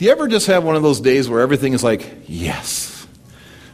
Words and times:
Do 0.00 0.06
you 0.06 0.12
ever 0.12 0.28
just 0.28 0.46
have 0.46 0.64
one 0.64 0.76
of 0.76 0.82
those 0.82 0.98
days 0.98 1.28
where 1.28 1.40
everything 1.40 1.74
is 1.74 1.84
like, 1.84 2.22
yes, 2.26 3.06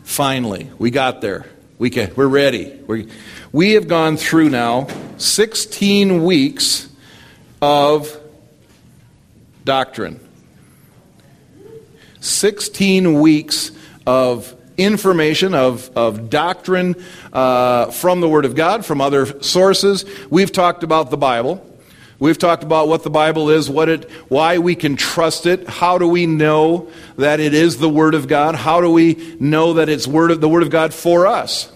finally, 0.02 0.68
we 0.76 0.90
got 0.90 1.20
there. 1.20 1.46
We 1.78 1.88
can, 1.88 2.12
we're 2.16 2.26
ready. 2.26 2.80
we 2.88 3.08
we 3.52 3.74
have 3.74 3.86
gone 3.86 4.16
through 4.16 4.48
now 4.48 4.88
16 5.18 6.24
weeks 6.24 6.88
of 7.62 8.20
doctrine. 9.64 10.18
16 12.18 13.20
weeks 13.20 13.70
of 14.04 14.52
information, 14.76 15.54
of, 15.54 15.96
of 15.96 16.28
doctrine 16.28 16.96
uh, 17.32 17.92
from 17.92 18.20
the 18.20 18.28
Word 18.28 18.46
of 18.46 18.56
God, 18.56 18.84
from 18.84 19.00
other 19.00 19.40
sources. 19.44 20.04
We've 20.28 20.50
talked 20.50 20.82
about 20.82 21.10
the 21.10 21.16
Bible. 21.16 21.64
We've 22.18 22.38
talked 22.38 22.62
about 22.62 22.88
what 22.88 23.02
the 23.02 23.10
Bible 23.10 23.50
is, 23.50 23.68
what 23.68 23.90
it, 23.90 24.10
why 24.28 24.58
we 24.58 24.74
can 24.74 24.96
trust 24.96 25.44
it. 25.44 25.68
How 25.68 25.98
do 25.98 26.08
we 26.08 26.24
know 26.26 26.88
that 27.16 27.40
it 27.40 27.52
is 27.52 27.76
the 27.76 27.90
Word 27.90 28.14
of 28.14 28.26
God? 28.26 28.54
How 28.54 28.80
do 28.80 28.90
we 28.90 29.36
know 29.38 29.74
that 29.74 29.90
it's 29.90 30.06
word 30.06 30.30
of, 30.30 30.40
the 30.40 30.48
Word 30.48 30.62
of 30.62 30.70
God 30.70 30.94
for 30.94 31.26
us? 31.26 31.70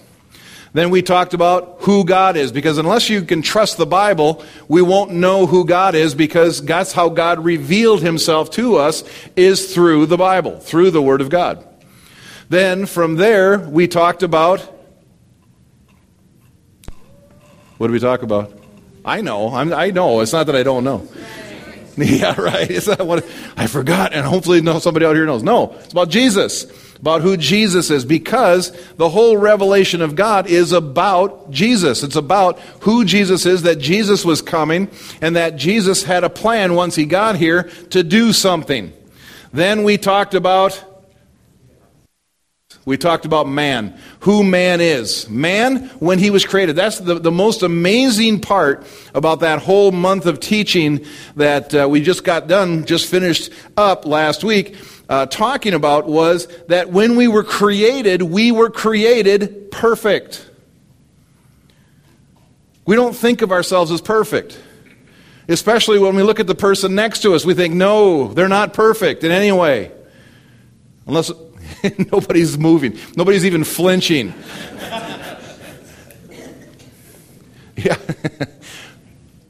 Then 0.72 0.90
we 0.90 1.02
talked 1.02 1.34
about 1.34 1.78
who 1.80 2.04
God 2.04 2.36
is, 2.36 2.52
because 2.52 2.78
unless 2.78 3.10
you 3.10 3.22
can 3.22 3.42
trust 3.42 3.76
the 3.76 3.86
Bible, 3.86 4.42
we 4.68 4.80
won't 4.80 5.10
know 5.10 5.46
who 5.46 5.66
God 5.66 5.94
is, 5.94 6.14
because 6.14 6.64
that's 6.64 6.92
how 6.92 7.08
God 7.08 7.44
revealed 7.44 8.00
Himself 8.00 8.50
to 8.52 8.76
us, 8.76 9.04
is 9.36 9.74
through 9.74 10.06
the 10.06 10.16
Bible, 10.16 10.58
through 10.58 10.92
the 10.92 11.02
Word 11.02 11.20
of 11.20 11.28
God. 11.28 11.66
Then 12.48 12.86
from 12.86 13.16
there, 13.16 13.58
we 13.58 13.88
talked 13.88 14.22
about. 14.22 14.60
What 17.76 17.88
did 17.88 17.92
we 17.92 18.00
talk 18.00 18.22
about? 18.22 18.59
I 19.10 19.22
know. 19.22 19.52
I'm, 19.52 19.72
i 19.72 19.90
know. 19.90 20.20
It's 20.20 20.32
not 20.32 20.46
that 20.46 20.54
I 20.54 20.62
don't 20.62 20.84
know. 20.84 21.06
Yeah, 21.96 22.40
right. 22.40 22.70
It's 22.70 22.86
not 22.86 23.04
what 23.06 23.26
I 23.58 23.66
forgot, 23.66 24.14
and 24.14 24.24
hopefully, 24.24 24.62
no, 24.62 24.78
somebody 24.78 25.04
out 25.04 25.16
here 25.16 25.26
knows. 25.26 25.42
No, 25.42 25.72
it's 25.80 25.92
about 25.92 26.08
Jesus, 26.08 26.64
about 26.96 27.20
who 27.20 27.36
Jesus 27.36 27.90
is, 27.90 28.06
because 28.06 28.70
the 28.94 29.10
whole 29.10 29.36
revelation 29.36 30.00
of 30.00 30.14
God 30.14 30.46
is 30.46 30.72
about 30.72 31.50
Jesus. 31.50 32.02
It's 32.02 32.16
about 32.16 32.58
who 32.82 33.04
Jesus 33.04 33.44
is, 33.44 33.62
that 33.62 33.80
Jesus 33.80 34.24
was 34.24 34.40
coming, 34.40 34.88
and 35.20 35.36
that 35.36 35.56
Jesus 35.56 36.04
had 36.04 36.24
a 36.24 36.30
plan 36.30 36.74
once 36.74 36.94
he 36.94 37.04
got 37.04 37.36
here 37.36 37.64
to 37.90 38.02
do 38.02 38.32
something. 38.32 38.94
Then 39.52 39.82
we 39.82 39.98
talked 39.98 40.32
about 40.32 40.82
we 42.90 42.96
talked 42.96 43.24
about 43.24 43.46
man, 43.46 43.96
who 44.18 44.42
man 44.42 44.80
is. 44.80 45.30
Man, 45.30 45.86
when 46.00 46.18
he 46.18 46.28
was 46.28 46.44
created. 46.44 46.74
That's 46.74 46.98
the, 46.98 47.20
the 47.20 47.30
most 47.30 47.62
amazing 47.62 48.40
part 48.40 48.84
about 49.14 49.38
that 49.40 49.60
whole 49.60 49.92
month 49.92 50.26
of 50.26 50.40
teaching 50.40 51.06
that 51.36 51.72
uh, 51.72 51.88
we 51.88 52.00
just 52.00 52.24
got 52.24 52.48
done, 52.48 52.84
just 52.86 53.08
finished 53.08 53.52
up 53.76 54.06
last 54.06 54.42
week, 54.42 54.76
uh, 55.08 55.26
talking 55.26 55.72
about 55.72 56.08
was 56.08 56.48
that 56.66 56.90
when 56.90 57.14
we 57.14 57.28
were 57.28 57.44
created, 57.44 58.22
we 58.22 58.50
were 58.50 58.70
created 58.70 59.70
perfect. 59.70 60.50
We 62.86 62.96
don't 62.96 63.14
think 63.14 63.40
of 63.40 63.52
ourselves 63.52 63.92
as 63.92 64.00
perfect. 64.00 64.60
Especially 65.46 66.00
when 66.00 66.16
we 66.16 66.24
look 66.24 66.40
at 66.40 66.48
the 66.48 66.56
person 66.56 66.96
next 66.96 67.20
to 67.20 67.34
us, 67.34 67.46
we 67.46 67.54
think, 67.54 67.72
no, 67.72 68.34
they're 68.34 68.48
not 68.48 68.74
perfect 68.74 69.22
in 69.22 69.30
any 69.30 69.52
way. 69.52 69.92
Unless 71.06 71.30
Nobody's 72.12 72.58
moving. 72.58 72.98
Nobody's 73.16 73.44
even 73.44 73.64
flinching. 73.64 74.34
yeah. 77.76 77.96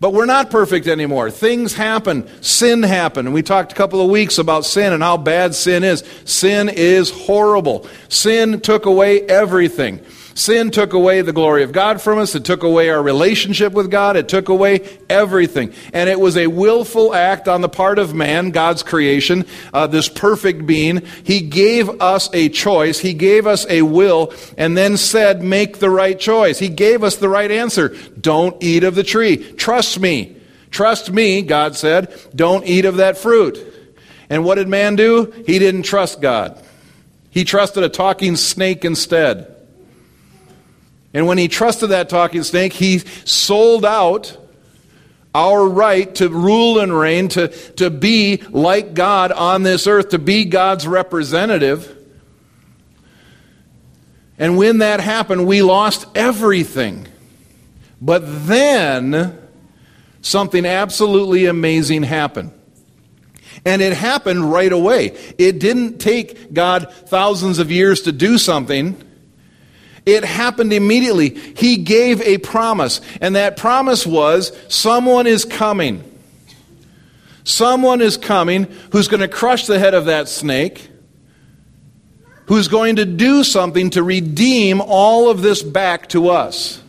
But 0.01 0.15
we're 0.15 0.25
not 0.25 0.51
perfect 0.51 0.87
anymore. 0.87 1.31
Things 1.31 1.75
happen. 1.75 2.27
Sin 2.43 2.83
happened. 2.83 3.29
And 3.29 3.35
we 3.35 3.43
talked 3.43 3.73
a 3.73 3.75
couple 3.75 4.01
of 4.01 4.11
weeks 4.11 4.39
about 4.39 4.65
sin 4.65 4.95
and 4.95 5.03
how 5.03 5.19
bad 5.19 5.55
sin 5.55 5.85
is. 5.85 6.03
Sin 6.25 6.71
is 6.71 7.11
horrible. 7.11 7.87
Sin 8.09 8.61
took 8.61 8.87
away 8.87 9.21
everything. 9.21 10.01
Sin 10.35 10.71
took 10.71 10.93
away 10.93 11.23
the 11.23 11.33
glory 11.33 11.63
of 11.63 11.73
God 11.73 12.01
from 12.01 12.19
us. 12.19 12.35
It 12.35 12.45
took 12.45 12.63
away 12.63 12.89
our 12.91 13.03
relationship 13.03 13.73
with 13.73 13.91
God. 13.91 14.17
It 14.17 14.29
took 14.29 14.49
away 14.49 14.89
everything. 15.09 15.75
And 15.93 16.09
it 16.09 16.21
was 16.21 16.37
a 16.37 16.47
willful 16.47 17.15
act 17.15 17.49
on 17.49 17.61
the 17.61 17.69
part 17.69 17.99
of 17.99 18.15
man, 18.15 18.51
God's 18.51 18.83
creation, 18.83 19.45
uh, 19.75 19.87
this 19.87 20.09
perfect 20.09 20.67
being. 20.67 21.03
He 21.25 21.41
gave 21.41 21.89
us 22.01 22.31
a 22.33 22.49
choice. 22.49 23.01
He 23.01 23.13
gave 23.13 23.47
us 23.47 23.67
a 23.69 23.83
will 23.83 24.33
and 24.57 24.77
then 24.77 24.97
said, 24.97 25.43
make 25.43 25.79
the 25.79 25.91
right 25.91 26.19
choice. 26.19 26.59
He 26.59 26.69
gave 26.69 27.03
us 27.03 27.17
the 27.17 27.29
right 27.29 27.51
answer. 27.51 27.97
Don't 28.21 28.63
eat 28.63 28.85
of 28.85 28.95
the 28.95 29.05
tree. 29.05 29.37
Trust 29.53 29.99
me. 29.99 30.37
Trust 30.71 31.11
me, 31.11 31.43
God 31.43 31.77
said. 31.77 32.15
Don't 32.35 32.65
eat 32.65 32.85
of 32.85 32.99
that 32.99 33.19
fruit. 33.19 33.59
And 34.29 34.45
what 34.45 34.55
did 34.55 34.69
man 34.69 34.95
do? 34.95 35.33
He 35.45 35.59
didn't 35.59 35.83
trust 35.83 36.21
God. 36.21 36.63
He 37.31 37.45
trusted 37.45 37.83
a 37.83 37.89
talking 37.89 38.37
snake 38.37 38.85
instead. 38.85 39.50
And 41.13 41.27
when 41.27 41.39
he 41.39 41.49
trusted 41.49 41.91
that 41.91 42.09
talking 42.09 42.43
snake, 42.43 42.73
he 42.73 42.99
sold 42.99 43.85
out 43.85 44.37
our 45.35 45.69
right 45.69 46.13
to 46.17 46.29
rule 46.29 46.81
and 46.81 46.97
reign, 46.97 47.29
to, 47.29 47.49
to 47.75 47.91
be 47.91 48.43
like 48.51 48.95
God 48.95 49.33
on 49.33 49.63
this 49.63 49.87
earth, 49.87 50.11
to 50.11 50.19
be 50.19 50.45
God's 50.45 50.87
representative. 50.87 51.97
And 54.39 54.57
when 54.57 54.79
that 54.79 55.01
happened, 55.01 55.47
we 55.47 55.63
lost 55.63 56.07
everything. 56.15 57.07
But 58.01 58.23
then 58.47 59.39
something 60.23 60.65
absolutely 60.65 61.47
amazing 61.47 62.05
happened. 62.05 62.53
And 63.65 63.83
it 63.83 63.93
happened 63.93 64.51
right 64.51 64.73
away. 64.73 65.17
It 65.37 65.59
didn't 65.59 65.99
take 65.99 66.55
God 66.55 66.93
thousands 67.07 67.59
of 67.59 67.71
years 67.71 68.03
to 68.03 68.13
do 68.13 68.39
something. 68.39 68.97
It 70.07 70.25
happened 70.25 70.73
immediately. 70.73 71.31
He 71.31 71.77
gave 71.77 72.21
a 72.23 72.39
promise, 72.39 73.01
and 73.21 73.37
that 73.37 73.57
promise 73.57 74.07
was 74.07 74.53
someone 74.69 75.27
is 75.27 75.45
coming. 75.45 76.05
Someone 77.45 78.01
is 78.01 78.17
coming 78.17 78.65
who's 78.93 79.09
going 79.09 79.21
to 79.21 79.29
crush 79.29 79.67
the 79.67 79.79
head 79.79 79.95
of 79.95 80.07
that 80.07 80.29
snake, 80.29 80.89
who's 82.47 82.69
going 82.69 82.97
to 82.97 83.05
do 83.05 83.45
something 83.45 83.91
to 83.91 84.03
redeem 84.03 84.81
all 84.81 85.31
of 85.31 85.43
this 85.43 85.63
back 85.63 86.09
to 86.11 86.29
us 86.29 86.80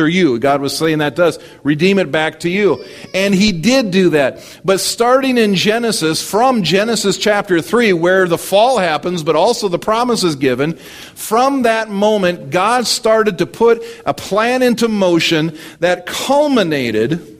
to 0.00 0.10
you. 0.12 0.38
God 0.38 0.60
was 0.60 0.76
saying 0.76 0.98
that 0.98 1.16
to 1.16 1.26
us. 1.26 1.38
Redeem 1.62 1.98
it 1.98 2.10
back 2.10 2.40
to 2.40 2.50
you. 2.50 2.84
And 3.14 3.34
he 3.34 3.52
did 3.52 3.90
do 3.90 4.10
that. 4.10 4.60
But 4.64 4.80
starting 4.80 5.38
in 5.38 5.54
Genesis, 5.54 6.28
from 6.28 6.62
Genesis 6.62 7.18
chapter 7.18 7.60
3, 7.60 7.92
where 7.92 8.26
the 8.26 8.38
fall 8.38 8.78
happens, 8.78 9.22
but 9.22 9.36
also 9.36 9.68
the 9.68 9.78
promise 9.78 10.24
is 10.24 10.36
given, 10.36 10.74
from 10.74 11.62
that 11.62 11.90
moment, 11.90 12.50
God 12.50 12.86
started 12.86 13.38
to 13.38 13.46
put 13.46 13.82
a 14.06 14.14
plan 14.14 14.62
into 14.62 14.88
motion 14.88 15.56
that 15.80 16.06
culminated 16.06 17.38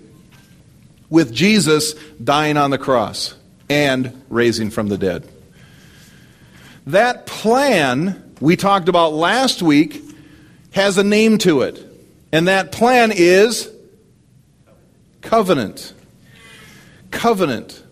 with 1.08 1.32
Jesus 1.32 1.94
dying 2.22 2.56
on 2.56 2.70
the 2.70 2.78
cross 2.78 3.34
and 3.68 4.22
raising 4.28 4.70
from 4.70 4.88
the 4.88 4.98
dead. 4.98 5.26
That 6.86 7.26
plan 7.26 8.30
we 8.40 8.56
talked 8.56 8.88
about 8.88 9.12
last 9.12 9.62
week 9.62 10.02
has 10.72 10.96
a 10.98 11.04
name 11.04 11.38
to 11.38 11.62
it. 11.62 11.89
And 12.32 12.48
that 12.48 12.72
plan 12.72 13.12
is 13.14 13.68
covenant. 15.20 15.92
Covenant. 17.10 17.82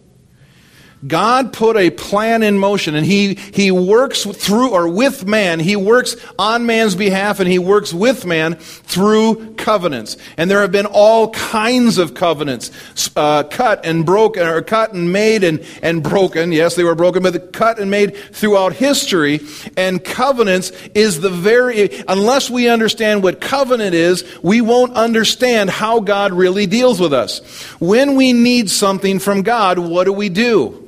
God 1.07 1.53
put 1.53 1.77
a 1.77 1.91
plan 1.91 2.43
in 2.43 2.59
motion 2.59 2.97
and 2.97 3.07
he, 3.07 3.35
he 3.35 3.71
works 3.71 4.25
through 4.25 4.71
or 4.71 4.89
with 4.89 5.27
man. 5.27 5.61
He 5.61 5.77
works 5.77 6.17
on 6.39 6.67
man's 6.67 6.97
behalf 6.97 7.39
and 7.39 7.49
he 7.49 7.61
works 7.61 7.95
with 7.95 8.27
man 8.27 8.57
through 8.57 9.55
covenants. 9.55 10.17
And 10.37 10.51
there 10.51 10.61
have 10.61 10.73
been 10.73 10.87
all 10.87 11.31
kinds 11.31 11.99
of 11.99 12.15
covenants 12.15 12.73
uh, 13.17 13.45
cut 13.45 13.87
and 13.87 14.05
broken, 14.05 14.43
or 14.43 14.61
cut 14.63 14.93
and 14.93 15.13
made 15.13 15.45
and, 15.45 15.65
and 15.83 16.03
broken. 16.03 16.51
Yes, 16.51 16.75
they 16.75 16.85
were 16.85 16.97
broken, 16.97 17.23
but 17.23 17.53
cut 17.53 17.79
and 17.79 17.91
made 17.91 18.17
throughout 18.17 18.73
history. 18.73 19.41
And 19.77 20.03
covenants 20.03 20.73
is 20.95 21.21
the 21.21 21.31
very, 21.31 22.03
unless 22.09 22.51
we 22.51 22.69
understand 22.69 23.23
what 23.23 23.41
covenant 23.41 23.95
is, 23.95 24.25
we 24.43 24.61
won't 24.61 24.95
understand 24.95 25.71
how 25.71 26.01
God 26.01 26.33
really 26.33 26.67
deals 26.67 27.01
with 27.01 27.13
us. 27.13 27.39
When 27.79 28.17
we 28.17 28.33
need 28.33 28.69
something 28.69 29.21
from 29.21 29.43
God, 29.43 29.79
what 29.79 30.05
do 30.05 30.13
we 30.13 30.29
do? 30.29 30.87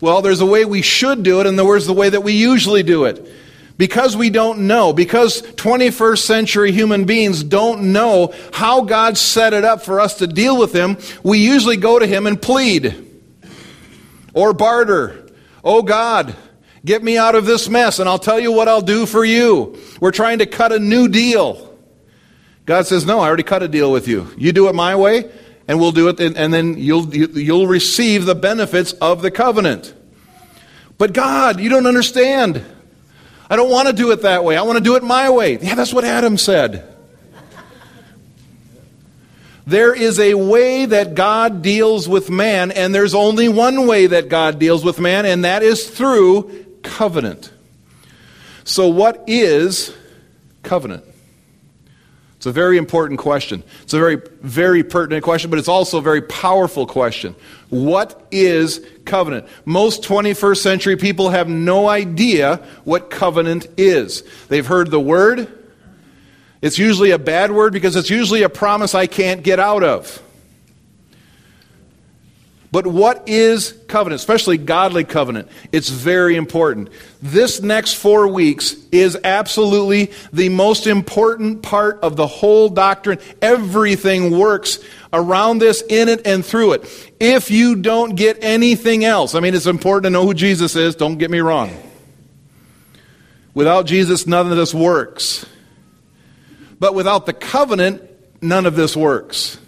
Well, 0.00 0.22
there's 0.22 0.40
a 0.40 0.46
way 0.46 0.64
we 0.64 0.82
should 0.82 1.22
do 1.22 1.40
it, 1.40 1.46
and 1.46 1.58
there's 1.58 1.86
the 1.86 1.92
way 1.92 2.08
that 2.08 2.22
we 2.22 2.32
usually 2.32 2.82
do 2.82 3.04
it. 3.04 3.30
Because 3.76 4.16
we 4.16 4.28
don't 4.28 4.66
know, 4.66 4.92
because 4.92 5.40
21st 5.40 6.18
century 6.18 6.72
human 6.72 7.04
beings 7.04 7.42
don't 7.42 7.92
know 7.92 8.34
how 8.52 8.82
God 8.82 9.16
set 9.16 9.54
it 9.54 9.64
up 9.64 9.82
for 9.82 10.00
us 10.00 10.18
to 10.18 10.26
deal 10.26 10.58
with 10.58 10.74
Him, 10.74 10.98
we 11.22 11.38
usually 11.38 11.78
go 11.78 11.98
to 11.98 12.06
Him 12.06 12.26
and 12.26 12.40
plead 12.40 13.06
or 14.34 14.52
barter. 14.52 15.26
Oh 15.64 15.82
God, 15.82 16.36
get 16.84 17.02
me 17.02 17.16
out 17.16 17.34
of 17.34 17.46
this 17.46 17.68
mess, 17.68 17.98
and 17.98 18.08
I'll 18.08 18.18
tell 18.18 18.38
you 18.38 18.52
what 18.52 18.68
I'll 18.68 18.82
do 18.82 19.06
for 19.06 19.24
you. 19.24 19.78
We're 19.98 20.10
trying 20.10 20.38
to 20.38 20.46
cut 20.46 20.72
a 20.72 20.78
new 20.78 21.08
deal. 21.08 21.74
God 22.66 22.86
says, 22.86 23.06
No, 23.06 23.20
I 23.20 23.28
already 23.28 23.42
cut 23.42 23.62
a 23.62 23.68
deal 23.68 23.90
with 23.90 24.08
you. 24.08 24.28
You 24.36 24.52
do 24.52 24.68
it 24.68 24.74
my 24.74 24.94
way, 24.96 25.30
and 25.70 25.78
we'll 25.78 25.92
do 25.92 26.08
it, 26.08 26.18
and 26.18 26.52
then 26.52 26.76
you'll, 26.78 27.14
you'll 27.14 27.68
receive 27.68 28.24
the 28.24 28.34
benefits 28.34 28.92
of 28.94 29.22
the 29.22 29.30
covenant. 29.30 29.94
But 30.98 31.12
God, 31.12 31.60
you 31.60 31.68
don't 31.68 31.86
understand. 31.86 32.64
I 33.48 33.54
don't 33.54 33.70
want 33.70 33.86
to 33.86 33.94
do 33.94 34.10
it 34.10 34.22
that 34.22 34.42
way. 34.42 34.56
I 34.56 34.62
want 34.62 34.78
to 34.78 34.82
do 34.82 34.96
it 34.96 35.04
my 35.04 35.30
way. 35.30 35.58
Yeah, 35.58 35.76
that's 35.76 35.94
what 35.94 36.04
Adam 36.04 36.38
said. 36.38 36.92
There 39.64 39.94
is 39.94 40.18
a 40.18 40.34
way 40.34 40.86
that 40.86 41.14
God 41.14 41.62
deals 41.62 42.08
with 42.08 42.30
man, 42.30 42.72
and 42.72 42.92
there's 42.92 43.14
only 43.14 43.48
one 43.48 43.86
way 43.86 44.08
that 44.08 44.28
God 44.28 44.58
deals 44.58 44.84
with 44.84 44.98
man, 44.98 45.24
and 45.24 45.44
that 45.44 45.62
is 45.62 45.88
through 45.88 46.66
covenant. 46.82 47.52
So, 48.64 48.88
what 48.88 49.22
is 49.28 49.94
covenant? 50.64 51.04
It's 52.40 52.46
a 52.46 52.52
very 52.52 52.78
important 52.78 53.20
question. 53.20 53.62
It's 53.82 53.92
a 53.92 53.98
very, 53.98 54.16
very 54.40 54.82
pertinent 54.82 55.22
question, 55.22 55.50
but 55.50 55.58
it's 55.58 55.68
also 55.68 55.98
a 55.98 56.00
very 56.00 56.22
powerful 56.22 56.86
question. 56.86 57.36
What 57.68 58.26
is 58.30 58.80
covenant? 59.04 59.46
Most 59.66 60.02
21st 60.04 60.56
century 60.56 60.96
people 60.96 61.28
have 61.28 61.50
no 61.50 61.86
idea 61.86 62.66
what 62.84 63.10
covenant 63.10 63.66
is. 63.76 64.22
They've 64.48 64.66
heard 64.66 64.90
the 64.90 64.98
word. 64.98 65.52
It's 66.62 66.78
usually 66.78 67.10
a 67.10 67.18
bad 67.18 67.52
word 67.52 67.74
because 67.74 67.94
it's 67.94 68.08
usually 68.08 68.42
a 68.42 68.48
promise 68.48 68.94
I 68.94 69.06
can't 69.06 69.42
get 69.42 69.60
out 69.60 69.84
of. 69.84 70.22
But 72.72 72.86
what 72.86 73.28
is 73.28 73.72
covenant, 73.88 74.20
especially 74.20 74.56
godly 74.56 75.02
covenant? 75.02 75.48
It's 75.72 75.88
very 75.88 76.36
important. 76.36 76.90
This 77.20 77.60
next 77.60 77.94
four 77.94 78.28
weeks 78.28 78.76
is 78.92 79.18
absolutely 79.24 80.12
the 80.32 80.50
most 80.50 80.86
important 80.86 81.62
part 81.62 81.98
of 82.00 82.14
the 82.14 82.28
whole 82.28 82.68
doctrine. 82.68 83.18
Everything 83.42 84.38
works 84.38 84.78
around 85.12 85.58
this, 85.58 85.82
in 85.88 86.08
it, 86.08 86.24
and 86.24 86.46
through 86.46 86.74
it. 86.74 87.12
If 87.18 87.50
you 87.50 87.74
don't 87.74 88.14
get 88.14 88.38
anything 88.42 89.04
else, 89.04 89.34
I 89.34 89.40
mean, 89.40 89.54
it's 89.54 89.66
important 89.66 90.04
to 90.04 90.10
know 90.10 90.24
who 90.24 90.34
Jesus 90.34 90.76
is, 90.76 90.94
don't 90.94 91.18
get 91.18 91.30
me 91.30 91.40
wrong. 91.40 91.76
Without 93.52 93.86
Jesus, 93.86 94.28
none 94.28 94.48
of 94.48 94.56
this 94.56 94.72
works. 94.72 95.44
But 96.78 96.94
without 96.94 97.26
the 97.26 97.32
covenant, 97.32 98.02
none 98.40 98.64
of 98.64 98.76
this 98.76 98.96
works. 98.96 99.58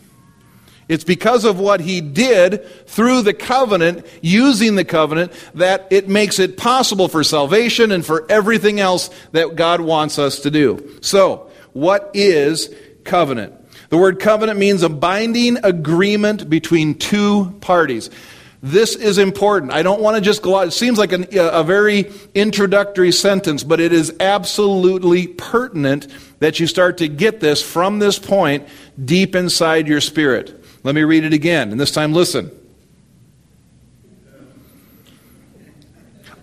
It's 0.92 1.04
because 1.04 1.46
of 1.46 1.58
what 1.58 1.80
he 1.80 2.02
did 2.02 2.66
through 2.86 3.22
the 3.22 3.32
covenant, 3.32 4.04
using 4.20 4.74
the 4.74 4.84
covenant, 4.84 5.32
that 5.54 5.86
it 5.88 6.06
makes 6.06 6.38
it 6.38 6.58
possible 6.58 7.08
for 7.08 7.24
salvation 7.24 7.90
and 7.92 8.04
for 8.04 8.30
everything 8.30 8.78
else 8.78 9.08
that 9.30 9.56
God 9.56 9.80
wants 9.80 10.18
us 10.18 10.40
to 10.40 10.50
do. 10.50 10.98
So, 11.00 11.50
what 11.72 12.10
is 12.12 12.68
covenant? 13.04 13.54
The 13.88 13.96
word 13.96 14.20
covenant 14.20 14.58
means 14.58 14.82
a 14.82 14.90
binding 14.90 15.56
agreement 15.64 16.50
between 16.50 16.94
two 16.96 17.56
parties. 17.62 18.10
This 18.62 18.94
is 18.94 19.16
important. 19.16 19.72
I 19.72 19.82
don't 19.82 20.02
want 20.02 20.16
to 20.16 20.20
just 20.20 20.42
go 20.42 20.58
out. 20.58 20.68
It 20.68 20.72
seems 20.72 20.98
like 20.98 21.12
an, 21.12 21.26
a 21.32 21.64
very 21.64 22.12
introductory 22.34 23.12
sentence, 23.12 23.64
but 23.64 23.80
it 23.80 23.94
is 23.94 24.14
absolutely 24.20 25.26
pertinent 25.26 26.06
that 26.40 26.60
you 26.60 26.66
start 26.66 26.98
to 26.98 27.08
get 27.08 27.40
this 27.40 27.62
from 27.62 27.98
this 27.98 28.18
point 28.18 28.68
deep 29.02 29.34
inside 29.34 29.88
your 29.88 30.02
spirit. 30.02 30.61
Let 30.84 30.94
me 30.94 31.02
read 31.02 31.24
it 31.24 31.32
again, 31.32 31.70
and 31.70 31.80
this 31.80 31.92
time 31.92 32.12
listen. 32.12 32.50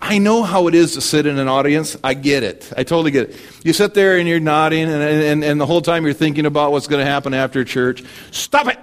I 0.02 0.18
know 0.18 0.42
how 0.42 0.66
it 0.66 0.74
is 0.74 0.94
to 0.94 1.00
sit 1.00 1.26
in 1.26 1.38
an 1.38 1.46
audience. 1.46 1.96
I 2.02 2.14
get 2.14 2.42
it. 2.42 2.72
I 2.76 2.84
totally 2.84 3.10
get 3.10 3.30
it. 3.30 3.40
You 3.62 3.72
sit 3.72 3.92
there 3.94 4.16
and 4.16 4.26
you're 4.26 4.40
nodding, 4.40 4.84
and, 4.84 5.02
and, 5.02 5.44
and 5.44 5.60
the 5.60 5.66
whole 5.66 5.82
time 5.82 6.04
you're 6.04 6.14
thinking 6.14 6.46
about 6.46 6.72
what's 6.72 6.86
going 6.86 7.04
to 7.04 7.10
happen 7.10 7.34
after 7.34 7.64
church. 7.64 8.02
Stop 8.30 8.68
it! 8.68 8.78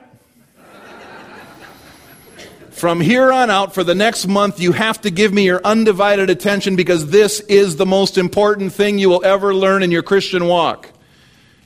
From 2.69 3.01
here 3.01 3.31
on 3.31 3.49
out, 3.49 3.73
for 3.73 3.83
the 3.83 3.95
next 3.95 4.27
month, 4.27 4.59
you 4.59 4.71
have 4.71 5.01
to 5.01 5.09
give 5.09 5.33
me 5.33 5.45
your 5.45 5.59
undivided 5.63 6.29
attention 6.29 6.75
because 6.75 7.09
this 7.09 7.39
is 7.39 7.75
the 7.75 7.87
most 7.87 8.19
important 8.19 8.71
thing 8.71 8.99
you 8.99 9.09
will 9.09 9.25
ever 9.25 9.55
learn 9.55 9.81
in 9.81 9.89
your 9.89 10.03
Christian 10.03 10.45
walk. 10.45 10.91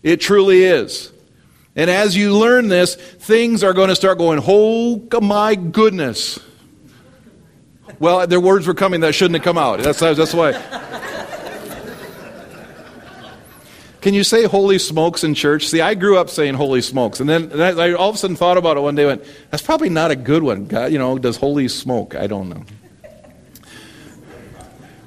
It 0.03 0.21
truly 0.21 0.63
is. 0.63 1.11
And 1.75 1.89
as 1.89 2.15
you 2.15 2.37
learn 2.37 2.67
this, 2.67 2.95
things 2.95 3.63
are 3.63 3.73
going 3.73 3.89
to 3.89 3.95
start 3.95 4.17
going, 4.17 4.41
oh 4.45 5.07
my 5.21 5.55
goodness. 5.55 6.39
Well, 7.99 8.27
their 8.27 8.41
words 8.41 8.67
were 8.67 8.73
coming 8.73 9.01
that 9.01 9.13
shouldn't 9.13 9.35
have 9.35 9.43
come 9.43 9.57
out. 9.57 9.79
That's, 9.79 9.99
that's 9.99 10.33
why. 10.33 10.53
Can 14.01 14.15
you 14.15 14.23
say 14.23 14.45
holy 14.45 14.79
smokes 14.79 15.23
in 15.23 15.35
church? 15.35 15.67
See, 15.67 15.79
I 15.79 15.93
grew 15.93 16.17
up 16.17 16.29
saying 16.29 16.55
holy 16.55 16.81
smokes. 16.81 17.19
And 17.19 17.29
then 17.29 17.51
and 17.51 17.61
I, 17.61 17.89
I 17.89 17.93
all 17.93 18.09
of 18.09 18.15
a 18.15 18.17
sudden 18.17 18.35
thought 18.35 18.57
about 18.57 18.75
it 18.75 18.79
one 18.79 18.95
day 18.95 19.03
and 19.03 19.21
went, 19.21 19.31
that's 19.51 19.61
probably 19.61 19.89
not 19.89 20.09
a 20.09 20.15
good 20.15 20.41
one. 20.41 20.65
God, 20.65 20.91
you 20.91 20.97
know, 20.97 21.19
does 21.19 21.37
holy 21.37 21.67
smoke? 21.67 22.15
I 22.15 22.25
don't 22.25 22.49
know. 22.49 22.63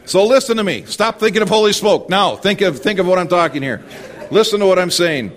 So 0.06 0.24
listen 0.24 0.58
to 0.58 0.64
me. 0.64 0.84
Stop 0.84 1.18
thinking 1.18 1.42
of 1.42 1.48
holy 1.48 1.72
smoke. 1.72 2.08
Now, 2.08 2.36
think 2.36 2.60
of, 2.60 2.78
think 2.78 3.00
of 3.00 3.06
what 3.06 3.18
I'm 3.18 3.26
talking 3.26 3.62
here. 3.62 3.82
Listen 4.30 4.60
to 4.60 4.66
what 4.66 4.78
I'm 4.78 4.92
saying. 4.92 5.32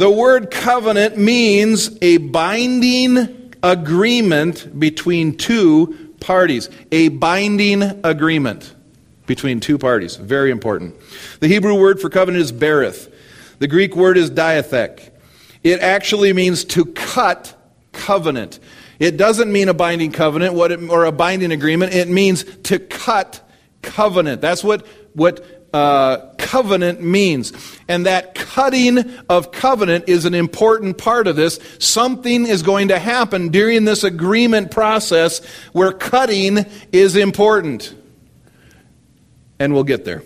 The 0.00 0.10
word 0.10 0.50
covenant 0.50 1.18
means 1.18 1.90
a 2.00 2.16
binding 2.16 3.52
agreement 3.62 4.80
between 4.80 5.36
two 5.36 6.14
parties. 6.20 6.70
A 6.90 7.08
binding 7.10 7.82
agreement 8.02 8.74
between 9.26 9.60
two 9.60 9.76
parties. 9.76 10.16
Very 10.16 10.50
important. 10.52 10.94
The 11.40 11.48
Hebrew 11.48 11.78
word 11.78 12.00
for 12.00 12.08
covenant 12.08 12.42
is 12.42 12.50
berith. 12.50 13.12
The 13.58 13.68
Greek 13.68 13.94
word 13.94 14.16
is 14.16 14.30
diathek. 14.30 15.10
It 15.62 15.80
actually 15.80 16.32
means 16.32 16.64
to 16.64 16.86
cut 16.86 17.54
covenant. 17.92 18.58
It 18.98 19.18
doesn't 19.18 19.52
mean 19.52 19.68
a 19.68 19.74
binding 19.74 20.12
covenant 20.12 20.56
it, 20.56 20.88
or 20.88 21.04
a 21.04 21.12
binding 21.12 21.52
agreement. 21.52 21.92
It 21.92 22.08
means 22.08 22.44
to 22.62 22.78
cut 22.78 23.46
covenant. 23.82 24.40
That's 24.40 24.64
what, 24.64 24.86
what 25.12 25.59
uh, 25.72 26.18
covenant 26.38 27.02
means. 27.02 27.52
And 27.88 28.06
that 28.06 28.34
cutting 28.34 28.98
of 29.28 29.52
covenant 29.52 30.08
is 30.08 30.24
an 30.24 30.34
important 30.34 30.98
part 30.98 31.26
of 31.26 31.36
this. 31.36 31.60
Something 31.78 32.46
is 32.46 32.62
going 32.62 32.88
to 32.88 32.98
happen 32.98 33.48
during 33.48 33.84
this 33.84 34.04
agreement 34.04 34.70
process 34.70 35.44
where 35.72 35.92
cutting 35.92 36.66
is 36.92 37.16
important. 37.16 37.94
And 39.58 39.74
we'll 39.74 39.84
get 39.84 40.04
there. 40.04 40.22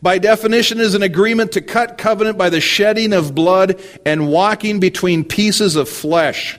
By 0.00 0.18
definition, 0.18 0.78
is 0.78 0.94
an 0.94 1.02
agreement 1.02 1.52
to 1.52 1.60
cut 1.60 1.98
covenant 1.98 2.38
by 2.38 2.50
the 2.50 2.60
shedding 2.60 3.12
of 3.12 3.34
blood 3.34 3.80
and 4.06 4.28
walking 4.28 4.78
between 4.78 5.24
pieces 5.24 5.74
of 5.74 5.88
flesh. 5.88 6.58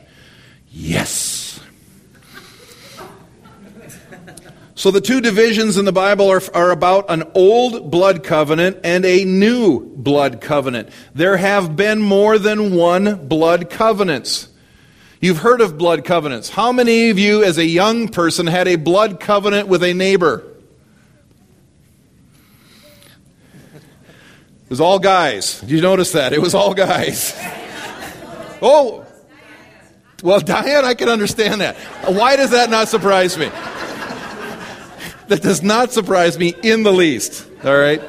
Yes. 0.72 1.49
So 4.80 4.92
the 4.92 5.02
two 5.02 5.20
divisions 5.20 5.76
in 5.76 5.84
the 5.84 5.92
Bible 5.92 6.32
are, 6.32 6.42
are 6.54 6.72
about 6.72 7.08
an 7.10 7.24
old 7.36 7.92
blood 7.92 8.24
covenant 8.24 8.78
and 8.86 9.04
a 9.04 9.26
new 9.26 9.82
blood 9.82 10.40
covenant. 10.40 10.88
There 11.14 11.36
have 11.36 11.76
been 11.76 12.02
more 12.02 12.40
than 12.40 12.74
one 12.74 13.28
blood 13.28 13.70
covenants. 13.70 14.48
You've 15.20 15.40
heard 15.40 15.60
of 15.60 15.78
blood 15.78 16.06
covenants. 16.06 16.48
How 16.48 16.72
many 16.72 17.10
of 17.10 17.20
you, 17.20 17.44
as 17.44 17.58
a 17.58 17.66
young 17.66 18.08
person, 18.08 18.48
had 18.48 18.70
a 18.70 18.78
blood 18.78 19.20
covenant 19.20 19.68
with 19.68 19.84
a 19.84 19.94
neighbor? 19.94 20.46
It 24.64 24.70
was 24.70 24.80
all 24.80 25.00
guys. 25.00 25.60
Did 25.60 25.72
you 25.72 25.82
notice 25.82 26.14
that? 26.14 26.32
It 26.32 26.42
was 26.42 26.56
all 26.56 26.74
guys. 26.74 27.38
Oh, 28.62 29.06
well, 30.22 30.42
Diane, 30.42 30.84
I 30.84 30.96
can 30.96 31.08
understand 31.08 31.62
that. 31.62 31.78
Why 32.06 32.36
does 32.36 32.50
that 32.50 32.70
not 32.70 32.90
surprise 32.90 33.38
me? 33.38 33.50
That 35.30 35.42
does 35.42 35.64
not 35.64 35.92
surprise 35.92 36.38
me 36.38 36.54
in 36.64 36.84
the 36.84 36.92
least. 36.92 37.48
All 37.64 37.78
right? 37.78 38.02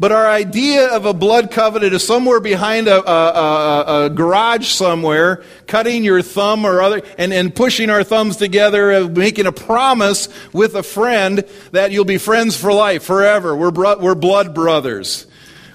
But 0.00 0.12
our 0.12 0.26
idea 0.26 0.88
of 0.88 1.04
a 1.04 1.12
blood 1.12 1.50
covenant 1.50 1.92
is 1.92 2.06
somewhere 2.06 2.40
behind 2.40 2.88
a, 2.88 3.06
a, 3.06 3.12
a, 3.12 4.06
a, 4.06 4.10
garage 4.10 4.66
somewhere, 4.66 5.44
cutting 5.66 6.04
your 6.04 6.22
thumb 6.22 6.64
or 6.64 6.80
other, 6.80 7.02
and, 7.18 7.34
and 7.34 7.54
pushing 7.54 7.90
our 7.90 8.02
thumbs 8.02 8.38
together, 8.38 8.92
uh, 8.92 9.08
making 9.08 9.44
a 9.44 9.52
promise 9.52 10.30
with 10.54 10.74
a 10.74 10.82
friend 10.82 11.44
that 11.72 11.90
you'll 11.90 12.06
be 12.06 12.16
friends 12.16 12.56
for 12.56 12.72
life, 12.72 13.02
forever. 13.02 13.54
We're, 13.54 13.72
bro- 13.72 13.98
we're 13.98 14.14
blood 14.14 14.54
brothers. 14.54 15.26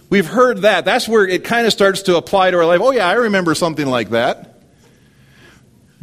We've 0.10 0.26
heard 0.26 0.64
that. 0.64 0.86
That's 0.86 1.08
where 1.08 1.28
it 1.28 1.44
kind 1.44 1.68
of 1.68 1.74
starts 1.74 2.02
to 2.04 2.18
apply 2.18 2.50
to 2.50 2.58
our 2.58 2.66
life. 2.66 2.82
Oh, 2.82 2.92
yeah, 2.92 3.08
I 3.08 3.14
remember 3.14 3.54
something 3.54 3.86
like 3.86 4.10
that. 4.10 4.55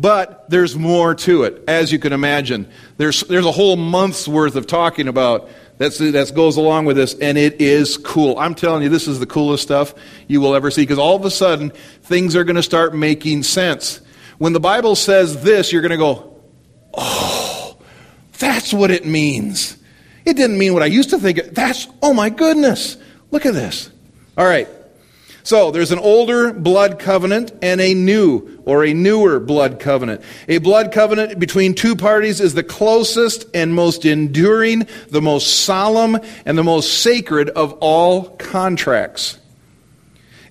But 0.03 0.51
there's 0.51 0.75
more 0.75 1.15
to 1.15 1.45
it, 1.45 1.63
as 1.69 1.93
you 1.93 2.01
can 2.01 2.13
imagine. 2.13 2.69
There's, 2.97 3.21
there's 3.21 3.47
a 3.47 3.53
whole 3.53 3.77
month's 3.77 4.27
worth 4.27 4.57
of 4.57 4.67
talking 4.67 5.07
about 5.07 5.49
that's, 5.79 5.99
that 5.99 6.33
goes 6.35 6.57
along 6.57 6.87
with 6.87 6.97
this, 6.97 7.15
and 7.15 7.39
it 7.39 7.61
is 7.61 7.99
cool. 7.99 8.37
I'm 8.37 8.57
telling 8.57 8.83
you, 8.83 8.89
this 8.89 9.07
is 9.07 9.21
the 9.21 9.27
coolest 9.27 9.63
stuff 9.63 9.95
you 10.27 10.41
will 10.41 10.57
ever 10.57 10.73
see 10.73 10.83
because 10.83 10.99
all 10.99 11.15
of 11.15 11.25
a 11.25 11.31
sudden, 11.31 11.71
things 12.03 12.35
are 12.35 12.43
going 12.43 12.57
to 12.57 12.65
start 12.65 12.97
making 12.97 13.45
sense. 13.45 14.01
When 14.39 14.53
the 14.53 14.59
Bible 14.59 14.97
says 14.97 15.45
this, 15.45 15.73
you're 15.73 15.83
going 15.83 15.91
to 15.91 15.97
go, 15.97 16.43
oh, 16.95 17.79
that's 18.41 18.75
what 18.75 18.91
it 18.91 19.07
means. 19.07 19.77
It 20.25 20.37
didn't 20.37 20.59
mean 20.59 20.75
what 20.75 20.83
I 20.83 20.87
used 20.87 21.11
to 21.11 21.19
think. 21.21 21.39
That's, 21.53 21.87
oh 22.03 22.13
my 22.13 22.29
goodness, 22.29 22.97
look 23.31 23.47
at 23.47 23.55
this. 23.55 23.89
All 24.37 24.47
right. 24.47 24.69
So 25.45 25.71
there's 25.71 25.91
an 25.91 25.99
older 25.99 26.53
blood 26.53 26.99
covenant 26.99 27.53
and 27.63 27.81
a 27.81 27.95
new 27.95 28.63
or 28.65 28.85
a 28.85 28.95
newer 28.95 29.41
blood 29.41 29.81
covenant. 29.81 30.23
A 30.49 30.59
blood 30.59 30.93
covenant 30.93 31.39
between 31.39 31.75
two 31.75 31.97
parties 31.97 32.41
is 32.41 32.55
the 32.55 32.63
closest 32.63 33.47
and 33.55 33.75
most 33.75 34.05
enduring, 34.05 34.87
the 35.09 35.23
most 35.23 35.65
solemn, 35.65 36.19
and 36.45 36.57
the 36.57 36.63
most 36.63 37.03
sacred 37.03 37.49
of 37.51 37.73
all 37.81 38.31
contracts. 38.37 39.39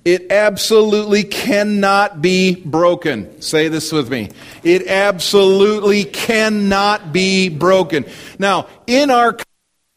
It 0.03 0.31
absolutely 0.31 1.23
cannot 1.23 2.21
be 2.21 2.55
broken. 2.55 3.39
Say 3.39 3.67
this 3.67 3.91
with 3.91 4.09
me. 4.09 4.31
It 4.63 4.87
absolutely 4.87 6.05
cannot 6.05 7.13
be 7.13 7.49
broken. 7.49 8.05
Now, 8.39 8.67
in 8.87 9.11
our 9.11 9.37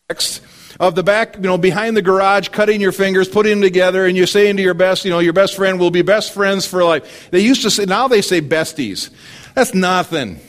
context, 0.09 0.43
of 0.89 0.95
the 0.95 1.03
back, 1.03 1.37
you 1.37 1.43
know, 1.43 1.59
behind 1.59 1.97
the 1.97 2.03
garage, 2.03 2.49
cutting 2.49 2.81
your 2.81 2.93
fingers, 2.93 3.29
putting 3.29 3.53
them 3.53 3.63
together, 3.63 4.07
and 4.07 4.17
you're 4.17 4.27
saying 4.27 4.57
to 4.59 4.63
your 4.63 4.75
best, 4.75 5.05
you 5.05 5.11
know, 5.11 5.19
your 5.19 5.33
best 5.33 5.57
friend 5.57 5.81
will 5.81 5.91
be 5.91 6.03
best 6.03 6.33
friends 6.35 6.67
for 6.67 6.85
life. 6.85 7.31
They 7.31 7.41
used 7.41 7.63
to 7.63 7.71
say, 7.71 7.87
now 7.87 8.09
they 8.09 8.21
say 8.21 8.41
besties. 8.41 9.11
That's 9.55 9.75
nothing. 9.75 10.41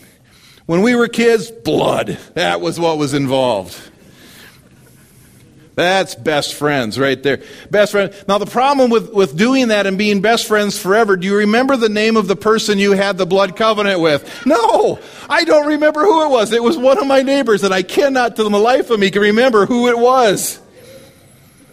When 0.66 0.82
we 0.82 0.96
were 0.96 1.08
kids, 1.08 1.52
blood. 1.52 2.18
That 2.34 2.60
was 2.60 2.80
what 2.80 2.98
was 2.98 3.14
involved. 3.14 3.78
That's 5.76 6.16
best 6.16 6.54
friends 6.54 6.98
right 6.98 7.22
there. 7.22 7.42
Best 7.70 7.92
friend. 7.92 8.14
Now, 8.30 8.38
the 8.38 8.46
problem 8.46 8.90
with, 8.90 9.12
with 9.12 9.38
doing 9.38 9.68
that 9.68 9.86
and 9.86 9.98
being 9.98 10.22
best 10.22 10.48
friends 10.48 10.80
forever, 10.80 11.18
do 11.18 11.28
you 11.28 11.36
remember 11.38 11.76
the 11.76 11.90
name 11.90 12.16
of 12.16 12.30
the 12.30 12.38
person 12.38 12.80
you 12.80 12.94
had 12.94 13.18
the 13.18 13.26
blood 13.26 13.58
covenant 13.58 14.00
with? 14.00 14.46
No, 14.46 15.00
I 15.30 15.44
don't 15.44 15.68
remember 15.68 16.02
who 16.02 16.26
it 16.26 16.30
was. 16.30 16.54
It 16.54 16.64
was 16.64 16.78
one 16.78 16.98
of 16.98 17.06
my 17.06 17.24
neighbors, 17.24 17.64
and 17.64 17.74
I 17.74 17.82
cannot, 17.82 18.38
to 18.38 18.44
the 18.44 18.50
life 18.50 18.90
of 18.90 19.00
me, 19.00 19.12
can 19.12 19.22
remember 19.22 19.66
who 19.66 19.90
it 19.90 20.00
was. 20.00 20.62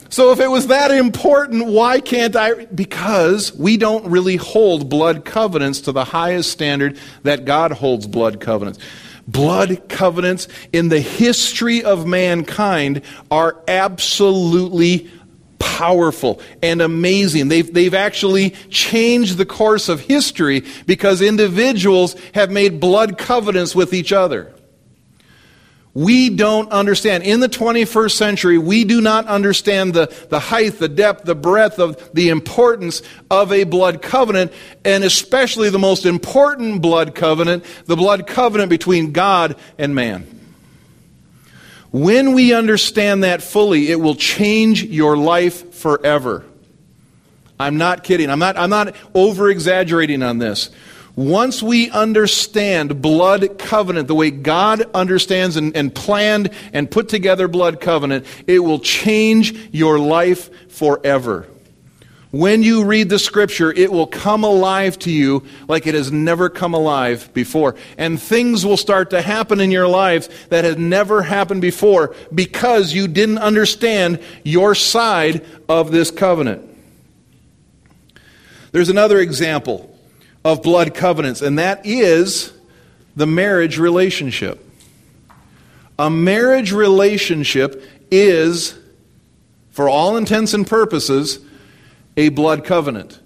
So, 0.09 0.33
if 0.33 0.41
it 0.41 0.49
was 0.49 0.67
that 0.67 0.91
important, 0.91 1.67
why 1.67 2.01
can't 2.01 2.35
I? 2.35 2.67
Because 2.67 3.55
we 3.55 3.77
don't 3.77 4.09
really 4.09 4.37
hold 4.37 4.91
blood 4.91 5.25
covenants 5.25 5.83
to 5.83 5.93
the 5.93 6.05
highest 6.05 6.51
standard 6.51 6.99
that 7.23 7.45
God 7.45 7.71
holds 7.71 8.07
blood 8.09 8.41
covenants 8.41 8.81
blood 9.33 9.89
covenants 9.89 10.47
in 10.73 10.89
the 10.89 11.01
history 11.01 11.83
of 11.83 12.07
mankind 12.07 13.03
are 13.31 13.57
absolutely 13.67 15.11
powerful 15.59 16.41
and 16.63 16.83
amazing. 16.83 17.49
They've, 17.49 17.73
they've 17.73 17.95
actually 17.95 18.51
changed 18.69 19.39
the 19.39 19.47
course 19.47 19.89
of 19.89 20.01
history 20.01 20.65
because 20.87 21.23
individuals 21.23 22.15
have 22.35 22.51
made 22.51 22.79
blood 22.79 23.17
covenants 23.17 23.75
with 23.75 23.95
each 23.95 24.13
other. 24.13 24.53
We 25.95 26.31
don't 26.31 26.71
understand. 26.73 27.23
In 27.25 27.41
the 27.41 27.51
21st 27.51 28.13
century, 28.13 28.57
we 28.57 28.85
do 28.85 29.03
not 29.03 29.27
understand 29.27 29.93
the, 29.93 30.07
the 30.31 30.41
height, 30.41 30.79
the 30.79 30.89
depth, 30.89 31.25
the 31.25 31.35
breadth 31.35 31.79
of 31.79 32.15
the 32.15 32.31
importance 32.31 33.03
of 33.31 33.53
a 33.53 33.65
blood 33.65 34.01
covenant, 34.01 34.53
and 34.87 35.05
especially 35.05 35.69
the 35.69 35.79
most 35.79 36.07
important 36.07 36.81
blood 36.81 37.15
covenant, 37.15 37.65
the 37.85 37.97
blood 37.97 38.27
covenant 38.27 38.71
between 38.71 39.13
God 39.13 39.57
and 39.77 39.95
man. 39.95 40.27
When 41.91 42.33
we 42.33 42.55
understand 42.55 43.23
that 43.25 43.43
fully, 43.43 43.91
it 43.91 44.01
will 44.01 44.15
change 44.15 44.83
your 44.83 45.15
life 45.15 45.75
forever. 45.75 46.47
I'm 47.61 47.77
not 47.77 48.03
kidding. 48.03 48.31
I'm 48.31 48.39
not, 48.39 48.57
I'm 48.57 48.71
not 48.71 48.97
over 49.15 49.51
exaggerating 49.51 50.23
on 50.23 50.39
this. 50.39 50.71
Once 51.15 51.63
we 51.63 51.91
understand 51.91 53.03
blood 53.03 53.59
covenant 53.59 54.09
the 54.09 54.15
way 54.15 54.31
God 54.31 54.83
understands 54.95 55.57
and, 55.57 55.77
and, 55.77 55.95
planned 55.95 56.51
and 56.73 56.91
put 56.91 57.09
together 57.11 57.49
blood 57.49 57.81
covenant, 57.81 58.25
it 58.47 58.61
will 58.61 58.79
change 58.79 59.53
your 59.73 59.99
life 59.99 60.71
forever. 60.71 61.47
When 62.31 62.63
you 62.63 62.87
read 62.87 63.11
the 63.11 63.19
scripture, 63.19 63.71
it 63.71 63.93
will 63.93 64.07
come 64.07 64.43
alive 64.43 64.99
to 65.01 65.11
you 65.11 65.45
like 65.69 65.87
it 65.87 65.95
has 65.95 66.11
never 66.11 66.49
come 66.49 66.73
alive 66.73 67.31
before. 67.35 67.77
And 67.99 68.21
things 68.21 68.65
will 68.65 68.79
start 68.79 69.11
to 69.11 69.21
happen 69.21 69.61
in 69.61 69.71
your 69.71 69.87
life 69.87 70.49
that 70.49 70.65
had 70.65 70.79
never 70.79 71.21
happened 71.21 71.61
before 71.61 72.15
because 72.35 72.95
you 72.95 73.07
didn't 73.07 73.37
understand 73.37 74.19
your 74.45 74.75
side 74.75 75.45
of 75.69 75.93
this 75.93 76.11
covenant. 76.11 76.71
There's 78.73 78.89
another 78.89 79.19
example 79.19 79.92
of 80.45 80.63
blood 80.63 80.95
covenants, 80.95 81.43
and 81.43 81.59
that 81.59 81.85
is 81.85 82.53
the 83.17 83.27
marriage 83.27 83.79
relationship. 83.79 84.65
A 85.99 86.11
marriage 86.11 86.73
relationship 86.73 87.83
is, 88.11 88.79
for 89.71 89.89
all 89.89 90.17
intents 90.17 90.55
and 90.55 90.67
purposes, 90.67 91.39
a 92.17 92.31
blood 92.31 92.65
covenant. 92.65 93.21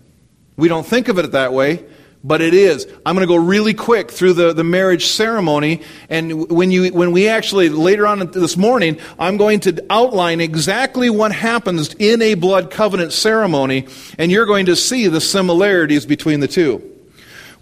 We 0.56 0.68
don't 0.68 0.86
think 0.86 1.08
of 1.08 1.18
it 1.18 1.32
that 1.32 1.52
way, 1.52 1.84
but 2.24 2.40
it 2.40 2.54
is. 2.54 2.86
I'm 3.04 3.14
going 3.14 3.26
to 3.26 3.32
go 3.32 3.36
really 3.36 3.72
quick 3.72 4.10
through 4.10 4.32
the, 4.32 4.52
the 4.52 4.64
marriage 4.64 5.06
ceremony. 5.06 5.82
And 6.08 6.50
when, 6.50 6.70
you, 6.70 6.92
when 6.92 7.12
we 7.12 7.28
actually, 7.28 7.68
later 7.68 8.06
on 8.06 8.30
this 8.32 8.56
morning, 8.56 8.98
I'm 9.18 9.36
going 9.36 9.60
to 9.60 9.84
outline 9.90 10.40
exactly 10.40 11.08
what 11.08 11.32
happens 11.32 11.94
in 11.94 12.20
a 12.20 12.34
blood 12.34 12.70
covenant 12.70 13.12
ceremony, 13.12 13.86
and 14.18 14.32
you're 14.32 14.46
going 14.46 14.66
to 14.66 14.76
see 14.76 15.06
the 15.06 15.20
similarities 15.20 16.04
between 16.04 16.40
the 16.40 16.48
two. 16.48 16.95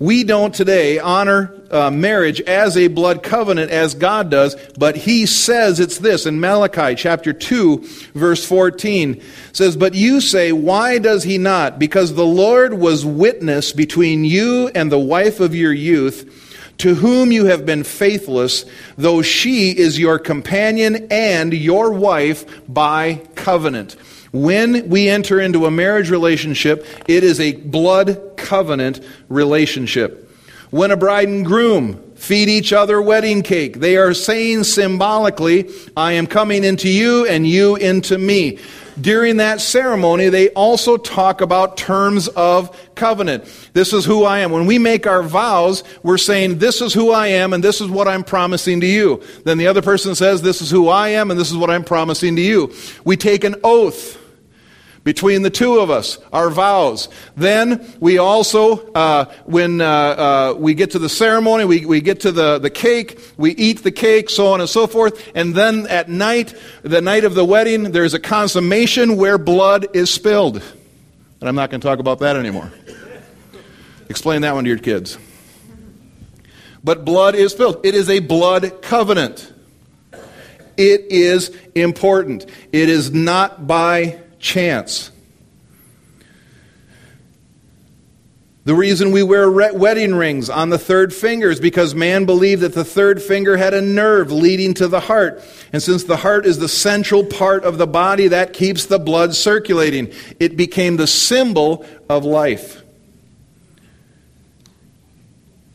We 0.04 0.22
don't 0.22 0.54
today 0.54 0.98
honor 0.98 1.50
uh, 1.70 1.90
marriage 1.90 2.42
as 2.42 2.76
a 2.76 2.88
blood 2.88 3.22
covenant 3.22 3.70
as 3.70 3.94
God 3.94 4.30
does, 4.30 4.54
but 4.76 4.96
he 4.96 5.24
says 5.24 5.80
it's 5.80 5.96
this 5.96 6.26
in 6.26 6.40
Malachi 6.40 6.94
chapter 6.94 7.32
2 7.32 7.78
verse 8.12 8.44
14 8.44 9.22
says, 9.54 9.78
"But 9.78 9.94
you 9.94 10.20
say, 10.20 10.52
why 10.52 10.98
does 10.98 11.22
he 11.22 11.38
not? 11.38 11.78
Because 11.78 12.12
the 12.12 12.26
Lord 12.26 12.74
was 12.74 13.06
witness 13.06 13.72
between 13.72 14.26
you 14.26 14.70
and 14.74 14.92
the 14.92 14.98
wife 14.98 15.40
of 15.40 15.54
your 15.54 15.72
youth, 15.72 16.74
to 16.78 16.96
whom 16.96 17.32
you 17.32 17.46
have 17.46 17.64
been 17.64 17.82
faithless, 17.82 18.66
though 18.98 19.22
she 19.22 19.70
is 19.70 19.98
your 19.98 20.18
companion 20.18 21.06
and 21.10 21.54
your 21.54 21.90
wife 21.90 22.44
by 22.68 23.22
covenant." 23.36 23.96
When 24.34 24.88
we 24.88 25.08
enter 25.08 25.40
into 25.40 25.64
a 25.64 25.70
marriage 25.70 26.10
relationship, 26.10 26.84
it 27.06 27.22
is 27.22 27.38
a 27.38 27.52
blood 27.52 28.36
covenant 28.36 28.98
relationship. 29.28 30.28
When 30.70 30.90
a 30.90 30.96
bride 30.96 31.28
and 31.28 31.46
groom 31.46 32.02
feed 32.16 32.48
each 32.48 32.72
other 32.72 33.00
wedding 33.00 33.42
cake, 33.42 33.78
they 33.78 33.96
are 33.96 34.12
saying 34.12 34.64
symbolically, 34.64 35.70
I 35.96 36.14
am 36.14 36.26
coming 36.26 36.64
into 36.64 36.88
you 36.88 37.24
and 37.28 37.46
you 37.46 37.76
into 37.76 38.18
me. 38.18 38.58
During 39.00 39.36
that 39.36 39.60
ceremony, 39.60 40.30
they 40.30 40.48
also 40.50 40.96
talk 40.96 41.40
about 41.40 41.76
terms 41.76 42.26
of 42.26 42.76
covenant. 42.96 43.44
This 43.72 43.92
is 43.92 44.04
who 44.04 44.24
I 44.24 44.40
am. 44.40 44.50
When 44.50 44.66
we 44.66 44.80
make 44.80 45.06
our 45.06 45.22
vows, 45.22 45.84
we're 46.02 46.18
saying, 46.18 46.58
This 46.58 46.80
is 46.80 46.92
who 46.92 47.12
I 47.12 47.28
am 47.28 47.52
and 47.52 47.62
this 47.62 47.80
is 47.80 47.88
what 47.88 48.08
I'm 48.08 48.24
promising 48.24 48.80
to 48.80 48.86
you. 48.86 49.22
Then 49.44 49.58
the 49.58 49.68
other 49.68 49.82
person 49.82 50.16
says, 50.16 50.42
This 50.42 50.60
is 50.60 50.72
who 50.72 50.88
I 50.88 51.10
am 51.10 51.30
and 51.30 51.38
this 51.38 51.52
is 51.52 51.56
what 51.56 51.70
I'm 51.70 51.84
promising 51.84 52.34
to 52.34 52.42
you. 52.42 52.74
We 53.04 53.16
take 53.16 53.44
an 53.44 53.54
oath 53.62 54.22
between 55.04 55.42
the 55.42 55.50
two 55.50 55.78
of 55.78 55.90
us, 55.90 56.18
our 56.32 56.50
vows. 56.50 57.10
Then 57.36 57.86
we 58.00 58.16
also, 58.16 58.90
uh, 58.92 59.26
when 59.44 59.82
uh, 59.82 59.86
uh, 59.86 60.54
we 60.58 60.72
get 60.72 60.92
to 60.92 60.98
the 60.98 61.10
ceremony, 61.10 61.66
we, 61.66 61.84
we 61.84 62.00
get 62.00 62.20
to 62.20 62.32
the, 62.32 62.58
the 62.58 62.70
cake, 62.70 63.20
we 63.36 63.52
eat 63.52 63.82
the 63.82 63.92
cake, 63.92 64.30
so 64.30 64.48
on 64.48 64.60
and 64.60 64.68
so 64.68 64.86
forth. 64.86 65.30
And 65.34 65.54
then 65.54 65.86
at 65.88 66.08
night, 66.08 66.54
the 66.82 67.02
night 67.02 67.24
of 67.24 67.34
the 67.34 67.44
wedding, 67.44 67.92
there's 67.92 68.14
a 68.14 68.18
consummation 68.18 69.16
where 69.16 69.36
blood 69.36 69.94
is 69.94 70.10
spilled. 70.10 70.56
And 70.56 71.48
I'm 71.48 71.54
not 71.54 71.70
going 71.70 71.82
to 71.82 71.86
talk 71.86 71.98
about 71.98 72.20
that 72.20 72.36
anymore. 72.36 72.72
Explain 74.08 74.40
that 74.42 74.54
one 74.54 74.64
to 74.64 74.70
your 74.70 74.78
kids. 74.78 75.18
But 76.82 77.04
blood 77.04 77.34
is 77.34 77.52
spilled. 77.52 77.84
It 77.84 77.94
is 77.94 78.08
a 78.08 78.20
blood 78.20 78.82
covenant. 78.82 79.52
It 80.76 81.06
is 81.10 81.56
important. 81.74 82.46
It 82.72 82.88
is 82.88 83.12
not 83.12 83.66
by 83.66 84.23
chance. 84.44 85.10
The 88.64 88.74
reason 88.74 89.10
we 89.10 89.22
wear 89.22 89.50
wedding 89.50 90.14
rings 90.14 90.48
on 90.48 90.70
the 90.70 90.78
third 90.78 91.12
finger 91.12 91.50
is 91.50 91.60
because 91.60 91.94
man 91.94 92.24
believed 92.24 92.62
that 92.62 92.74
the 92.74 92.84
third 92.84 93.20
finger 93.20 93.56
had 93.58 93.74
a 93.74 93.82
nerve 93.82 94.32
leading 94.32 94.72
to 94.74 94.88
the 94.88 95.00
heart. 95.00 95.42
And 95.72 95.82
since 95.82 96.04
the 96.04 96.16
heart 96.16 96.46
is 96.46 96.58
the 96.58 96.68
central 96.68 97.24
part 97.24 97.64
of 97.64 97.76
the 97.76 97.86
body, 97.86 98.28
that 98.28 98.54
keeps 98.54 98.86
the 98.86 98.98
blood 98.98 99.34
circulating. 99.34 100.12
It 100.40 100.56
became 100.56 100.96
the 100.96 101.06
symbol 101.06 101.84
of 102.08 102.24
life. 102.24 102.82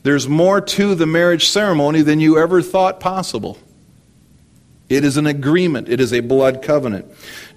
There's 0.02 0.28
more 0.28 0.62
to 0.62 0.96
the 0.96 1.06
marriage 1.06 1.48
ceremony 1.48 2.02
than 2.02 2.20
you 2.20 2.40
ever 2.40 2.62
thought 2.62 3.00
possible. 3.00 3.60
It 4.90 5.04
is 5.06 5.18
an 5.18 5.28
agreement, 5.28 5.88
it 5.88 6.00
is 6.00 6.12
a 6.12 6.20
blood 6.20 6.64
covenant. 6.64 7.06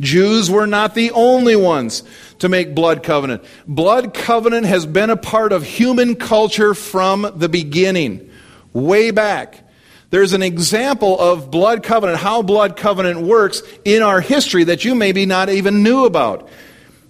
Jews 0.00 0.50
were 0.50 0.66
not 0.66 0.94
the 0.94 1.10
only 1.12 1.56
ones 1.56 2.02
to 2.40 2.48
make 2.50 2.74
blood 2.74 3.02
covenant. 3.02 3.42
Blood 3.66 4.12
covenant 4.12 4.66
has 4.66 4.84
been 4.84 5.08
a 5.08 5.16
part 5.16 5.52
of 5.52 5.64
human 5.64 6.14
culture 6.14 6.74
from 6.74 7.32
the 7.34 7.48
beginning, 7.48 8.30
way 8.74 9.10
back. 9.10 9.66
There's 10.10 10.34
an 10.34 10.42
example 10.42 11.18
of 11.18 11.50
blood 11.50 11.82
covenant, 11.82 12.18
how 12.18 12.42
blood 12.42 12.76
covenant 12.76 13.22
works 13.22 13.62
in 13.82 14.02
our 14.02 14.20
history 14.20 14.64
that 14.64 14.84
you 14.84 14.94
maybe 14.94 15.24
not 15.24 15.48
even 15.48 15.82
knew 15.82 16.04
about. 16.04 16.50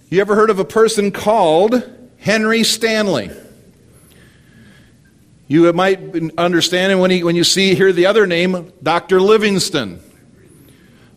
You 0.09 0.21
ever 0.21 0.35
heard 0.35 0.49
of 0.49 0.57
a 0.57 0.65
person 0.65 1.11
called 1.11 1.83
Henry 2.17 2.63
Stanley? 2.63 3.29
You 5.49 5.73
might 5.73 5.99
understand 6.37 6.97
when, 7.01 7.11
he, 7.11 7.25
when 7.25 7.35
you 7.35 7.43
see 7.43 7.75
here 7.75 7.91
the 7.91 8.05
other 8.05 8.25
name, 8.25 8.71
Dr. 8.81 9.19
Livingstone. 9.19 9.99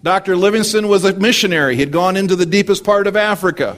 Dr. 0.06 0.36
Livingstone 0.36 0.86
was 0.86 1.04
a 1.04 1.12
missionary. 1.14 1.74
He 1.74 1.80
had 1.80 1.90
gone 1.90 2.16
into 2.16 2.36
the 2.36 2.46
deepest 2.46 2.84
part 2.84 3.08
of 3.08 3.16
Africa. 3.16 3.76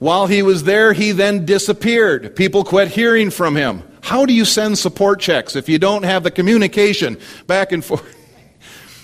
While 0.00 0.26
he 0.26 0.42
was 0.42 0.64
there, 0.64 0.92
he 0.92 1.12
then 1.12 1.46
disappeared. 1.46 2.34
People 2.34 2.64
quit 2.64 2.88
hearing 2.88 3.30
from 3.30 3.54
him. 3.54 3.84
How 4.02 4.26
do 4.26 4.32
you 4.32 4.44
send 4.44 4.76
support 4.76 5.20
checks 5.20 5.54
if 5.54 5.68
you 5.68 5.78
don't 5.78 6.02
have 6.02 6.24
the 6.24 6.32
communication 6.32 7.18
back 7.46 7.70
and 7.70 7.84
forth? 7.84 8.02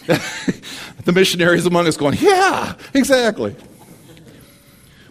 the 1.05 1.13
missionaries 1.13 1.67
among 1.67 1.87
us 1.87 1.97
going, 1.97 2.19
Yeah, 2.19 2.75
exactly. 2.93 3.55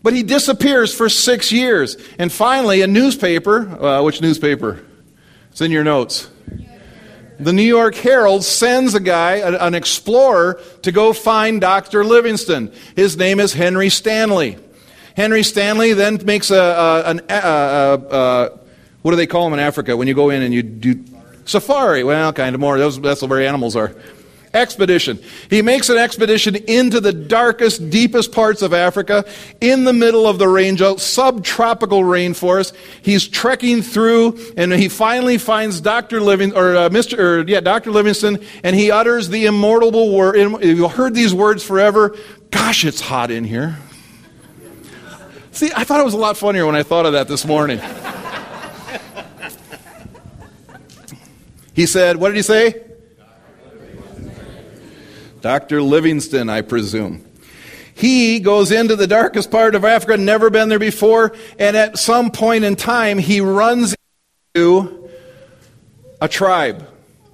But 0.03 0.11
he 0.11 0.23
disappears 0.23 0.93
for 0.93 1.07
six 1.07 1.53
years. 1.53 1.95
And 2.17 2.33
finally, 2.33 2.81
a 2.81 2.87
newspaper, 2.87 3.61
uh, 3.81 4.03
which 4.03 4.21
newspaper? 4.21 4.83
It's 5.51 5.61
in 5.61 5.71
your 5.71 5.85
notes. 5.85 6.29
The 7.39 7.53
New 7.53 7.63
York 7.63 7.95
Herald 7.95 8.43
sends 8.43 8.95
a 8.95 8.99
guy, 8.99 9.35
an 9.35 9.73
explorer, 9.73 10.61
to 10.81 10.91
go 10.91 11.13
find 11.13 11.61
Dr. 11.61 12.03
Livingstone. 12.03 12.71
His 12.95 13.15
name 13.15 13.39
is 13.39 13.53
Henry 13.53 13.89
Stanley. 13.89 14.57
Henry 15.15 15.43
Stanley 15.43 15.93
then 15.93 16.19
makes 16.25 16.51
a, 16.51 16.57
a 16.57 17.03
an, 17.09 17.21
a, 17.29 17.33
a, 17.35 18.59
what 19.01 19.11
do 19.11 19.17
they 19.17 19.27
call 19.27 19.45
them 19.45 19.53
in 19.53 19.59
Africa 19.59 19.95
when 19.95 20.07
you 20.07 20.13
go 20.13 20.29
in 20.29 20.41
and 20.41 20.53
you 20.53 20.63
do 20.63 21.03
safari? 21.45 22.03
Well, 22.03 22.33
kind 22.33 22.55
of 22.55 22.61
more. 22.61 22.77
Those, 22.77 22.99
that's 22.99 23.21
where 23.21 23.41
animals 23.41 23.75
are 23.75 23.95
expedition. 24.53 25.19
He 25.49 25.61
makes 25.61 25.89
an 25.89 25.97
expedition 25.97 26.55
into 26.55 26.99
the 26.99 27.13
darkest, 27.13 27.89
deepest 27.89 28.31
parts 28.31 28.61
of 28.61 28.73
Africa, 28.73 29.25
in 29.61 29.83
the 29.83 29.93
middle 29.93 30.27
of 30.27 30.39
the 30.39 30.47
range, 30.47 30.81
subtropical 30.97 32.01
rainforest. 32.01 32.73
He's 33.01 33.27
trekking 33.27 33.81
through, 33.81 34.39
and 34.57 34.71
he 34.73 34.89
finally 34.89 35.37
finds 35.37 35.81
Dr. 35.81 36.21
Living, 36.21 36.53
or 36.53 36.75
uh, 36.75 36.89
Mr. 36.89 37.17
Or, 37.17 37.47
yeah, 37.47 37.59
Dr. 37.59 37.91
Livingstone, 37.91 38.39
and 38.63 38.75
he 38.75 38.91
utters 38.91 39.29
the 39.29 39.45
immortal 39.45 40.15
word. 40.15 40.35
You've 40.63 40.91
heard 40.91 41.13
these 41.13 41.33
words 41.33 41.63
forever. 41.63 42.15
Gosh, 42.51 42.85
it's 42.85 43.01
hot 43.01 43.31
in 43.31 43.43
here. 43.43 43.77
See, 45.51 45.71
I 45.75 45.83
thought 45.83 45.99
it 45.99 46.05
was 46.05 46.13
a 46.13 46.17
lot 46.17 46.37
funnier 46.37 46.65
when 46.65 46.75
I 46.75 46.83
thought 46.83 47.05
of 47.05 47.13
that 47.13 47.27
this 47.27 47.45
morning. 47.45 47.79
he 51.73 51.85
said, 51.85 52.17
what 52.17 52.29
did 52.29 52.37
he 52.37 52.43
say? 52.43 52.88
Dr. 55.41 55.81
Livingstone, 55.81 56.49
I 56.49 56.61
presume. 56.61 57.25
He 57.93 58.39
goes 58.39 58.71
into 58.71 58.95
the 58.95 59.07
darkest 59.07 59.51
part 59.51 59.75
of 59.75 59.83
Africa, 59.83 60.15
never 60.15 60.49
been 60.49 60.69
there 60.69 60.79
before, 60.79 61.35
and 61.57 61.75
at 61.75 61.99
some 61.99 62.31
point 62.31 62.63
in 62.63 62.75
time, 62.75 63.17
he 63.17 63.41
runs 63.41 63.93
into 64.55 65.09
a 66.21 66.27
tribe. 66.27 66.87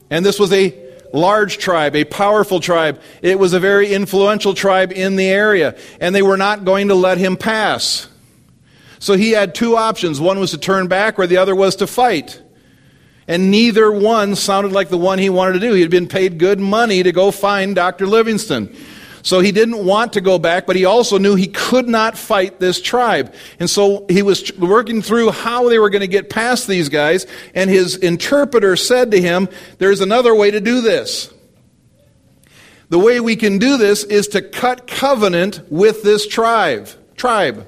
And 0.10 0.26
this 0.26 0.40
was 0.40 0.52
a 0.52 0.76
large 1.14 1.58
tribe, 1.58 1.96
a 1.96 2.04
powerful 2.04 2.60
tribe. 2.60 3.00
It 3.22 3.40
was 3.40 3.54
a 3.54 3.60
very 3.60 3.94
influential 3.94 4.54
tribe 4.54 4.92
in 4.92 5.16
the 5.16 5.28
area, 5.28 5.78
and 6.00 6.16
they 6.16 6.22
were 6.22 6.38
not 6.38 6.66
going 6.66 6.88
to 6.88 6.96
let 6.96 7.18
him 7.18 7.38
pass. 7.38 8.08
So 9.00 9.14
he 9.14 9.32
had 9.32 9.54
two 9.54 9.78
options 9.78 10.20
one 10.20 10.40
was 10.40 10.52
to 10.52 10.58
turn 10.58 10.88
back, 10.88 11.20
or 11.20 11.28
the 11.28 11.38
other 11.38 11.56
was 11.56 11.76
to 11.78 11.88
fight. 11.88 12.42
And 13.28 13.50
neither 13.50 13.92
one 13.92 14.36
sounded 14.36 14.72
like 14.72 14.90
the 14.90 14.98
one 14.98 15.18
he 15.18 15.30
wanted 15.30 15.54
to 15.54 15.60
do. 15.60 15.74
He 15.74 15.82
had 15.82 15.90
been 15.90 16.08
paid 16.08 16.38
good 16.38 16.60
money 16.60 17.02
to 17.02 17.12
go 17.12 17.32
find 17.32 17.76
Dr. 17.76 18.06
Livingstone. 18.06 18.76
So 19.24 19.40
he 19.40 19.52
didn't 19.52 19.84
want 19.84 20.14
to 20.14 20.22
go 20.22 20.38
back, 20.38 20.68
but 20.68 20.76
he 20.76 20.86
also 20.86 21.18
knew 21.18 21.34
he 21.34 21.48
could 21.48 21.88
not 21.88 22.16
fight 22.16 22.60
this 22.60 22.80
tribe. 22.80 23.34
And 23.60 23.68
so 23.68 24.06
he 24.08 24.22
was 24.22 24.56
working 24.60 25.02
through 25.02 25.32
how 25.32 25.68
they 25.68 25.80
were 25.80 25.90
going 25.90 26.02
to 26.02 26.08
get 26.08 26.30
past 26.30 26.68
these 26.68 26.90
guys, 26.90 27.26
and 27.56 27.68
his 27.68 27.96
interpreter 27.96 28.76
said 28.76 29.10
to 29.10 29.20
him, 29.20 29.50
There's 29.80 30.02
another 30.02 30.36
way 30.36 30.52
to 30.52 30.62
do 30.62 30.82
this. 30.82 31.34
The 32.90 33.00
way 33.00 33.20
we 33.20 33.36
can 33.36 33.58
do 33.58 33.78
this 33.78 34.04
is 34.04 34.28
to 34.30 34.44
cut 34.44 34.86
covenant 34.86 35.62
with 35.72 36.04
this 36.04 36.28
tribe. 36.28 36.88
Tribe. 37.18 37.68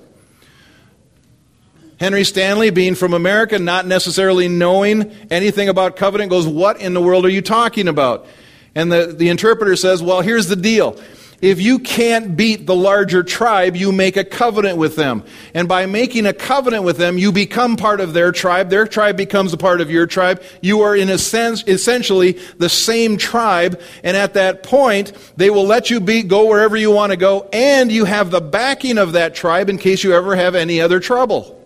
Henry 1.99 2.23
Stanley, 2.23 2.69
being 2.69 2.93
from 2.93 3.13
America, 3.13 3.57
not 3.57 3.87
necessarily 3.87 4.47
knowing 4.47 5.11
anything 5.31 5.67
about 5.67 5.95
covenant, 5.95 6.29
goes, 6.29 6.47
What 6.47 6.79
in 6.79 6.93
the 6.93 7.01
world 7.01 7.25
are 7.25 7.29
you 7.29 7.41
talking 7.41 7.87
about? 7.87 8.27
And 8.75 8.91
the, 8.91 9.07
the 9.07 9.29
interpreter 9.29 9.75
says, 9.75 10.03
Well, 10.03 10.21
here's 10.21 10.47
the 10.47 10.55
deal. 10.55 10.99
If 11.39 11.61
you 11.61 11.77
can't 11.77 12.35
beat 12.35 12.65
the 12.65 12.75
larger 12.75 13.21
tribe, 13.21 13.75
you 13.75 13.91
make 13.91 14.17
a 14.17 14.23
covenant 14.23 14.79
with 14.79 14.95
them. 14.95 15.23
And 15.53 15.67
by 15.67 15.85
making 15.85 16.25
a 16.25 16.33
covenant 16.33 16.83
with 16.83 16.97
them, 16.97 17.19
you 17.19 17.31
become 17.31 17.77
part 17.77 17.99
of 17.99 18.13
their 18.13 18.31
tribe. 18.31 18.71
Their 18.71 18.87
tribe 18.87 19.17
becomes 19.17 19.53
a 19.53 19.57
part 19.57 19.79
of 19.79 19.91
your 19.91 20.07
tribe. 20.07 20.41
You 20.61 20.81
are, 20.81 20.95
in 20.95 21.09
a 21.09 21.19
sense, 21.19 21.63
essentially 21.67 22.39
the 22.57 22.69
same 22.69 23.17
tribe. 23.17 23.79
And 24.03 24.17
at 24.17 24.33
that 24.33 24.63
point, 24.63 25.13
they 25.37 25.51
will 25.51 25.65
let 25.65 25.91
you 25.91 25.99
be, 25.99 26.23
go 26.23 26.47
wherever 26.47 26.75
you 26.75 26.89
want 26.89 27.11
to 27.11 27.17
go. 27.17 27.47
And 27.53 27.91
you 27.91 28.05
have 28.05 28.31
the 28.31 28.41
backing 28.41 28.97
of 28.97 29.11
that 29.11 29.35
tribe 29.35 29.69
in 29.69 29.77
case 29.77 30.03
you 30.03 30.13
ever 30.13 30.35
have 30.35 30.55
any 30.55 30.81
other 30.81 30.99
trouble. 30.99 31.56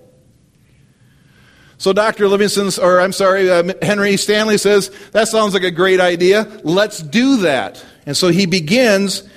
So 1.81 1.93
Dr. 1.93 2.27
Livingstone's, 2.27 2.77
or 2.77 3.01
I'm 3.01 3.11
sorry, 3.11 3.49
uh, 3.49 3.73
Henry 3.81 4.15
Stanley 4.15 4.59
says, 4.59 4.91
that 5.13 5.29
sounds 5.29 5.55
like 5.55 5.63
a 5.63 5.71
great 5.71 5.99
idea. 5.99 6.43
Let's 6.63 6.99
do 6.99 7.37
that. 7.37 7.83
And 8.05 8.15
so 8.15 8.27
he 8.27 8.45
begins 8.45 9.27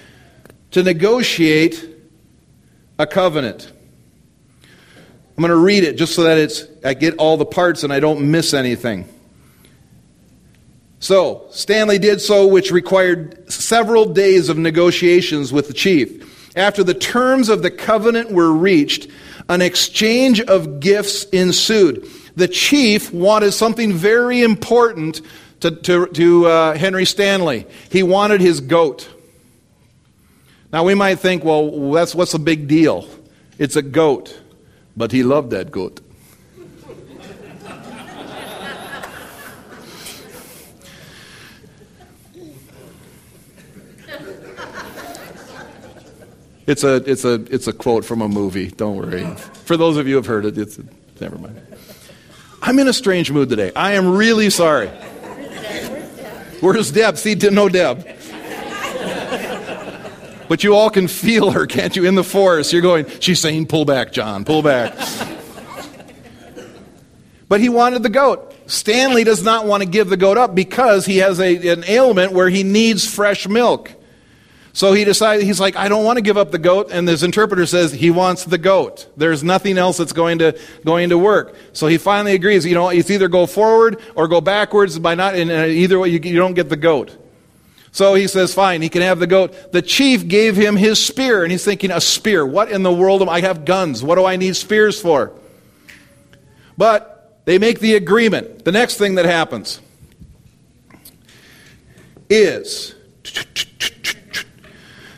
to 0.72 0.83
negotiate 0.83 1.88
a 2.98 3.07
covenant. 3.07 3.72
I'm 4.62 5.40
going 5.40 5.52
to 5.52 5.57
read 5.57 5.85
it 5.85 5.96
just 5.96 6.14
so 6.14 6.24
that 6.24 6.37
it's, 6.37 6.64
I 6.85 6.92
get 6.92 7.16
all 7.16 7.38
the 7.38 7.46
parts 7.46 7.83
and 7.83 7.90
I 7.90 7.98
don't 7.98 8.30
miss 8.30 8.52
anything. 8.52 9.09
So, 10.98 11.46
Stanley 11.50 11.98
did 11.98 12.20
so, 12.20 12.46
which 12.46 12.70
required 12.70 13.50
several 13.50 14.04
days 14.12 14.50
of 14.50 14.59
negotiations 14.59 15.50
with 15.50 15.68
the 15.68 15.74
chief. 15.74 16.54
After 16.59 16.85
the 16.85 16.92
terms 16.92 17.48
of 17.48 17.62
the 17.62 17.70
covenant 17.70 18.33
were 18.33 18.52
reached, 18.52 19.09
an 19.48 19.62
exchange 19.62 20.42
of 20.42 20.80
gifts 20.80 21.24
ensued 21.24 22.07
the 22.36 22.48
chief 22.48 23.12
wanted 23.12 23.52
something 23.52 23.92
very 23.92 24.42
important 24.42 25.20
to, 25.60 25.70
to, 25.70 26.06
to 26.08 26.46
uh, 26.46 26.76
Henry 26.76 27.04
Stanley. 27.04 27.66
He 27.90 28.02
wanted 28.02 28.40
his 28.40 28.60
goat. 28.60 29.08
Now 30.72 30.84
we 30.84 30.94
might 30.94 31.16
think, 31.20 31.44
well, 31.44 31.92
that's 31.92 32.14
what's 32.14 32.32
the 32.32 32.38
big 32.38 32.66
deal? 32.66 33.08
It's 33.58 33.76
a 33.76 33.82
goat. 33.82 34.40
But 34.96 35.10
he 35.10 35.22
loved 35.22 35.50
that 35.50 35.70
goat. 35.70 36.00
It's 46.66 46.82
a, 46.82 46.94
it's, 47.04 47.24
a, 47.24 47.34
it's 47.50 47.66
a 47.66 47.72
quote 47.74 48.06
from 48.06 48.22
a 48.22 48.28
movie. 48.28 48.68
Don't 48.68 48.96
worry. 48.96 49.26
For 49.64 49.76
those 49.76 49.98
of 49.98 50.06
you 50.06 50.14
who 50.14 50.16
have 50.16 50.26
heard 50.26 50.46
it, 50.46 50.56
it's, 50.56 50.80
never 51.20 51.36
mind. 51.36 51.60
I'm 52.66 52.79
in 52.79 52.88
a 52.88 52.94
strange 52.94 53.31
mood 53.31 53.50
today. 53.50 53.72
I 53.77 53.92
am 53.92 54.16
really 54.16 54.48
sorry. 54.48 54.88
Where's 56.61 56.90
Deb? 56.90 57.18
See, 57.18 57.35
no 57.35 57.68
Deb. 57.68 58.09
But 60.48 60.64
you 60.64 60.74
all 60.74 60.88
can 60.88 61.07
feel 61.07 61.50
her, 61.50 61.66
can't 61.66 61.94
you, 61.94 62.07
in 62.07 62.14
the 62.14 62.24
forest? 62.24 62.72
You're 62.72 62.81
going, 62.81 63.07
she's 63.20 63.38
saying, 63.38 63.66
pull 63.66 63.85
back, 63.85 64.12
John, 64.12 64.46
pull 64.46 64.62
back. 64.62 64.96
but 67.50 67.61
he 67.61 67.68
wanted 67.68 68.03
the 68.03 68.09
goat. 68.09 68.55
Stanley 68.66 69.24
does 69.24 69.42
not 69.42 69.66
want 69.66 69.83
to 69.83 69.88
give 69.88 70.09
the 70.09 70.16
goat 70.16 70.38
up 70.38 70.55
because 70.55 71.05
he 71.05 71.18
has 71.18 71.40
a, 71.40 71.68
an 71.68 71.85
ailment 71.87 72.33
where 72.33 72.48
he 72.48 72.62
needs 72.62 73.07
fresh 73.07 73.46
milk. 73.46 73.92
So 74.74 74.92
he 74.92 75.04
decided, 75.04 75.44
he's 75.46 75.60
like, 75.60 75.76
I 75.76 75.88
don't 75.88 76.04
want 76.04 76.16
to 76.16 76.20
give 76.20 76.37
up 76.37 76.50
the 76.50 76.58
goat. 76.58 76.88
And 76.90 77.06
his 77.06 77.22
interpreter 77.22 77.64
says 77.64 77.92
he 77.92 78.10
wants 78.10 78.44
the 78.44 78.58
goat. 78.58 79.06
There's 79.16 79.44
nothing 79.44 79.78
else 79.78 79.98
that's 79.98 80.12
going 80.12 80.40
to, 80.40 80.58
going 80.84 81.10
to 81.10 81.16
work. 81.16 81.54
So 81.72 81.87
he 81.87 81.96
finally 81.96 82.34
agrees, 82.34 82.66
you 82.66 82.74
know, 82.74 82.88
it's 82.88 83.08
either 83.08 83.28
go 83.28 83.46
forward 83.46 84.00
or 84.16 84.26
go 84.26 84.40
backwards 84.40 84.98
by 84.98 85.14
not, 85.14 85.37
and 85.37 85.48
uh, 85.48 85.66
either 85.66 86.00
way, 86.00 86.08
you, 86.08 86.18
you 86.18 86.37
don't 86.37 86.54
get 86.54 86.68
the 86.68 86.76
goat. 86.76 87.16
So 87.92 88.14
he 88.14 88.26
says, 88.26 88.52
fine, 88.52 88.82
he 88.82 88.88
can 88.88 89.02
have 89.02 89.20
the 89.20 89.28
goat. 89.28 89.70
The 89.70 89.80
chief 89.80 90.26
gave 90.26 90.56
him 90.56 90.74
his 90.74 91.00
spear, 91.00 91.44
and 91.44 91.52
he's 91.52 91.64
thinking, 91.64 91.92
a 91.92 92.00
spear? 92.00 92.44
What 92.44 92.68
in 92.72 92.82
the 92.82 92.92
world 92.92 93.22
am 93.22 93.28
I 93.28 93.42
have 93.42 93.64
guns? 93.64 94.02
What 94.02 94.16
do 94.16 94.24
I 94.24 94.34
need 94.34 94.56
spears 94.56 95.00
for? 95.00 95.32
But 96.76 97.42
they 97.44 97.58
make 97.58 97.78
the 97.78 97.94
agreement. 97.94 98.64
The 98.64 98.72
next 98.72 98.96
thing 98.96 99.14
that 99.14 99.24
happens 99.24 99.80
is 102.28 102.96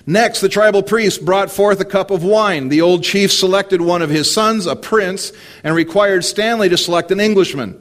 Next, 0.08 0.40
the 0.40 0.48
tribal 0.48 0.84
priest 0.84 1.24
brought 1.24 1.50
forth 1.50 1.80
a 1.80 1.84
cup 1.84 2.12
of 2.12 2.22
wine. 2.22 2.68
The 2.68 2.80
old 2.80 3.02
chief 3.02 3.32
selected 3.32 3.80
one 3.80 4.02
of 4.02 4.10
his 4.10 4.32
sons, 4.32 4.66
a 4.66 4.76
prince, 4.76 5.32
and 5.64 5.74
required 5.74 6.24
Stanley 6.24 6.68
to 6.68 6.78
select 6.78 7.10
an 7.10 7.18
Englishman. 7.18 7.80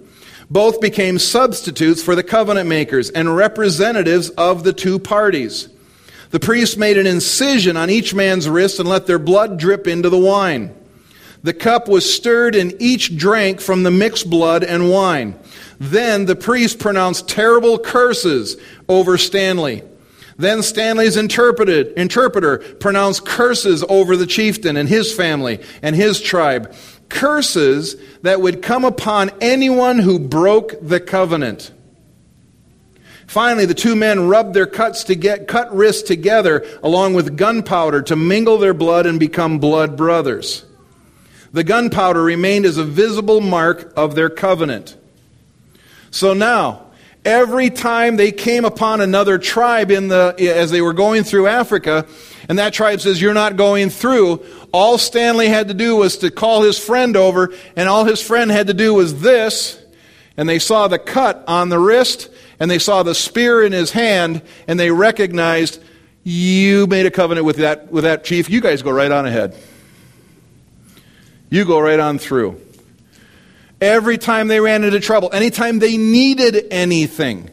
Both 0.50 0.82
became 0.82 1.20
substitutes 1.20 2.02
for 2.02 2.16
the 2.16 2.24
covenant 2.24 2.68
makers 2.68 3.12
and 3.12 3.36
representatives 3.36 4.30
of 4.32 4.64
the 4.64 4.74
two 4.74 4.98
parties. 4.98 5.70
The 6.32 6.40
priest 6.40 6.78
made 6.78 6.98
an 6.98 7.06
incision 7.06 7.78
on 7.78 7.92
each 7.92 8.16
man's 8.16 8.50
wrist 8.50 8.80
and 8.80 8.90
let 8.90 9.06
their 9.06 9.20
blood 9.20 9.60
drip 9.60 9.88
into 9.88 10.10
the 10.10 10.18
wine. 10.18 10.76
The 11.44 11.54
cup 11.54 11.88
was 11.88 12.12
stirred, 12.12 12.56
and 12.56 12.74
each 12.82 13.16
drank 13.16 13.62
from 13.62 13.84
the 13.84 13.92
mixed 13.92 14.32
blood 14.32 14.64
and 14.64 14.90
wine. 14.90 15.38
Then 15.80 16.26
the 16.26 16.36
priest 16.36 16.80
pronounced 16.80 17.30
terrible 17.30 17.78
curses 17.78 18.58
over 18.90 19.16
Stanley. 19.20 19.84
Then 20.38 20.64
Stanley's 20.64 21.16
interpreter 21.16 22.58
pronounced 22.58 23.26
curses 23.26 23.84
over 23.88 24.18
the 24.18 24.28
chieftain 24.28 24.76
and 24.76 24.90
his 24.90 25.14
family 25.14 25.62
and 25.82 25.96
his 25.96 26.20
tribe. 26.20 26.74
Curses 27.08 27.96
that 28.24 28.42
would 28.42 28.62
come 28.62 28.84
upon 28.84 29.32
anyone 29.40 30.00
who 30.00 30.20
broke 30.20 30.76
the 30.82 31.00
covenant. 31.00 31.72
Finally, 33.28 33.66
the 33.66 33.74
two 33.74 33.96
men 33.96 34.28
rubbed 34.28 34.54
their 34.54 34.68
cuts 34.68 35.06
to 35.06 35.16
get, 35.16 35.48
cut 35.48 35.74
wrists 35.76 36.04
together 36.04 36.66
along 36.84 37.14
with 37.14 37.38
gunpowder 37.38 38.02
to 38.04 38.16
mingle 38.16 38.58
their 38.58 38.74
blood 38.74 39.06
and 39.06 39.20
become 39.20 39.58
blood 39.58 39.98
brothers. 39.98 40.66
The 41.52 41.64
gunpowder 41.64 42.22
remained 42.22 42.66
as 42.66 42.78
a 42.78 42.84
visible 42.84 43.40
mark 43.40 43.94
of 43.96 44.16
their 44.16 44.30
covenant. 44.30 44.98
So 46.12 46.34
now, 46.34 46.85
every 47.26 47.70
time 47.70 48.16
they 48.16 48.32
came 48.32 48.64
upon 48.64 49.02
another 49.02 49.38
tribe 49.38 49.92
in 49.92 50.08
the, 50.08 50.36
as 50.40 50.72
they 50.72 50.82
were 50.82 50.94
going 50.94 51.24
through 51.24 51.48
Africa, 51.48 52.06
and 52.48 52.60
that 52.60 52.74
tribe 52.74 53.02
says, 53.02 53.22
You're 53.22 53.34
not 53.34 53.58
going 53.58 53.90
through, 53.90 54.46
all 54.72 54.98
Stanley 54.98 55.48
had 55.48 55.68
to 55.70 55.74
do 55.74 55.96
was 55.96 56.18
to 56.20 56.32
call 56.32 56.62
his 56.62 56.78
friend 56.78 57.18
over, 57.18 57.54
and 57.76 57.90
all 57.90 58.06
his 58.06 58.22
friend 58.22 58.52
had 58.52 58.68
to 58.68 58.74
do 58.74 58.94
was 58.94 59.22
this, 59.22 59.82
and 60.38 60.48
they 60.48 60.60
saw 60.60 60.88
the 60.88 61.00
cut 61.00 61.44
on 61.48 61.70
the 61.70 61.80
wrist, 61.80 62.30
and 62.60 62.70
they 62.70 62.80
saw 62.80 63.04
the 63.04 63.16
spear 63.16 63.64
in 63.64 63.72
his 63.72 63.92
hand, 63.92 64.42
and 64.68 64.80
they 64.80 64.92
recognized, 64.92 65.82
You 66.24 66.88
made 66.88 67.06
a 67.06 67.12
covenant 67.12 67.46
with 67.46 67.58
that, 67.58 67.92
with 67.92 68.04
that 68.04 68.24
chief. 68.24 68.50
You 68.50 68.62
guys 68.62 68.82
go 68.82 68.92
right 68.92 69.12
on 69.12 69.26
ahead. 69.26 69.56
You 71.50 71.66
go 71.66 71.80
right 71.80 72.00
on 72.00 72.18
through. 72.18 72.62
Every 73.82 74.18
time 74.18 74.48
they 74.48 74.60
ran 74.60 74.84
into 74.84 75.00
trouble, 75.00 75.30
anytime 75.34 75.80
they 75.80 75.98
needed 75.98 76.68
anything, 76.72 77.50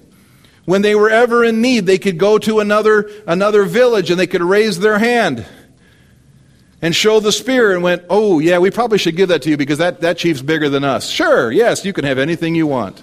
when 0.64 0.82
they 0.82 0.94
were 0.94 1.10
ever 1.10 1.44
in 1.44 1.60
need, 1.60 1.86
they 1.86 1.98
could 1.98 2.18
go 2.18 2.38
to 2.38 2.60
another, 2.60 3.10
another 3.26 3.64
village 3.64 4.10
and 4.10 4.18
they 4.18 4.28
could 4.28 4.42
raise 4.42 4.78
their 4.78 4.98
hand 4.98 5.44
and 6.80 6.94
show 6.94 7.20
the 7.20 7.32
spear 7.32 7.72
and 7.72 7.82
went, 7.82 8.04
Oh, 8.08 8.38
yeah, 8.38 8.58
we 8.58 8.70
probably 8.70 8.98
should 8.98 9.16
give 9.16 9.28
that 9.30 9.42
to 9.42 9.50
you 9.50 9.56
because 9.56 9.78
that, 9.78 10.00
that 10.00 10.18
chief's 10.18 10.42
bigger 10.42 10.68
than 10.68 10.84
us. 10.84 11.08
Sure, 11.08 11.50
yes, 11.50 11.84
you 11.84 11.92
can 11.92 12.04
have 12.04 12.18
anything 12.18 12.54
you 12.54 12.66
want. 12.66 13.02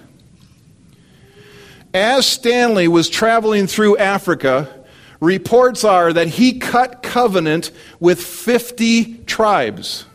As 1.94 2.26
Stanley 2.26 2.88
was 2.88 3.10
traveling 3.10 3.68
through 3.68 3.98
Africa, 3.98 4.86
reports 5.20 5.84
are 5.84 6.14
that 6.14 6.28
he 6.28 6.60
cut 6.60 7.02
covenant 7.02 7.72
with 8.00 8.22
50 8.22 9.24
tribes. 9.26 10.06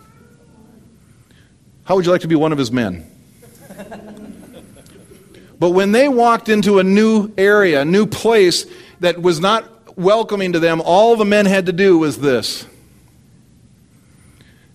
How 1.85 1.97
would 1.97 2.05
you 2.05 2.12
like 2.12 2.23
to 2.23 2.29
be 2.29 2.35
one 2.35 2.53
of 2.53 2.59
his 2.59 2.73
men? 2.73 3.11
but 5.59 5.70
when 5.70 5.92
they 5.92 6.09
walked 6.09 6.49
into 6.49 6.79
a 6.79 6.85
new 6.85 7.33
area, 7.37 7.83
a 7.83 7.85
new 7.85 8.07
place 8.07 8.66
that 9.01 9.20
was 9.20 9.40
not 9.40 9.97
welcoming 9.97 10.53
to 10.53 10.59
them, 10.59 10.81
all 10.81 11.16
the 11.16 11.25
men 11.25 11.47
had 11.47 11.66
to 11.66 11.73
do 11.73 11.99
was 11.99 12.18
this 12.18 12.66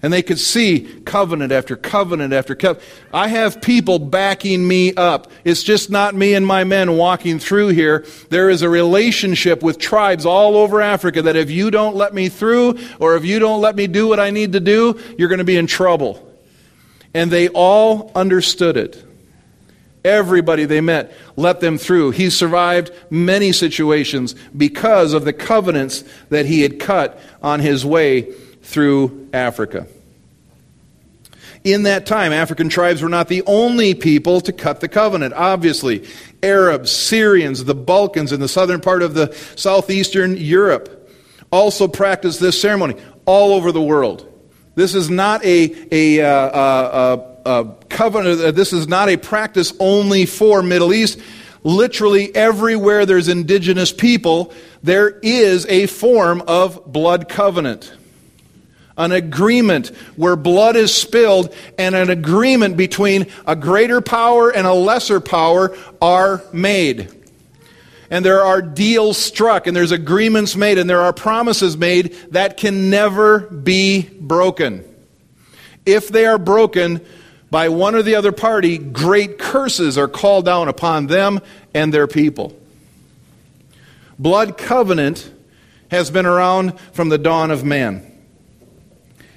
and 0.01 0.13
they 0.13 0.21
could 0.21 0.39
see 0.39 1.01
covenant 1.03 1.51
after 1.51 1.75
covenant 1.75 2.33
after 2.33 2.55
covenant. 2.55 2.87
I 3.13 3.27
have 3.27 3.61
people 3.61 3.99
backing 3.99 4.65
me 4.65 4.93
up. 4.93 5.29
It's 5.43 5.61
just 5.61 5.89
not 5.89 6.15
me 6.15 6.35
and 6.35 6.45
my 6.45 6.63
men 6.63 6.95
walking 6.95 7.37
through 7.39 7.69
here. 7.69 8.05
There 8.29 8.49
is 8.49 8.61
a 8.61 8.69
relationship 8.69 9.61
with 9.61 9.77
tribes 9.77 10.25
all 10.25 10.55
over 10.55 10.81
Africa 10.81 11.21
that 11.23 11.35
if 11.35 11.51
you 11.51 11.69
don't 11.69 11.95
let 11.95 12.13
me 12.13 12.29
through 12.29 12.79
or 12.99 13.15
if 13.15 13.25
you 13.25 13.39
don't 13.39 13.61
let 13.61 13.75
me 13.75 13.87
do 13.87 14.07
what 14.07 14.19
I 14.19 14.29
need 14.29 14.53
to 14.53 14.61
do, 14.61 14.99
you're 15.17 15.29
going 15.29 15.39
to 15.39 15.45
be 15.45 15.57
in 15.57 15.67
trouble. 15.67 16.25
And 17.13 17.31
they 17.31 17.49
all 17.49 18.11
understood 18.15 18.77
it. 18.77 19.03
Everybody 20.05 20.65
they 20.65 20.81
met 20.81 21.13
let 21.35 21.59
them 21.59 21.77
through. 21.77 22.11
He 22.11 22.29
survived 22.29 22.91
many 23.09 23.51
situations 23.51 24.35
because 24.55 25.13
of 25.13 25.25
the 25.25 25.33
covenants 25.33 26.03
that 26.29 26.45
he 26.45 26.61
had 26.61 26.79
cut 26.79 27.19
on 27.41 27.59
his 27.59 27.85
way 27.85 28.31
through 28.61 29.29
Africa. 29.33 29.87
In 31.63 31.83
that 31.83 32.05
time, 32.05 32.31
African 32.31 32.69
tribes 32.69 33.01
were 33.01 33.09
not 33.09 33.27
the 33.27 33.43
only 33.45 33.93
people 33.93 34.39
to 34.41 34.53
cut 34.53 34.79
the 34.79 34.87
covenant. 34.87 35.33
Obviously, 35.33 36.07
Arabs, 36.41 36.89
Syrians, 36.89 37.65
the 37.65 37.75
Balkans, 37.75 38.31
and 38.31 38.41
the 38.41 38.47
southern 38.47 38.79
part 38.79 39.03
of 39.03 39.13
the 39.13 39.35
southeastern 39.57 40.37
Europe 40.37 41.11
also 41.51 41.87
practiced 41.87 42.39
this 42.39 42.61
ceremony 42.61 42.95
all 43.25 43.53
over 43.53 43.73
the 43.73 43.81
world. 43.81 44.25
This 44.79 44.95
is 44.95 45.09
not 45.09 45.43
a, 45.43 45.75
a, 45.91 46.21
uh, 46.21 46.29
uh, 46.29 47.35
uh, 47.45 47.63
covenant, 47.89 48.39
uh, 48.39 48.51
this 48.51 48.71
is 48.71 48.87
not 48.87 49.09
a 49.09 49.17
practice 49.17 49.73
only 49.77 50.25
for 50.25 50.63
Middle 50.63 50.93
East. 50.93 51.19
Literally 51.63 52.33
everywhere 52.33 53.05
there's 53.05 53.27
indigenous 53.27 53.91
people, 53.91 54.53
there 54.81 55.19
is 55.21 55.65
a 55.65 55.87
form 55.87 56.41
of 56.47 56.89
blood 56.89 57.27
covenant 57.27 57.93
an 58.97 59.11
agreement 59.13 59.87
where 60.17 60.35
blood 60.35 60.75
is 60.75 60.93
spilled, 60.93 61.53
and 61.77 61.95
an 61.95 62.09
agreement 62.09 62.75
between 62.75 63.27
a 63.47 63.55
greater 63.55 64.01
power 64.01 64.49
and 64.49 64.67
a 64.67 64.73
lesser 64.73 65.21
power 65.21 65.75
are 66.01 66.43
made. 66.51 67.18
And 68.09 68.25
there 68.25 68.43
are 68.43 68.61
deals 68.61 69.17
struck, 69.17 69.67
and 69.67 69.75
there's 69.75 69.91
agreements 69.91 70.55
made, 70.55 70.77
and 70.77 70.89
there 70.89 71.01
are 71.01 71.13
promises 71.13 71.77
made 71.77 72.13
that 72.31 72.57
can 72.57 72.89
never 72.89 73.41
be 73.41 74.09
broken. 74.19 74.83
If 75.85 76.09
they 76.09 76.25
are 76.25 76.39
broken 76.39 77.05
by 77.51 77.69
one 77.69 77.95
or 77.95 78.01
the 78.01 78.15
other 78.15 78.31
party, 78.31 78.77
great 78.77 79.37
curses 79.37 79.97
are 79.97 80.07
called 80.07 80.45
down 80.45 80.67
upon 80.67 81.07
them 81.07 81.39
and 81.73 81.93
their 81.93 82.07
people. 82.07 82.55
Blood 84.17 84.57
covenant 84.57 85.31
has 85.89 86.11
been 86.11 86.25
around 86.25 86.79
from 86.93 87.09
the 87.09 87.17
dawn 87.17 87.51
of 87.51 87.63
man. 87.63 88.08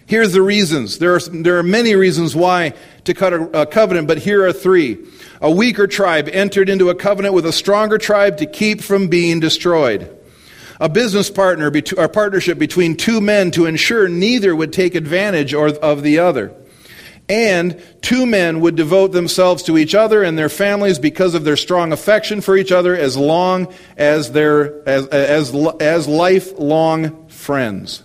Here's 0.07 0.33
the 0.33 0.43
reasons. 0.43 0.99
There 0.99 1.15
are, 1.15 1.21
there 1.21 1.59
are 1.59 1.63
many 1.63 1.95
reasons 1.95 2.35
why 2.35 2.75
to 3.05 3.15
cut 3.15 3.33
a, 3.33 3.63
a 3.63 3.67
covenant, 3.67 4.09
but 4.09 4.19
here 4.19 4.45
are 4.45 4.53
three. 4.53 4.99
A 5.41 5.51
weaker 5.51 5.87
tribe 5.87 6.29
entered 6.33 6.69
into 6.69 6.91
a 6.91 6.95
covenant 6.95 7.35
with 7.35 7.47
a 7.47 7.53
stronger 7.53 7.99
tribe 7.99 8.39
to 8.39 8.47
keep 8.47 8.81
from 8.81 9.09
being 9.09 9.41
destroyed. 9.41 10.19
A 10.81 10.89
business 10.89 11.31
partner, 11.31 11.73
a 11.99 12.09
partnership 12.09 12.59
between 12.59 12.97
two 12.97 13.21
men 13.21 13.53
to 13.53 13.67
ensure 13.67 14.09
neither 14.09 14.55
would 14.55 14.73
take 14.73 14.95
advantage 14.95 15.55
of 15.55 16.03
the 16.03 16.19
other. 16.19 16.53
And 17.29 17.81
two 18.03 18.27
men 18.27 18.61
would 18.61 18.75
devote 18.75 19.13
themselves 19.13 19.63
to 19.65 19.79
each 19.79 19.95
other 19.95 20.23
and 20.23 20.37
their 20.37 20.49
families 20.49 20.99
because 20.99 21.35
of 21.35 21.45
their 21.45 21.57
strong 21.57 21.93
affection 21.93 22.41
for 22.41 22.57
each 22.57 22.73
other 22.73 22.97
as 22.97 23.17
long 23.17 23.73
as, 23.97 24.33
their, 24.33 24.87
as, 24.89 25.07
as, 25.07 25.55
as 25.81 26.09
lifelong 26.09 27.29
friends. 27.29 28.03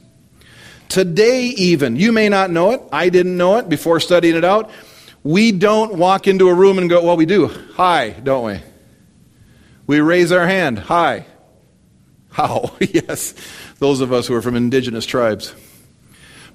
Today, 0.89 1.45
even, 1.57 1.95
you 1.95 2.11
may 2.11 2.29
not 2.29 2.49
know 2.49 2.71
it. 2.71 2.81
I 2.91 3.09
didn't 3.09 3.37
know 3.37 3.57
it 3.57 3.69
before 3.69 3.99
studying 3.99 4.35
it 4.35 4.45
out. 4.45 4.71
We 5.23 5.51
don't 5.51 5.95
walk 5.95 6.27
into 6.27 6.47
a 6.47 6.53
room 6.53 6.77
and 6.77 6.89
go, 6.89 7.03
well, 7.03 7.17
we 7.17 7.25
do. 7.25 7.47
Hi, 7.75 8.11
don't 8.11 8.45
we? 8.45 8.59
We 9.85 9.99
raise 9.99 10.31
our 10.31 10.47
hand. 10.47 10.79
Hi. 10.79 11.25
How? 12.29 12.75
yes, 12.79 13.33
those 13.79 14.01
of 14.01 14.13
us 14.13 14.27
who 14.27 14.35
are 14.35 14.41
from 14.41 14.55
indigenous 14.55 15.05
tribes. 15.05 15.53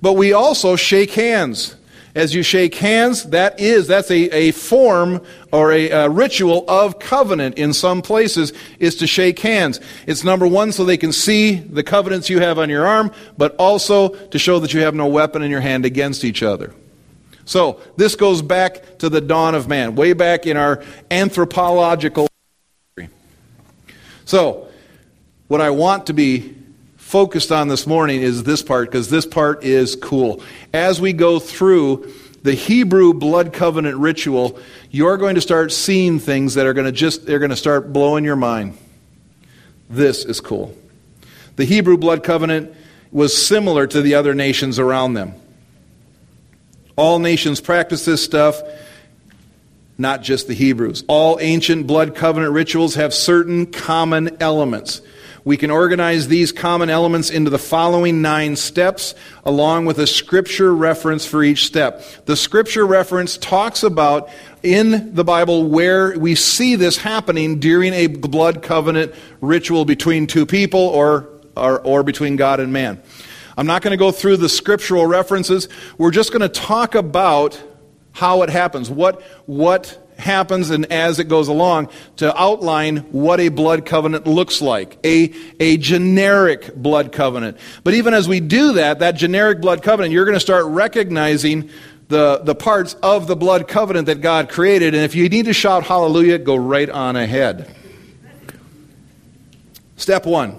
But 0.00 0.14
we 0.14 0.32
also 0.32 0.76
shake 0.76 1.10
hands. 1.10 1.76
As 2.14 2.34
you 2.34 2.42
shake 2.42 2.74
hands, 2.74 3.24
that 3.30 3.58
is, 3.58 3.86
that's 3.86 4.10
a, 4.10 4.28
a 4.34 4.50
form 4.50 5.22
or 5.50 5.72
a, 5.72 5.88
a, 5.88 6.10
ritual 6.10 6.68
of 6.68 6.98
covenant 6.98 7.56
in 7.56 7.72
some 7.72 8.02
places, 8.02 8.52
is 8.78 8.96
to 8.96 9.06
shake 9.06 9.38
hands. 9.38 9.80
It's 10.06 10.22
number 10.22 10.46
one, 10.46 10.72
so 10.72 10.84
they 10.84 10.98
can 10.98 11.12
see 11.12 11.54
the 11.54 11.82
covenants 11.82 12.28
you 12.28 12.40
have 12.40 12.58
on 12.58 12.68
your 12.68 12.86
arm, 12.86 13.12
but 13.38 13.56
also 13.56 14.10
to 14.26 14.38
show 14.38 14.58
that 14.58 14.74
you 14.74 14.80
have 14.80 14.94
no 14.94 15.06
weapon 15.06 15.42
in 15.42 15.50
your 15.50 15.62
hand 15.62 15.86
against 15.86 16.22
each 16.22 16.42
other. 16.42 16.74
So, 17.46 17.80
this 17.96 18.14
goes 18.14 18.42
back 18.42 18.98
to 18.98 19.08
the 19.08 19.20
dawn 19.20 19.54
of 19.54 19.66
man, 19.66 19.94
way 19.94 20.12
back 20.12 20.46
in 20.46 20.56
our 20.56 20.84
anthropological 21.10 22.28
history. 22.94 23.12
So, 24.26 24.68
what 25.48 25.62
I 25.62 25.70
want 25.70 26.06
to 26.06 26.12
be 26.12 26.56
focused 27.12 27.52
on 27.52 27.68
this 27.68 27.86
morning 27.86 28.22
is 28.22 28.42
this 28.44 28.62
part 28.62 28.90
because 28.90 29.10
this 29.10 29.26
part 29.26 29.62
is 29.62 29.96
cool. 29.96 30.42
As 30.72 30.98
we 30.98 31.12
go 31.12 31.38
through 31.38 32.10
the 32.42 32.54
Hebrew 32.54 33.12
blood 33.12 33.52
covenant 33.52 33.98
ritual, 33.98 34.58
you're 34.90 35.18
going 35.18 35.34
to 35.34 35.42
start 35.42 35.72
seeing 35.72 36.18
things 36.18 36.54
that 36.54 36.64
are 36.64 36.72
going 36.72 36.86
to 36.86 36.92
just 36.92 37.26
they're 37.26 37.38
going 37.38 37.50
to 37.50 37.56
start 37.56 37.92
blowing 37.92 38.24
your 38.24 38.36
mind. 38.36 38.78
This 39.90 40.24
is 40.24 40.40
cool. 40.40 40.74
The 41.56 41.66
Hebrew 41.66 41.98
blood 41.98 42.24
covenant 42.24 42.74
was 43.10 43.36
similar 43.36 43.86
to 43.86 44.00
the 44.00 44.14
other 44.14 44.32
nations 44.32 44.78
around 44.78 45.12
them. 45.12 45.34
All 46.96 47.18
nations 47.18 47.60
practice 47.60 48.06
this 48.06 48.24
stuff, 48.24 48.58
not 49.98 50.22
just 50.22 50.48
the 50.48 50.54
Hebrews. 50.54 51.04
All 51.08 51.38
ancient 51.42 51.86
blood 51.86 52.14
covenant 52.14 52.54
rituals 52.54 52.94
have 52.94 53.12
certain 53.12 53.66
common 53.66 54.38
elements. 54.40 55.02
We 55.44 55.56
can 55.56 55.70
organize 55.70 56.28
these 56.28 56.52
common 56.52 56.88
elements 56.88 57.28
into 57.28 57.50
the 57.50 57.58
following 57.58 58.22
nine 58.22 58.54
steps, 58.54 59.14
along 59.44 59.86
with 59.86 59.98
a 59.98 60.06
scripture 60.06 60.72
reference 60.74 61.26
for 61.26 61.42
each 61.42 61.66
step. 61.66 62.04
The 62.26 62.36
scripture 62.36 62.86
reference 62.86 63.36
talks 63.38 63.82
about 63.82 64.30
in 64.62 65.14
the 65.14 65.24
Bible 65.24 65.66
where 65.66 66.16
we 66.16 66.36
see 66.36 66.76
this 66.76 66.96
happening 66.96 67.58
during 67.58 67.92
a 67.92 68.06
blood 68.06 68.62
covenant 68.62 69.14
ritual 69.40 69.84
between 69.84 70.28
two 70.28 70.46
people 70.46 70.80
or, 70.80 71.28
or, 71.56 71.80
or 71.80 72.04
between 72.04 72.36
God 72.36 72.60
and 72.60 72.72
man. 72.72 73.02
I'm 73.56 73.66
not 73.66 73.82
going 73.82 73.90
to 73.90 73.96
go 73.96 74.12
through 74.12 74.36
the 74.38 74.48
scriptural 74.48 75.06
references. 75.06 75.68
We're 75.98 76.12
just 76.12 76.30
going 76.30 76.42
to 76.42 76.48
talk 76.48 76.94
about 76.94 77.60
how 78.12 78.42
it 78.42 78.50
happens, 78.50 78.90
what, 78.90 79.22
what 79.46 80.11
happens 80.18 80.70
and 80.70 80.90
as 80.92 81.18
it 81.18 81.24
goes 81.24 81.48
along 81.48 81.88
to 82.16 82.36
outline 82.40 82.98
what 83.12 83.40
a 83.40 83.48
blood 83.48 83.86
covenant 83.86 84.26
looks 84.26 84.60
like, 84.60 84.98
a, 85.04 85.32
a 85.60 85.76
generic 85.76 86.74
blood 86.74 87.12
covenant. 87.12 87.58
But 87.84 87.94
even 87.94 88.14
as 88.14 88.28
we 88.28 88.40
do 88.40 88.74
that, 88.74 89.00
that 89.00 89.12
generic 89.12 89.60
blood 89.60 89.82
covenant, 89.82 90.12
you're 90.12 90.24
going 90.24 90.36
to 90.36 90.40
start 90.40 90.66
recognizing 90.66 91.70
the, 92.08 92.38
the 92.44 92.54
parts 92.54 92.94
of 93.02 93.26
the 93.26 93.36
blood 93.36 93.66
covenant 93.68 94.06
that 94.06 94.20
God 94.20 94.48
created. 94.48 94.94
And 94.94 95.02
if 95.02 95.14
you 95.14 95.28
need 95.28 95.46
to 95.46 95.52
shout 95.52 95.84
hallelujah, 95.84 96.38
go 96.38 96.56
right 96.56 96.88
on 96.88 97.16
ahead. 97.16 97.74
Step 99.96 100.26
one. 100.26 100.58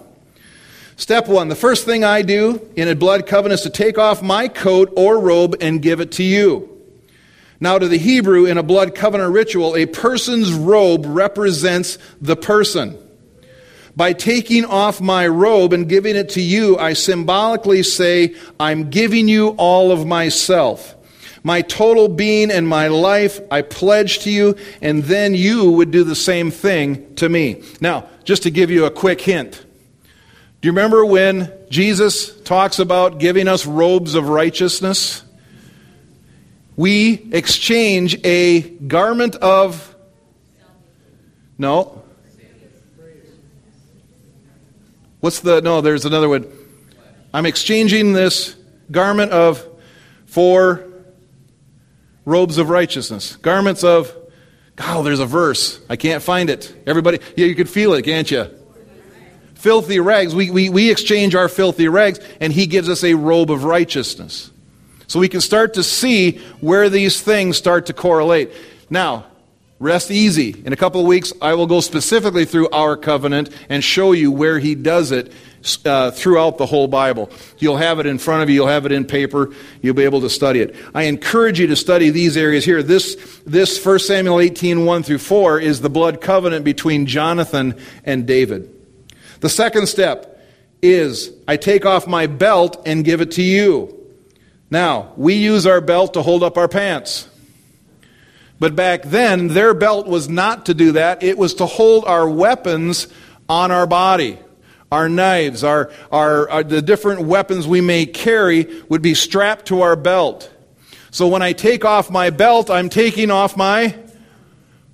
Step 0.95 1.27
one 1.27 1.47
the 1.49 1.55
first 1.55 1.85
thing 1.85 2.03
I 2.03 2.21
do 2.21 2.65
in 2.75 2.87
a 2.87 2.95
blood 2.95 3.27
covenant 3.27 3.59
is 3.59 3.63
to 3.63 3.69
take 3.69 3.97
off 3.97 4.21
my 4.21 4.47
coat 4.47 4.93
or 4.95 5.19
robe 5.19 5.55
and 5.59 5.81
give 5.81 5.99
it 5.99 6.13
to 6.13 6.23
you. 6.23 6.72
Now, 7.59 7.77
to 7.77 7.87
the 7.87 7.97
Hebrew, 7.97 8.45
in 8.45 8.57
a 8.57 8.63
blood 8.63 8.95
covenant 8.95 9.33
ritual, 9.33 9.75
a 9.75 9.85
person's 9.85 10.51
robe 10.51 11.05
represents 11.05 11.97
the 12.19 12.35
person. 12.35 12.97
By 13.95 14.13
taking 14.13 14.65
off 14.65 14.99
my 14.99 15.27
robe 15.27 15.71
and 15.71 15.87
giving 15.87 16.15
it 16.15 16.29
to 16.29 16.41
you, 16.41 16.77
I 16.77 16.93
symbolically 16.93 17.83
say, 17.83 18.35
I'm 18.59 18.89
giving 18.89 19.27
you 19.27 19.49
all 19.49 19.91
of 19.91 20.05
myself. 20.05 20.95
My 21.43 21.61
total 21.61 22.07
being 22.07 22.49
and 22.49 22.67
my 22.67 22.87
life 22.87 23.39
I 23.51 23.61
pledge 23.61 24.19
to 24.19 24.31
you, 24.31 24.55
and 24.81 25.03
then 25.03 25.35
you 25.35 25.71
would 25.71 25.91
do 25.91 26.03
the 26.03 26.15
same 26.15 26.49
thing 26.49 27.15
to 27.15 27.29
me. 27.29 27.61
Now, 27.81 28.07
just 28.23 28.43
to 28.43 28.51
give 28.51 28.71
you 28.71 28.85
a 28.85 28.91
quick 28.91 29.21
hint. 29.21 29.63
Do 30.61 30.67
you 30.67 30.71
remember 30.71 31.05
when 31.05 31.51
Jesus 31.69 32.33
talks 32.43 32.79
about 32.79 33.19
giving 33.19 33.49
us 33.49 33.65
robes 33.65 34.15
of 34.15 34.29
righteousness? 34.29 35.23
We 36.75 37.29
exchange 37.31 38.19
a 38.23 38.61
garment 38.61 39.35
of. 39.35 39.95
No. 41.57 42.03
What's 45.19 45.39
the. 45.39 45.61
No, 45.61 45.81
there's 45.81 46.05
another 46.05 46.27
word. 46.27 46.51
I'm 47.33 47.45
exchanging 47.45 48.13
this 48.13 48.55
garment 48.91 49.31
of 49.31 49.65
for 50.25 50.85
robes 52.25 52.57
of 52.57 52.69
righteousness. 52.69 53.35
Garments 53.37 53.83
of. 53.83 54.15
God, 54.75 55.05
there's 55.05 55.19
a 55.19 55.25
verse. 55.25 55.79
I 55.87 55.95
can't 55.95 56.23
find 56.23 56.49
it. 56.49 56.75
Everybody, 56.87 57.19
yeah, 57.35 57.45
you 57.45 57.53
could 57.53 57.69
feel 57.69 57.93
it, 57.93 58.01
can't 58.03 58.29
you? 58.29 58.49
Filthy 59.53 59.99
rags. 59.99 60.33
We, 60.33 60.49
we, 60.49 60.69
we 60.69 60.89
exchange 60.89 61.35
our 61.35 61.47
filthy 61.47 61.87
rags, 61.87 62.19
and 62.41 62.51
he 62.51 62.65
gives 62.65 62.89
us 62.89 63.03
a 63.03 63.13
robe 63.13 63.51
of 63.51 63.63
righteousness. 63.65 64.49
So 65.13 65.19
we 65.19 65.29
can 65.29 65.41
start 65.41 65.75
to 65.75 65.83
see 65.83 66.39
where 66.59 66.89
these 66.89 67.21
things 67.21 67.55
start 67.55 67.85
to 67.85 67.93
correlate. 67.93 68.51
Now, 68.89 69.27
rest 69.77 70.09
easy. 70.09 70.59
In 70.65 70.73
a 70.73 70.75
couple 70.75 71.01
of 71.01 71.05
weeks, 71.05 71.31
I 71.39 71.53
will 71.53 71.67
go 71.67 71.81
specifically 71.81 72.45
through 72.45 72.69
our 72.69 72.97
covenant 72.97 73.51
and 73.69 73.83
show 73.83 74.13
you 74.13 74.31
where 74.31 74.57
he 74.57 74.73
does 74.73 75.11
it 75.11 75.31
uh, 75.85 76.09
throughout 76.09 76.57
the 76.57 76.65
whole 76.65 76.87
Bible. 76.87 77.29
You'll 77.59 77.77
have 77.77 77.99
it 77.99 78.07
in 78.07 78.17
front 78.17 78.41
of 78.41 78.49
you, 78.49 78.55
you'll 78.55 78.67
have 78.69 78.87
it 78.87 78.91
in 78.91 79.05
paper, 79.05 79.53
you'll 79.83 79.93
be 79.93 80.03
able 80.03 80.21
to 80.21 80.31
study 80.31 80.61
it. 80.61 80.75
I 80.95 81.03
encourage 81.03 81.59
you 81.59 81.67
to 81.67 81.75
study 81.75 82.09
these 82.09 82.35
areas 82.35 82.65
here. 82.65 82.81
This, 82.81 83.15
this 83.45 83.85
1 83.85 83.99
Samuel 83.99 84.39
18 84.39 84.83
1 84.83 85.03
through 85.03 85.19
4 85.19 85.59
is 85.59 85.81
the 85.81 85.91
blood 85.91 86.21
covenant 86.21 86.65
between 86.65 87.05
Jonathan 87.05 87.79
and 88.03 88.25
David. 88.25 88.67
The 89.41 89.49
second 89.49 89.85
step 89.85 90.43
is 90.81 91.31
I 91.47 91.57
take 91.57 91.85
off 91.85 92.07
my 92.07 92.25
belt 92.25 92.81
and 92.87 93.05
give 93.05 93.21
it 93.21 93.29
to 93.33 93.43
you. 93.43 93.99
Now, 94.73 95.13
we 95.17 95.35
use 95.35 95.67
our 95.67 95.81
belt 95.81 96.15
to 96.15 96.23
hold 96.23 96.41
up 96.41 96.57
our 96.57 96.67
pants. 96.67 97.29
But 98.59 98.75
back 98.75 99.03
then, 99.03 99.49
their 99.49 99.75
belt 99.75 100.07
was 100.07 100.27
not 100.27 100.65
to 100.65 100.73
do 100.73 100.93
that. 100.93 101.21
It 101.21 101.37
was 101.37 101.53
to 101.55 101.67
hold 101.67 102.05
our 102.05 102.27
weapons 102.27 103.07
on 103.47 103.69
our 103.69 103.85
body. 103.85 104.39
Our 104.91 105.09
knives, 105.09 105.63
our, 105.63 105.91
our, 106.11 106.49
our, 106.49 106.63
the 106.63 106.81
different 106.81 107.21
weapons 107.21 107.67
we 107.67 107.81
may 107.81 108.07
carry 108.07 108.81
would 108.89 109.03
be 109.03 109.13
strapped 109.13 109.67
to 109.67 109.81
our 109.81 109.95
belt. 109.95 110.51
So 111.11 111.27
when 111.27 111.43
I 111.43 111.53
take 111.53 111.85
off 111.85 112.09
my 112.09 112.31
belt, 112.31 112.71
I'm 112.71 112.89
taking 112.89 113.29
off 113.29 113.55
my 113.55 113.95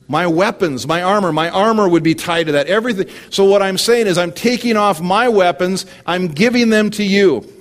my 0.10 0.28
weapons, 0.28 0.88
my 0.88 1.04
armor. 1.04 1.32
My 1.32 1.50
armor 1.52 1.88
would 1.88 2.04
be 2.04 2.16
tied 2.16 2.48
to 2.48 2.52
that. 2.54 2.68
Everything. 2.68 3.08
So 3.30 3.46
what 3.46 3.62
I'm 3.62 3.78
saying 3.78 4.08
is 4.08 4.18
I'm 4.18 4.34
taking 4.34 4.76
off 4.76 5.00
my 5.00 5.30
weapons, 5.30 5.86
I'm 6.06 6.28
giving 6.28 6.70
them 6.70 6.90
to 6.92 7.04
you. 7.04 7.59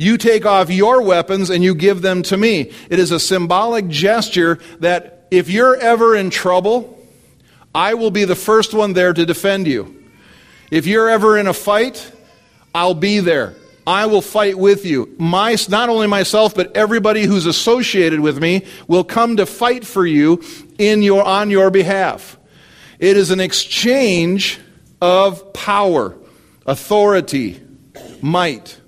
You 0.00 0.16
take 0.16 0.46
off 0.46 0.70
your 0.70 1.02
weapons 1.02 1.50
and 1.50 1.62
you 1.62 1.74
give 1.74 2.00
them 2.00 2.22
to 2.22 2.36
me. 2.38 2.72
It 2.88 2.98
is 2.98 3.10
a 3.10 3.20
symbolic 3.20 3.86
gesture 3.88 4.58
that 4.78 5.26
if 5.30 5.50
you're 5.50 5.76
ever 5.76 6.16
in 6.16 6.30
trouble, 6.30 7.06
I 7.74 7.92
will 7.92 8.10
be 8.10 8.24
the 8.24 8.34
first 8.34 8.72
one 8.72 8.94
there 8.94 9.12
to 9.12 9.26
defend 9.26 9.66
you. 9.66 10.02
If 10.70 10.86
you're 10.86 11.10
ever 11.10 11.36
in 11.36 11.46
a 11.46 11.52
fight, 11.52 12.10
I'll 12.74 12.94
be 12.94 13.20
there. 13.20 13.56
I 13.86 14.06
will 14.06 14.22
fight 14.22 14.56
with 14.56 14.86
you. 14.86 15.14
My, 15.18 15.54
not 15.68 15.90
only 15.90 16.06
myself, 16.06 16.54
but 16.54 16.74
everybody 16.74 17.24
who's 17.24 17.44
associated 17.44 18.20
with 18.20 18.40
me 18.40 18.64
will 18.88 19.04
come 19.04 19.36
to 19.36 19.44
fight 19.44 19.86
for 19.86 20.06
you 20.06 20.42
in 20.78 21.02
your, 21.02 21.22
on 21.22 21.50
your 21.50 21.70
behalf. 21.70 22.38
It 22.98 23.18
is 23.18 23.30
an 23.30 23.40
exchange 23.40 24.60
of 25.02 25.52
power, 25.52 26.16
authority, 26.64 27.60
might. 28.22 28.79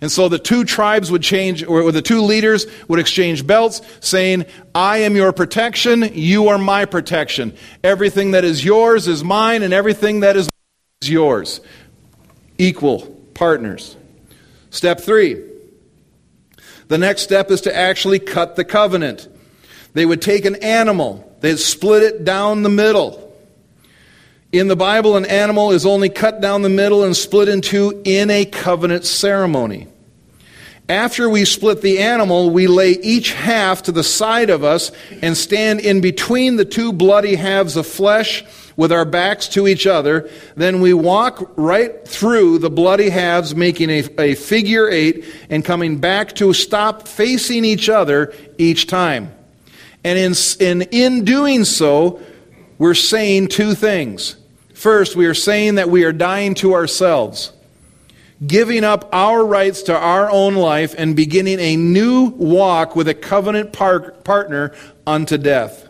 And 0.00 0.10
so 0.10 0.28
the 0.28 0.38
two 0.38 0.64
tribes 0.64 1.10
would 1.10 1.22
change, 1.22 1.62
or 1.62 1.92
the 1.92 2.00
two 2.00 2.22
leaders 2.22 2.66
would 2.88 2.98
exchange 2.98 3.46
belts, 3.46 3.82
saying, 4.00 4.46
I 4.74 4.98
am 4.98 5.14
your 5.14 5.32
protection, 5.32 6.02
you 6.14 6.48
are 6.48 6.58
my 6.58 6.86
protection. 6.86 7.54
Everything 7.84 8.30
that 8.30 8.44
is 8.44 8.64
yours 8.64 9.08
is 9.08 9.22
mine, 9.22 9.62
and 9.62 9.74
everything 9.74 10.20
that 10.20 10.36
is 10.36 10.48
is 11.02 11.10
yours. 11.10 11.60
Equal 12.58 13.06
partners. 13.34 13.96
Step 14.70 15.00
three. 15.00 15.42
The 16.88 16.98
next 16.98 17.22
step 17.22 17.50
is 17.50 17.62
to 17.62 17.74
actually 17.74 18.18
cut 18.18 18.56
the 18.56 18.64
covenant. 18.64 19.28
They 19.92 20.06
would 20.06 20.22
take 20.22 20.44
an 20.44 20.56
animal, 20.56 21.36
they'd 21.40 21.58
split 21.58 22.02
it 22.02 22.24
down 22.24 22.62
the 22.62 22.68
middle. 22.68 23.26
In 24.52 24.66
the 24.66 24.76
Bible, 24.76 25.16
an 25.16 25.26
animal 25.26 25.70
is 25.70 25.86
only 25.86 26.08
cut 26.08 26.40
down 26.40 26.62
the 26.62 26.68
middle 26.68 27.04
and 27.04 27.16
split 27.16 27.48
in 27.48 27.60
two 27.60 28.02
in 28.04 28.30
a 28.30 28.44
covenant 28.44 29.04
ceremony. 29.04 29.86
After 30.90 31.30
we 31.30 31.44
split 31.44 31.82
the 31.82 32.00
animal, 32.00 32.50
we 32.50 32.66
lay 32.66 32.90
each 32.90 33.32
half 33.32 33.84
to 33.84 33.92
the 33.92 34.02
side 34.02 34.50
of 34.50 34.64
us 34.64 34.90
and 35.22 35.36
stand 35.36 35.78
in 35.78 36.00
between 36.00 36.56
the 36.56 36.64
two 36.64 36.92
bloody 36.92 37.36
halves 37.36 37.76
of 37.76 37.86
flesh 37.86 38.44
with 38.76 38.90
our 38.90 39.04
backs 39.04 39.46
to 39.50 39.68
each 39.68 39.86
other. 39.86 40.28
Then 40.56 40.80
we 40.80 40.92
walk 40.92 41.52
right 41.54 42.04
through 42.08 42.58
the 42.58 42.70
bloody 42.70 43.08
halves, 43.08 43.54
making 43.54 43.88
a, 43.88 44.02
a 44.18 44.34
figure 44.34 44.90
eight 44.90 45.24
and 45.48 45.64
coming 45.64 45.98
back 45.98 46.34
to 46.34 46.52
stop 46.52 47.06
facing 47.06 47.64
each 47.64 47.88
other 47.88 48.34
each 48.58 48.88
time. 48.88 49.32
And 50.02 50.18
in, 50.18 50.34
in, 50.58 50.82
in 50.90 51.24
doing 51.24 51.64
so, 51.64 52.20
we're 52.78 52.94
saying 52.94 53.46
two 53.46 53.76
things. 53.76 54.34
First, 54.74 55.14
we 55.14 55.26
are 55.26 55.34
saying 55.34 55.76
that 55.76 55.88
we 55.88 56.02
are 56.02 56.12
dying 56.12 56.54
to 56.56 56.74
ourselves, 56.74 57.52
giving 58.46 58.84
up 58.84 59.08
our 59.12 59.44
rights 59.44 59.82
to 59.82 59.96
our 59.96 60.30
own 60.30 60.54
life, 60.54 60.94
and 60.96 61.14
beginning 61.14 61.60
a 61.60 61.76
new 61.76 62.30
walk 62.30 62.96
with 62.96 63.08
a 63.08 63.14
covenant 63.14 63.72
par- 63.72 64.12
partner 64.24 64.74
unto 65.06 65.36
death. 65.36 65.88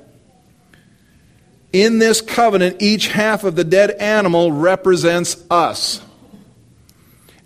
In 1.72 2.00
this 2.00 2.20
covenant, 2.20 2.82
each 2.82 3.08
half 3.08 3.44
of 3.44 3.54
the 3.54 3.62
dead 3.62 3.92
animal 3.92 4.50
represents 4.50 5.44
us. 5.50 6.02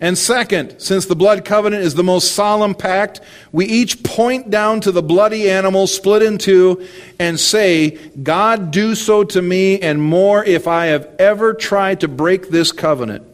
And 0.01 0.17
second, 0.17 0.79
since 0.79 1.05
the 1.05 1.15
blood 1.15 1.45
covenant 1.45 1.83
is 1.83 1.95
the 1.95 2.03
most 2.03 2.33
solemn 2.33 2.75
pact, 2.75 3.21
we 3.51 3.65
each 3.65 4.03
point 4.03 4.49
down 4.49 4.81
to 4.81 4.91
the 4.91 5.01
bloody 5.01 5.49
animal 5.49 5.87
split 5.87 6.21
in 6.21 6.37
two 6.37 6.85
and 7.17 7.39
say, 7.39 7.91
God, 8.21 8.71
do 8.71 8.93
so 8.95 9.23
to 9.23 9.41
me 9.41 9.79
and 9.79 10.01
more 10.01 10.43
if 10.43 10.67
I 10.67 10.87
have 10.87 11.07
ever 11.17 11.53
tried 11.53 12.01
to 12.01 12.07
break 12.07 12.49
this 12.49 12.71
covenant. 12.71 13.25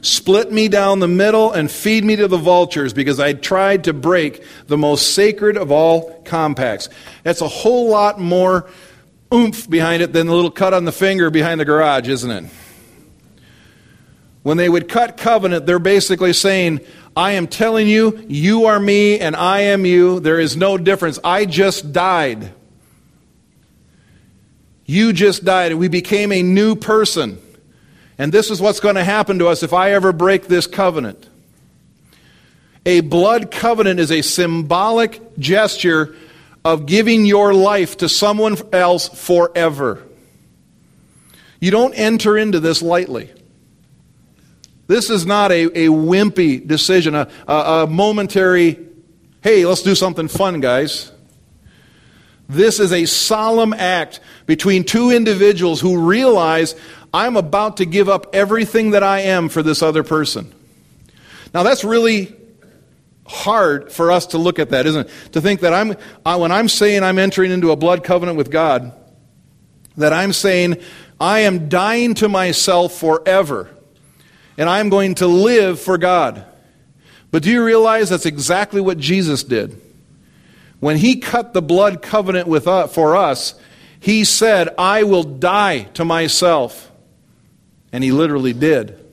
Split 0.00 0.52
me 0.52 0.68
down 0.68 1.00
the 1.00 1.08
middle 1.08 1.52
and 1.52 1.70
feed 1.70 2.04
me 2.04 2.16
to 2.16 2.28
the 2.28 2.36
vultures 2.36 2.92
because 2.92 3.18
I 3.18 3.32
tried 3.32 3.84
to 3.84 3.92
break 3.92 4.44
the 4.66 4.78
most 4.78 5.14
sacred 5.14 5.56
of 5.56 5.72
all 5.72 6.22
compacts. 6.24 6.88
That's 7.24 7.40
a 7.40 7.48
whole 7.48 7.88
lot 7.88 8.20
more 8.20 8.68
oomph 9.32 9.68
behind 9.68 10.02
it 10.02 10.12
than 10.12 10.26
the 10.26 10.34
little 10.34 10.50
cut 10.50 10.72
on 10.72 10.84
the 10.84 10.92
finger 10.92 11.30
behind 11.30 11.60
the 11.60 11.64
garage, 11.64 12.08
isn't 12.08 12.30
it? 12.30 12.44
When 14.42 14.56
they 14.56 14.68
would 14.68 14.88
cut 14.88 15.16
covenant, 15.16 15.66
they're 15.66 15.78
basically 15.78 16.32
saying, 16.32 16.80
I 17.16 17.32
am 17.32 17.48
telling 17.48 17.88
you, 17.88 18.24
you 18.28 18.66
are 18.66 18.78
me 18.78 19.18
and 19.18 19.34
I 19.34 19.60
am 19.60 19.84
you. 19.84 20.20
There 20.20 20.38
is 20.38 20.56
no 20.56 20.78
difference. 20.78 21.18
I 21.24 21.44
just 21.44 21.92
died. 21.92 22.52
You 24.86 25.12
just 25.12 25.44
died. 25.44 25.72
and 25.72 25.80
We 25.80 25.88
became 25.88 26.32
a 26.32 26.42
new 26.42 26.76
person. 26.76 27.38
And 28.18 28.32
this 28.32 28.50
is 28.50 28.60
what's 28.60 28.80
going 28.80 28.96
to 28.96 29.04
happen 29.04 29.38
to 29.38 29.46
us 29.46 29.62
if 29.62 29.72
I 29.72 29.92
ever 29.92 30.12
break 30.12 30.48
this 30.48 30.66
covenant. 30.66 31.28
A 32.84 33.00
blood 33.00 33.50
covenant 33.50 34.00
is 34.00 34.10
a 34.10 34.22
symbolic 34.22 35.36
gesture 35.38 36.16
of 36.64 36.86
giving 36.86 37.24
your 37.24 37.54
life 37.54 37.98
to 37.98 38.08
someone 38.08 38.56
else 38.72 39.08
forever. 39.08 40.02
You 41.60 41.70
don't 41.70 41.94
enter 41.94 42.36
into 42.36 42.60
this 42.60 42.82
lightly. 42.82 43.30
This 44.86 45.10
is 45.10 45.26
not 45.26 45.52
a, 45.52 45.64
a 45.64 45.86
wimpy 45.88 46.66
decision, 46.66 47.14
a, 47.14 47.28
a, 47.46 47.54
a 47.54 47.86
momentary, 47.86 48.78
hey, 49.42 49.66
let's 49.66 49.82
do 49.82 49.94
something 49.94 50.28
fun, 50.28 50.60
guys. 50.60 51.12
This 52.48 52.80
is 52.80 52.92
a 52.92 53.04
solemn 53.04 53.74
act 53.74 54.20
between 54.46 54.84
two 54.84 55.10
individuals 55.10 55.80
who 55.82 56.08
realize 56.08 56.74
I'm 57.12 57.36
about 57.36 57.78
to 57.78 57.86
give 57.86 58.08
up 58.08 58.34
everything 58.34 58.90
that 58.90 59.02
I 59.02 59.20
am 59.20 59.48
for 59.48 59.62
this 59.62 59.82
other 59.82 60.02
person. 60.02 60.52
Now, 61.54 61.62
that's 61.62 61.84
really 61.84 62.34
hard 63.26 63.92
for 63.92 64.10
us 64.10 64.26
to 64.28 64.38
look 64.38 64.58
at 64.58 64.70
that, 64.70 64.86
isn't 64.86 65.06
it? 65.06 65.32
To 65.32 65.40
think 65.40 65.60
that 65.60 65.72
I'm, 65.72 65.96
when 66.40 66.52
I'm 66.52 66.68
saying 66.68 67.02
I'm 67.02 67.18
entering 67.18 67.50
into 67.50 67.70
a 67.70 67.76
blood 67.76 68.04
covenant 68.04 68.36
with 68.36 68.50
God, 68.50 68.92
that 69.96 70.12
I'm 70.12 70.32
saying 70.32 70.76
I 71.20 71.40
am 71.40 71.68
dying 71.68 72.14
to 72.14 72.28
myself 72.28 72.94
forever 72.94 73.68
and 74.56 74.68
I'm 74.68 74.88
going 74.88 75.16
to 75.16 75.26
live 75.26 75.80
for 75.80 75.98
God. 75.98 76.44
But 77.30 77.42
do 77.42 77.50
you 77.50 77.64
realize 77.64 78.08
that's 78.08 78.26
exactly 78.26 78.80
what 78.80 78.98
Jesus 78.98 79.44
did? 79.44 79.80
When 80.80 80.96
he 80.96 81.16
cut 81.16 81.52
the 81.52 81.62
blood 81.62 82.02
covenant 82.02 82.48
with 82.48 82.66
us, 82.66 82.94
for 82.94 83.16
us, 83.16 83.54
he 84.00 84.24
said, 84.24 84.68
I 84.78 85.02
will 85.02 85.24
die 85.24 85.82
to 85.94 86.04
myself. 86.04 86.87
And 87.92 88.04
he 88.04 88.12
literally 88.12 88.52
did. 88.52 89.04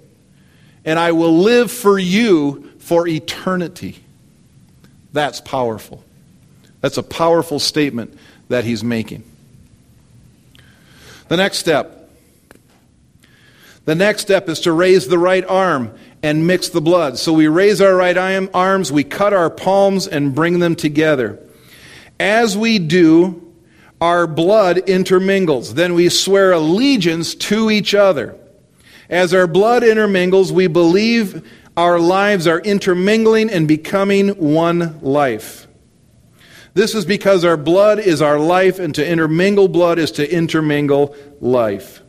And 0.83 0.99
I 0.99 1.13
will 1.13 1.37
live 1.39 1.71
for 1.71 1.97
you 1.97 2.71
for 2.79 3.07
eternity. 3.07 4.03
That's 5.13 5.41
powerful. 5.41 6.03
That's 6.81 6.97
a 6.97 7.03
powerful 7.03 7.59
statement 7.59 8.17
that 8.49 8.63
he's 8.63 8.83
making. 8.83 9.23
The 11.27 11.37
next 11.37 11.57
step 11.57 11.95
the 13.85 13.95
next 13.95 14.23
step 14.23 14.49
is 14.49 14.61
to 14.61 14.71
raise 14.71 15.07
the 15.07 15.19
right 15.19 15.45
arm 15.45 15.91
and 16.23 16.47
mix 16.47 16.69
the 16.69 16.81
blood. 16.81 17.19
So 17.19 17.33
we 17.33 17.47
raise 17.47 17.81
our 17.81 17.95
right 17.95 18.17
arms, 18.53 18.91
we 18.91 19.03
cut 19.03 19.31
our 19.31 19.51
palms, 19.51 20.07
and 20.07 20.33
bring 20.33 20.59
them 20.59 20.75
together. 20.75 21.39
As 22.19 22.57
we 22.57 22.79
do, 22.79 23.41
our 24.01 24.25
blood 24.25 24.77
intermingles. 24.89 25.75
Then 25.75 25.93
we 25.93 26.09
swear 26.09 26.51
allegiance 26.51 27.35
to 27.35 27.69
each 27.69 27.93
other. 27.93 28.35
As 29.09 29.33
our 29.33 29.47
blood 29.47 29.83
intermingles, 29.83 30.51
we 30.51 30.67
believe 30.67 31.47
our 31.77 31.99
lives 31.99 32.47
are 32.47 32.59
intermingling 32.59 33.49
and 33.49 33.67
becoming 33.67 34.29
one 34.29 34.99
life. 35.01 35.67
This 36.73 36.95
is 36.95 37.05
because 37.05 37.45
our 37.45 37.57
blood 37.57 37.99
is 37.99 38.21
our 38.21 38.39
life, 38.39 38.79
and 38.79 38.93
to 38.95 39.07
intermingle 39.07 39.67
blood 39.67 39.99
is 39.99 40.11
to 40.13 40.29
intermingle 40.29 41.15
life. 41.39 42.01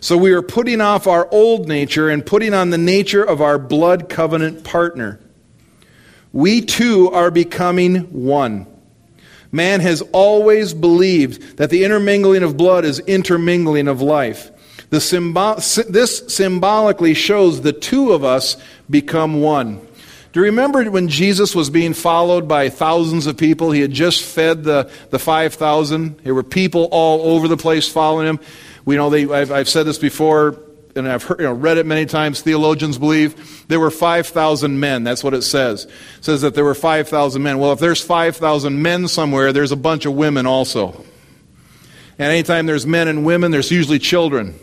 So 0.00 0.16
we 0.16 0.32
are 0.32 0.42
putting 0.42 0.80
off 0.80 1.06
our 1.06 1.28
old 1.30 1.68
nature 1.68 2.08
and 2.08 2.24
putting 2.24 2.54
on 2.54 2.70
the 2.70 2.78
nature 2.78 3.22
of 3.22 3.40
our 3.40 3.58
blood 3.58 4.08
covenant 4.08 4.64
partner. 4.64 5.20
We 6.32 6.62
too 6.62 7.10
are 7.10 7.30
becoming 7.30 8.24
one. 8.24 8.66
Man 9.52 9.80
has 9.80 10.00
always 10.12 10.74
believed 10.74 11.58
that 11.58 11.70
the 11.70 11.84
intermingling 11.84 12.42
of 12.42 12.56
blood 12.56 12.84
is 12.84 12.98
intermingling 13.00 13.88
of 13.88 14.00
life. 14.00 14.50
The 14.90 15.00
symbol, 15.00 15.54
this 15.88 16.18
symbolically 16.28 17.14
shows 17.14 17.62
the 17.62 17.72
two 17.72 18.12
of 18.12 18.24
us 18.24 18.56
become 18.88 19.40
one. 19.40 19.80
Do 20.32 20.40
you 20.40 20.46
remember 20.46 20.88
when 20.90 21.08
Jesus 21.08 21.56
was 21.56 21.70
being 21.70 21.92
followed 21.92 22.46
by 22.46 22.68
thousands 22.68 23.26
of 23.26 23.36
people? 23.36 23.72
He 23.72 23.80
had 23.80 23.92
just 23.92 24.22
fed 24.22 24.62
the, 24.62 24.90
the 25.10 25.18
5,000. 25.18 26.18
There 26.18 26.34
were 26.34 26.44
people 26.44 26.88
all 26.92 27.34
over 27.34 27.48
the 27.48 27.56
place 27.56 27.88
following 27.88 28.28
him. 28.28 28.40
We 28.84 28.96
know 28.96 29.10
they, 29.10 29.28
I've, 29.28 29.50
I've 29.50 29.68
said 29.68 29.86
this 29.86 29.98
before, 29.98 30.56
and 30.94 31.08
I've 31.08 31.24
heard, 31.24 31.40
you 31.40 31.46
know, 31.46 31.52
read 31.52 31.78
it 31.78 31.86
many 31.86 32.06
times. 32.06 32.42
Theologians 32.42 32.96
believe 32.96 33.66
there 33.66 33.80
were 33.80 33.90
5,000 33.90 34.78
men. 34.78 35.02
That's 35.02 35.24
what 35.24 35.34
it 35.34 35.42
says. 35.42 35.84
It 35.84 36.24
says 36.24 36.42
that 36.42 36.54
there 36.54 36.64
were 36.64 36.74
5,000 36.74 37.42
men. 37.42 37.58
Well, 37.58 37.72
if 37.72 37.80
there's 37.80 38.00
5,000 38.00 38.80
men 38.80 39.08
somewhere, 39.08 39.52
there's 39.52 39.72
a 39.72 39.76
bunch 39.76 40.06
of 40.06 40.14
women 40.14 40.46
also. 40.46 41.04
And 42.18 42.30
anytime 42.30 42.66
there's 42.66 42.86
men 42.86 43.08
and 43.08 43.24
women, 43.24 43.50
there's 43.50 43.72
usually 43.72 43.98
children. 43.98 44.54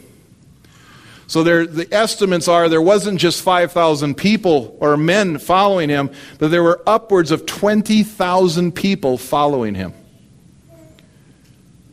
So 1.27 1.43
there, 1.43 1.67
the 1.67 1.93
estimates 1.93 2.47
are 2.47 2.69
there 2.69 2.81
wasn't 2.81 3.19
just 3.19 3.41
5,000 3.41 4.15
people 4.15 4.77
or 4.79 4.95
men 4.95 5.37
following 5.39 5.89
him, 5.89 6.09
but 6.39 6.51
there 6.51 6.63
were 6.63 6.81
upwards 6.87 7.31
of 7.31 7.45
20,000 7.45 8.71
people 8.71 9.17
following 9.17 9.75
him. 9.75 9.93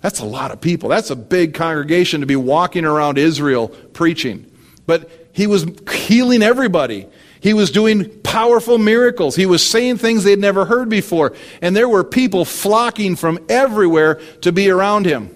That's 0.01 0.21
a 0.21 0.25
lot 0.25 0.53
of 0.53 0.61
people. 0.61 0.89
That's 0.89 1.11
a 1.11 1.17
big 1.17 1.55
congregation 1.55 2.21
to 2.21 2.27
be 2.27 2.37
walking 2.37 2.85
around 2.85 3.19
Israel 3.19 3.69
preaching. 3.69 4.51
But 4.87 5.11
he 5.33 5.47
was 5.49 5.67
healing 5.91 6.43
everybody. 6.43 7.09
He 7.41 7.55
was 7.55 7.71
doing 7.73 8.21
powerful 8.21 8.79
miracles. 8.79 9.35
He 9.35 9.47
was 9.47 9.67
saying 9.67 9.97
things 9.97 10.23
they'd 10.23 10.39
never 10.39 10.65
heard 10.65 10.89
before. 10.89 11.35
And 11.61 11.75
there 11.75 11.89
were 11.89 12.05
people 12.05 12.45
flocking 12.45 13.17
from 13.17 13.39
everywhere 13.49 14.17
to 14.43 14.53
be 14.53 14.71
around 14.71 15.07
him. 15.07 15.34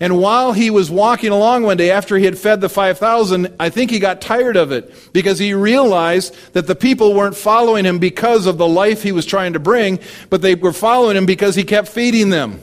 And 0.00 0.20
while 0.20 0.52
he 0.52 0.70
was 0.70 0.90
walking 0.90 1.30
along 1.30 1.62
one 1.62 1.76
day 1.76 1.90
after 1.90 2.16
he 2.16 2.24
had 2.24 2.36
fed 2.36 2.60
the 2.60 2.68
5,000, 2.68 3.54
I 3.60 3.70
think 3.70 3.90
he 3.90 4.00
got 4.00 4.20
tired 4.20 4.56
of 4.56 4.72
it 4.72 4.92
because 5.12 5.38
he 5.38 5.54
realized 5.54 6.34
that 6.52 6.66
the 6.66 6.74
people 6.74 7.14
weren't 7.14 7.36
following 7.36 7.84
him 7.84 7.98
because 7.98 8.46
of 8.46 8.58
the 8.58 8.66
life 8.66 9.02
he 9.02 9.12
was 9.12 9.24
trying 9.24 9.52
to 9.52 9.60
bring, 9.60 10.00
but 10.30 10.42
they 10.42 10.56
were 10.56 10.72
following 10.72 11.16
him 11.16 11.26
because 11.26 11.54
he 11.54 11.62
kept 11.62 11.88
feeding 11.88 12.30
them. 12.30 12.60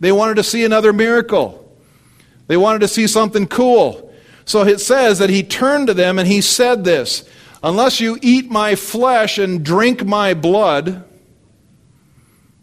They 0.00 0.12
wanted 0.12 0.34
to 0.34 0.42
see 0.42 0.64
another 0.64 0.92
miracle. 0.92 1.60
They 2.46 2.58
wanted 2.58 2.80
to 2.80 2.88
see 2.88 3.06
something 3.06 3.46
cool. 3.46 4.12
So 4.44 4.62
it 4.62 4.80
says 4.80 5.18
that 5.18 5.30
he 5.30 5.42
turned 5.42 5.86
to 5.86 5.94
them 5.94 6.18
and 6.18 6.28
he 6.28 6.42
said 6.42 6.84
this 6.84 7.26
Unless 7.62 8.00
you 8.00 8.18
eat 8.20 8.50
my 8.50 8.74
flesh 8.74 9.38
and 9.38 9.64
drink 9.64 10.04
my 10.04 10.34
blood, 10.34 11.04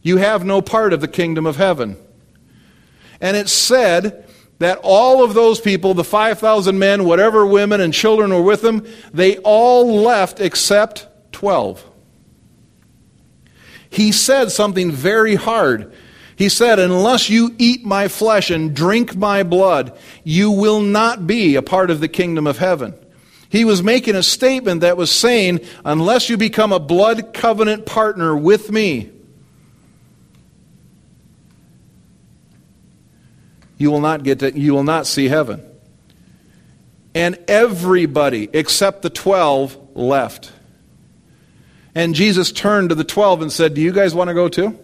you 0.03 0.17
have 0.17 0.45
no 0.45 0.61
part 0.61 0.93
of 0.93 1.01
the 1.01 1.07
kingdom 1.07 1.47
of 1.47 1.55
heaven. 1.55 1.97
And 3.21 3.38
it 3.38 3.47
said 3.47 4.25
that 4.60 4.79
all 4.84 5.23
of 5.23 5.34
those 5.34 5.62
people, 5.62 5.93
the 5.93 6.03
5,000 6.03 6.77
men, 6.77 7.05
whatever 7.05 7.45
women 7.45 7.81
and 7.81 7.93
children 7.93 8.34
were 8.34 8.41
with 8.41 8.62
them, 8.62 8.86
they 9.13 9.38
all 9.38 10.01
left 10.01 10.39
except 10.39 11.07
12. 11.31 11.88
He 13.89 14.12
said 14.12 14.51
something 14.51 14.91
very 14.91 15.36
hard. 15.36 15.93
He 16.36 16.49
said, 16.49 16.79
Unless 16.79 17.29
you 17.29 17.53
eat 17.57 17.86
my 17.86 18.07
flesh 18.07 18.49
and 18.49 18.75
drink 18.75 19.15
my 19.15 19.43
blood, 19.43 19.97
you 20.23 20.49
will 20.49 20.81
not 20.81 21.27
be 21.27 21.55
a 21.55 21.62
part 21.62 21.91
of 21.91 21.99
the 21.99 22.07
kingdom 22.07 22.47
of 22.47 22.57
heaven. 22.57 22.95
He 23.49 23.65
was 23.65 23.84
making 23.84 24.15
a 24.15 24.23
statement 24.23 24.81
that 24.81 24.95
was 24.95 25.12
saying, 25.12 25.60
Unless 25.84 26.29
you 26.29 26.38
become 26.38 26.71
a 26.71 26.79
blood 26.79 27.34
covenant 27.34 27.86
partner 27.86 28.36
with 28.36 28.71
me, 28.71 29.12
you 33.81 33.89
will 33.89 33.99
not 33.99 34.21
get 34.21 34.39
to, 34.39 34.57
you 34.57 34.73
will 34.73 34.83
not 34.83 35.07
see 35.07 35.27
heaven. 35.27 35.59
And 37.15 37.37
everybody 37.47 38.47
except 38.53 39.01
the 39.01 39.09
12 39.09 39.95
left. 39.95 40.51
And 41.95 42.13
Jesus 42.13 42.51
turned 42.51 42.89
to 42.89 42.95
the 42.95 43.03
12 43.03 43.41
and 43.41 43.51
said, 43.51 43.73
Do 43.73 43.82
you 43.82 43.91
guys 43.91 44.13
want 44.13 44.27
to 44.27 44.36
go 44.36 44.47
too? 44.49 44.79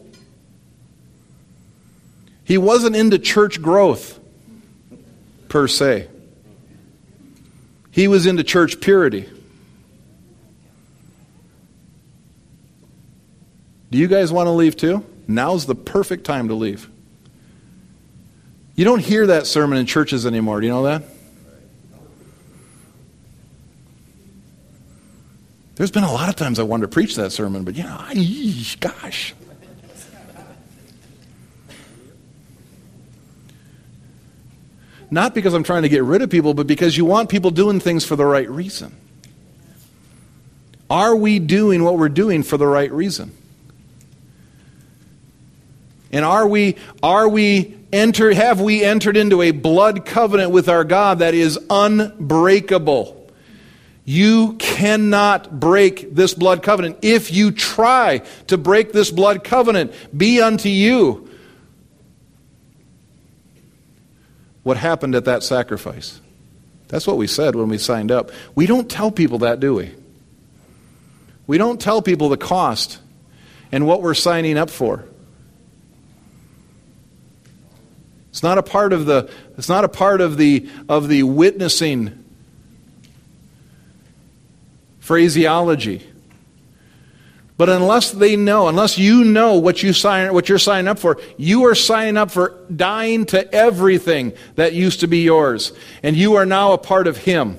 He 2.43 2.57
wasn't 2.57 2.95
into 2.95 3.19
church 3.19 3.61
growth, 3.61 4.19
per 5.47 5.67
se. 5.67 6.07
He 7.91 8.07
was 8.07 8.25
into 8.25 8.43
church 8.43 8.81
purity. 8.81 9.29
Do 13.91 13.97
you 13.99 14.07
guys 14.07 14.31
want 14.31 14.47
to 14.47 14.51
leave 14.51 14.75
too? 14.75 15.05
Now's 15.27 15.67
the 15.67 15.75
perfect 15.75 16.23
time 16.23 16.47
to 16.47 16.55
leave. 16.55 16.89
You 18.78 18.86
don't 18.86 18.99
hear 18.99 19.28
that 19.28 19.47
sermon 19.47 19.80
in 19.80 19.88
churches 19.88 20.25
anymore. 20.25 20.61
Do 20.61 20.67
you 20.67 20.71
know 20.71 20.84
that? 20.84 21.03
There's 25.75 25.91
been 25.91 26.03
a 26.03 26.11
lot 26.11 26.30
of 26.30 26.36
times 26.36 26.59
I 26.59 26.63
wanted 26.63 26.84
to 26.84 26.88
preach 26.88 27.15
that 27.15 27.32
sermon, 27.32 27.63
but 27.63 27.75
know, 27.84 27.97
I, 27.99 28.13
gosh. 28.80 29.34
not 35.09 35.34
because 35.34 35.53
I'm 35.53 35.63
trying 35.63 35.84
to 35.84 35.89
get 35.89 36.03
rid 36.03 36.21
of 36.21 36.30
people, 36.30 36.53
but 36.53 36.67
because 36.67 36.97
you 36.97 37.05
want 37.05 37.30
people 37.30 37.49
doing 37.49 37.80
things 37.80 38.05
for 38.05 38.15
the 38.15 38.25
right 38.25 38.49
reason. 38.49 38.95
Are 40.89 41.15
we 41.15 41.39
doing 41.39 41.84
what 41.84 41.97
we're 41.97 42.09
doing 42.09 42.43
for 42.43 42.57
the 42.57 42.67
right 42.67 42.91
reason? 42.91 43.32
And 46.11 46.23
are 46.23 46.47
we 46.47 46.75
are 47.01 47.28
we 47.28 47.76
entered 47.91 48.35
have 48.35 48.61
we 48.61 48.83
entered 48.83 49.17
into 49.17 49.41
a 49.41 49.51
blood 49.51 50.05
covenant 50.05 50.51
with 50.51 50.69
our 50.69 50.83
God 50.83 51.19
that 51.19 51.33
is 51.33 51.59
unbreakable? 51.69 53.15
You 54.05 54.53
cannot 54.53 55.59
break 55.59 56.15
this 56.15 56.33
blood 56.33 56.63
covenant. 56.63 56.99
If 57.01 57.33
you 57.33 57.51
try 57.51 58.19
to 58.47 58.57
break 58.57 58.93
this 58.93 59.11
blood 59.11 59.43
covenant, 59.43 59.93
be 60.17 60.41
unto 60.41 60.69
you 60.69 61.29
what 64.63 64.77
happened 64.77 65.15
at 65.15 65.25
that 65.25 65.43
sacrifice. 65.43 66.21
That's 66.88 67.05
what 67.05 67.17
we 67.17 67.27
said 67.27 67.55
when 67.55 67.67
we 67.67 67.77
signed 67.77 68.11
up. 68.11 68.31
We 68.55 68.65
don't 68.65 68.89
tell 68.89 69.11
people 69.11 69.39
that, 69.39 69.59
do 69.59 69.75
we? 69.75 69.93
We 71.45 71.57
don't 71.57 71.79
tell 71.79 72.01
people 72.01 72.29
the 72.29 72.38
cost 72.38 72.99
and 73.71 73.85
what 73.85 74.01
we're 74.01 74.13
signing 74.13 74.57
up 74.57 74.69
for. 74.69 75.05
It's 78.38 78.43
not 78.43 78.59
a 78.59 78.61
part 78.61 78.93
of 78.93 79.07
the 79.07 79.31
it's 79.57 79.67
not 79.67 79.83
a 79.83 79.89
part 79.89 80.21
of 80.21 80.38
the 80.38 80.69
of 80.88 81.07
the 81.07 81.23
witnessing 81.23 82.23
phraseology. 84.99 86.07
But 87.57 87.69
unless 87.69 88.11
they 88.11 88.35
know, 88.35 88.67
unless 88.67 88.99
you 88.99 89.23
know 89.23 89.55
what 89.55 89.81
you 89.81 89.91
sign 89.91 90.31
what 90.35 90.49
you're 90.49 90.59
signing 90.59 90.88
up 90.88 90.99
for, 90.99 91.19
you 91.38 91.65
are 91.65 91.73
signing 91.73 92.15
up 92.15 92.29
for 92.29 92.55
dying 92.75 93.25
to 93.25 93.51
everything 93.51 94.33
that 94.53 94.73
used 94.73 94.99
to 94.99 95.07
be 95.07 95.23
yours. 95.23 95.73
And 96.03 96.15
you 96.15 96.35
are 96.35 96.45
now 96.45 96.73
a 96.73 96.77
part 96.77 97.07
of 97.07 97.17
him 97.17 97.57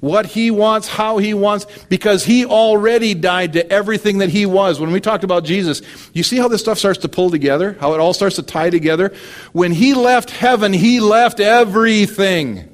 what 0.00 0.26
he 0.26 0.50
wants, 0.50 0.86
how 0.86 1.18
he 1.18 1.34
wants, 1.34 1.66
because 1.88 2.24
he 2.24 2.44
already 2.44 3.14
died 3.14 3.54
to 3.54 3.70
everything 3.70 4.18
that 4.18 4.28
he 4.28 4.46
was. 4.46 4.78
When 4.78 4.92
we 4.92 5.00
talked 5.00 5.24
about 5.24 5.44
Jesus, 5.44 5.82
you 6.12 6.22
see 6.22 6.36
how 6.36 6.48
this 6.48 6.60
stuff 6.60 6.78
starts 6.78 7.00
to 7.00 7.08
pull 7.08 7.30
together? 7.30 7.76
How 7.80 7.94
it 7.94 8.00
all 8.00 8.14
starts 8.14 8.36
to 8.36 8.42
tie 8.42 8.70
together? 8.70 9.12
When 9.52 9.72
he 9.72 9.94
left 9.94 10.30
heaven, 10.30 10.72
he 10.72 11.00
left 11.00 11.40
everything. 11.40 12.68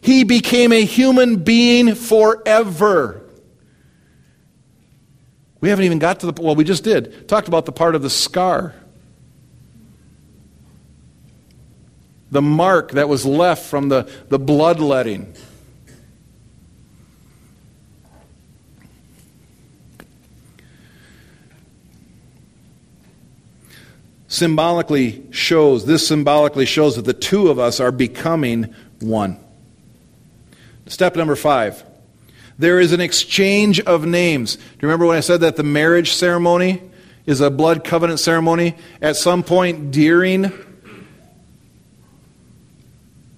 He 0.00 0.24
became 0.24 0.72
a 0.72 0.84
human 0.84 1.42
being 1.42 1.94
forever. 1.94 3.22
We 5.60 5.68
haven't 5.68 5.84
even 5.84 5.98
got 5.98 6.20
to 6.20 6.30
the, 6.30 6.42
well, 6.42 6.54
we 6.54 6.64
just 6.64 6.84
did. 6.84 7.28
Talked 7.28 7.48
about 7.48 7.66
the 7.66 7.72
part 7.72 7.94
of 7.94 8.02
the 8.02 8.10
scar. 8.10 8.74
The 12.30 12.42
mark 12.42 12.92
that 12.92 13.08
was 13.08 13.26
left 13.26 13.66
from 13.66 13.88
the, 13.88 14.10
the 14.28 14.38
bloodletting. 14.38 15.34
Symbolically 24.36 25.22
shows, 25.30 25.86
this 25.86 26.06
symbolically 26.06 26.66
shows 26.66 26.96
that 26.96 27.06
the 27.06 27.14
two 27.14 27.48
of 27.48 27.58
us 27.58 27.80
are 27.80 27.90
becoming 27.90 28.74
one. 29.00 29.38
Step 30.86 31.16
number 31.16 31.34
five 31.34 31.82
there 32.58 32.80
is 32.80 32.92
an 32.92 33.02
exchange 33.02 33.80
of 33.80 34.06
names. 34.06 34.56
Do 34.56 34.62
you 34.62 34.88
remember 34.88 35.04
when 35.04 35.18
I 35.18 35.20
said 35.20 35.42
that 35.42 35.56
the 35.56 35.62
marriage 35.62 36.14
ceremony 36.14 36.80
is 37.26 37.42
a 37.42 37.50
blood 37.50 37.84
covenant 37.84 38.18
ceremony? 38.18 38.76
At 39.02 39.16
some 39.16 39.42
point 39.42 39.90
during 39.90 40.50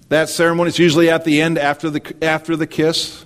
that 0.07 0.29
ceremony, 0.29 0.69
it's 0.69 0.79
usually 0.79 1.09
at 1.09 1.25
the 1.25 1.41
end 1.41 1.57
after 1.57 1.89
the, 1.89 2.15
after 2.21 2.55
the 2.55 2.65
kiss. 2.65 3.25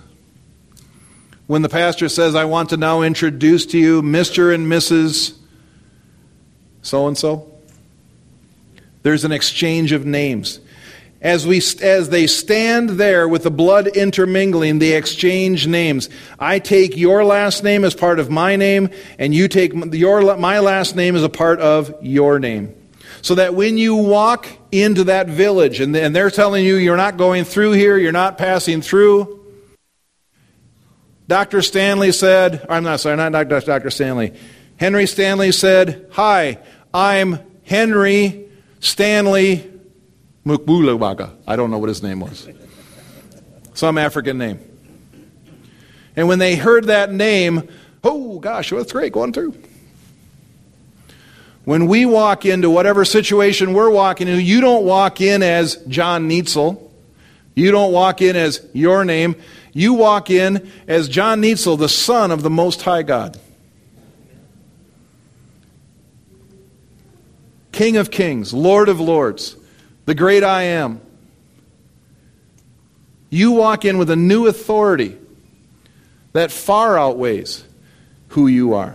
When 1.46 1.62
the 1.62 1.68
pastor 1.68 2.08
says, 2.08 2.34
I 2.34 2.44
want 2.44 2.70
to 2.70 2.76
now 2.76 3.02
introduce 3.02 3.64
to 3.66 3.78
you 3.78 4.02
Mr. 4.02 4.52
and 4.52 4.66
Mrs. 4.66 5.36
so 6.82 7.06
and 7.06 7.16
so. 7.16 7.53
There's 9.04 9.24
an 9.24 9.32
exchange 9.32 9.92
of 9.92 10.06
names. 10.06 10.60
As, 11.20 11.46
we, 11.46 11.58
as 11.82 12.08
they 12.08 12.26
stand 12.26 12.90
there 12.90 13.28
with 13.28 13.42
the 13.42 13.50
blood 13.50 13.86
intermingling, 13.86 14.78
they 14.78 14.94
exchange 14.94 15.66
names. 15.66 16.08
I 16.38 16.58
take 16.58 16.96
your 16.96 17.22
last 17.22 17.62
name 17.62 17.84
as 17.84 17.94
part 17.94 18.18
of 18.18 18.30
my 18.30 18.56
name, 18.56 18.88
and 19.18 19.34
you 19.34 19.46
take 19.46 19.72
your, 19.94 20.36
my 20.38 20.58
last 20.58 20.96
name 20.96 21.16
as 21.16 21.22
a 21.22 21.28
part 21.28 21.60
of 21.60 21.94
your 22.02 22.38
name. 22.38 22.74
So 23.20 23.34
that 23.34 23.54
when 23.54 23.76
you 23.76 23.94
walk 23.94 24.48
into 24.72 25.04
that 25.04 25.28
village 25.28 25.80
and, 25.80 25.94
and 25.94 26.16
they're 26.16 26.30
telling 26.30 26.64
you 26.64 26.76
you're 26.76 26.96
not 26.96 27.18
going 27.18 27.44
through 27.44 27.72
here, 27.72 27.98
you're 27.98 28.10
not 28.10 28.38
passing 28.38 28.80
through, 28.80 29.44
Dr. 31.28 31.60
Stanley 31.60 32.12
said, 32.12 32.64
I'm 32.70 32.84
not 32.84 33.00
sorry, 33.00 33.16
not 33.16 33.32
Dr. 33.48 33.90
Stanley. 33.90 34.32
Henry 34.76 35.06
Stanley 35.06 35.52
said, 35.52 36.08
Hi, 36.12 36.58
I'm 36.92 37.38
Henry 37.64 38.43
Stanley 38.84 39.70
Mukbulawaga. 40.44 41.30
I 41.46 41.56
don't 41.56 41.70
know 41.70 41.78
what 41.78 41.88
his 41.88 42.02
name 42.02 42.20
was. 42.20 42.46
Some 43.72 43.96
African 43.96 44.36
name. 44.36 44.60
And 46.16 46.28
when 46.28 46.38
they 46.38 46.54
heard 46.54 46.84
that 46.84 47.10
name, 47.10 47.68
oh 48.04 48.38
gosh, 48.38 48.70
well, 48.70 48.82
that's 48.82 48.92
great, 48.92 49.12
going 49.12 49.32
through. 49.32 49.56
When 51.64 51.86
we 51.86 52.04
walk 52.04 52.44
into 52.44 52.68
whatever 52.68 53.06
situation 53.06 53.72
we're 53.72 53.88
walking 53.88 54.28
into, 54.28 54.42
you 54.42 54.60
don't 54.60 54.84
walk 54.84 55.22
in 55.22 55.42
as 55.42 55.76
John 55.88 56.28
Neitzel. 56.28 56.78
You 57.54 57.70
don't 57.70 57.92
walk 57.92 58.20
in 58.20 58.36
as 58.36 58.66
your 58.74 59.02
name. 59.04 59.34
You 59.72 59.94
walk 59.94 60.28
in 60.28 60.70
as 60.86 61.08
John 61.08 61.40
Neitzel, 61.40 61.78
the 61.78 61.88
Son 61.88 62.30
of 62.30 62.42
the 62.42 62.50
Most 62.50 62.82
High 62.82 63.02
God. 63.02 63.40
King 67.74 67.96
of 67.96 68.12
kings, 68.12 68.54
Lord 68.54 68.88
of 68.88 69.00
lords, 69.00 69.56
the 70.06 70.14
great 70.14 70.44
I 70.44 70.62
am. 70.62 71.00
You 73.30 73.50
walk 73.50 73.84
in 73.84 73.98
with 73.98 74.10
a 74.10 74.16
new 74.16 74.46
authority 74.46 75.18
that 76.32 76.52
far 76.52 76.96
outweighs 76.96 77.64
who 78.28 78.46
you 78.46 78.74
are. 78.74 78.94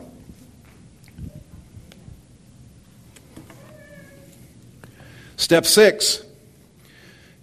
Step 5.36 5.65
six, 5.65 6.23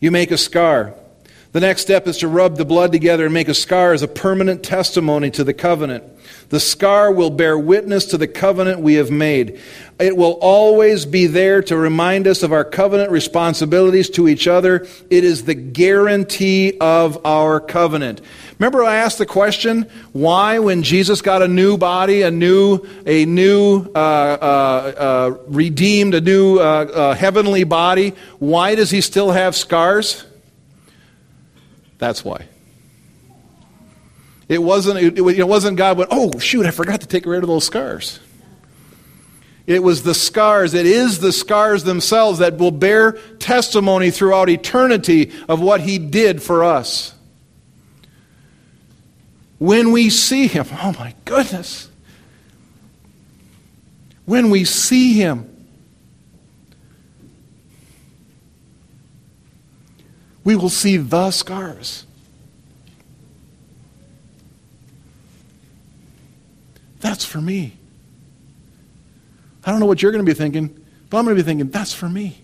you 0.01 0.11
make 0.11 0.31
a 0.31 0.39
scar. 0.39 0.95
The 1.57 1.61
next 1.61 1.81
step 1.81 2.07
is 2.07 2.19
to 2.19 2.29
rub 2.29 2.59
the 2.59 2.67
blood 2.67 2.93
together 2.93 3.25
and 3.25 3.33
make 3.33 3.49
a 3.49 3.55
scar 3.55 3.95
as 3.95 4.03
a 4.03 4.09
permanent 4.09 4.63
testimony 4.63 5.31
to 5.31 5.43
the 5.43 5.55
covenant. 5.55 6.05
The 6.51 6.61
scar 6.61 7.11
will 7.11 7.31
bear 7.31 7.59
witness 7.59 8.05
to 8.09 8.19
the 8.19 8.29
covenant 8.29 8.81
we 8.81 8.97
have 8.97 9.11
made. 9.11 9.59
It 9.99 10.19
will 10.19 10.33
always 10.43 11.07
be 11.07 11.27
there 11.27 11.63
to 11.63 11.75
remind 11.79 12.27
us 12.27 12.43
of 12.43 12.53
our 12.53 12.63
covenant 12.63 13.11
responsibilities 13.11 14.11
to 14.11 14.29
each 14.29 14.47
other. 14.47 14.87
It 15.09 15.25
is 15.25 15.47
the 15.47 15.55
guarantee 15.55 16.77
of 16.79 17.25
our 17.25 17.59
covenant. 17.59 18.21
Remember 18.59 18.85
I 18.85 18.97
asked 18.97 19.17
the 19.17 19.25
question, 19.25 19.89
why 20.13 20.59
when 20.59 20.83
Jesus 20.83 21.23
got 21.23 21.41
a 21.41 21.49
new 21.49 21.79
body, 21.79 22.21
a 22.21 22.31
new, 22.31 22.87
a 23.07 23.25
new, 23.25 23.91
uh, 23.95 23.99
uh, 23.99 24.93
uh, 24.99 25.39
redeemed, 25.47 26.15
a 26.15 26.21
new 26.21 26.59
uh, 26.59 26.61
uh, 26.63 27.15
heavenly 27.15 27.65
body, 27.65 28.13
why 28.41 28.75
does 28.75 28.91
he 28.91 29.01
still 29.01 29.31
have 29.31 29.57
scars? 29.57 30.27
That's 31.99 32.25
why. 32.25 32.47
It 34.49 34.63
wasn't, 34.63 34.99
it, 34.99 35.19
it 35.19 35.49
wasn't 35.49 35.77
God 35.77 35.99
went, 35.99 36.11
oh, 36.13 36.39
shoot, 36.39 36.67
I 36.67 36.71
forgot 36.71 37.01
to 37.01 37.07
take 37.07 37.27
rid 37.27 37.43
of 37.43 37.49
those 37.49 37.65
scars. 37.65 38.21
It 39.67 39.83
was 39.83 40.05
the 40.05 40.15
scars, 40.15 40.75
it 40.75 40.87
is 40.87 41.19
the 41.19 41.33
scars 41.33 41.83
themselves 41.83 42.39
that 42.39 42.57
will 42.57 42.71
bear 42.71 43.13
testimony 43.41 44.13
throughout 44.13 44.49
eternity 44.49 45.33
of 45.49 45.61
what 45.61 45.81
He 45.81 45.99
did 45.99 46.41
for 46.41 46.63
us. 46.63 47.13
When 49.59 49.91
we 49.91 50.11
see 50.11 50.47
Him, 50.47 50.67
oh 50.71 50.95
my 50.97 51.15
goodness. 51.25 51.91
When 54.25 54.51
we 54.51 54.65
see 54.65 55.15
Him, 55.15 55.56
we 60.47 60.55
will 60.55 60.71
see 60.71 60.97
the 60.97 61.33
scars. 61.33 62.07
That's 67.01 67.25
for 67.25 67.41
me. 67.41 67.73
I 69.65 69.73
don't 69.73 69.81
know 69.81 69.87
what 69.87 70.03
you're 70.03 70.13
going 70.13 70.25
to 70.25 70.31
be 70.31 70.39
thinking, 70.39 70.69
but 71.11 71.19
I'm 71.19 71.25
going 71.25 71.37
to 71.37 71.43
be 71.43 71.45
thinking, 71.45 71.69
that's 71.71 71.93
for 71.93 72.09
me. 72.09 72.39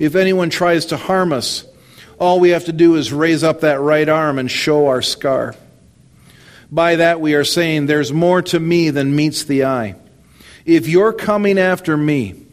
If 0.00 0.16
anyone 0.16 0.50
tries 0.50 0.86
to 0.86 0.96
harm 0.96 1.32
us, 1.32 1.64
all 2.18 2.40
we 2.40 2.50
have 2.50 2.64
to 2.64 2.72
do 2.72 2.96
is 2.96 3.12
raise 3.12 3.44
up 3.44 3.60
that 3.60 3.80
right 3.80 4.08
arm 4.08 4.40
and 4.40 4.50
show 4.50 4.88
our 4.88 5.00
scar. 5.00 5.54
By 6.72 6.96
that, 6.96 7.20
we 7.20 7.34
are 7.34 7.44
saying, 7.44 7.86
There's 7.86 8.12
more 8.12 8.42
to 8.42 8.60
me 8.60 8.90
than 8.90 9.16
meets 9.16 9.44
the 9.44 9.64
eye. 9.64 9.96
If 10.64 10.88
you're 10.88 11.12
coming 11.12 11.58
after 11.58 11.96
me, 11.96 12.46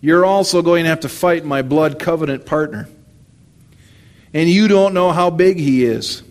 you're 0.00 0.24
also 0.24 0.62
going 0.62 0.84
to 0.84 0.90
have 0.90 1.00
to 1.00 1.08
fight 1.08 1.44
my 1.44 1.62
blood 1.62 1.98
covenant 1.98 2.46
partner. 2.46 2.88
And 4.32 4.48
you 4.48 4.68
don't 4.68 4.94
know 4.94 5.10
how 5.10 5.30
big 5.30 5.58
he 5.58 5.84
is. 5.84 6.22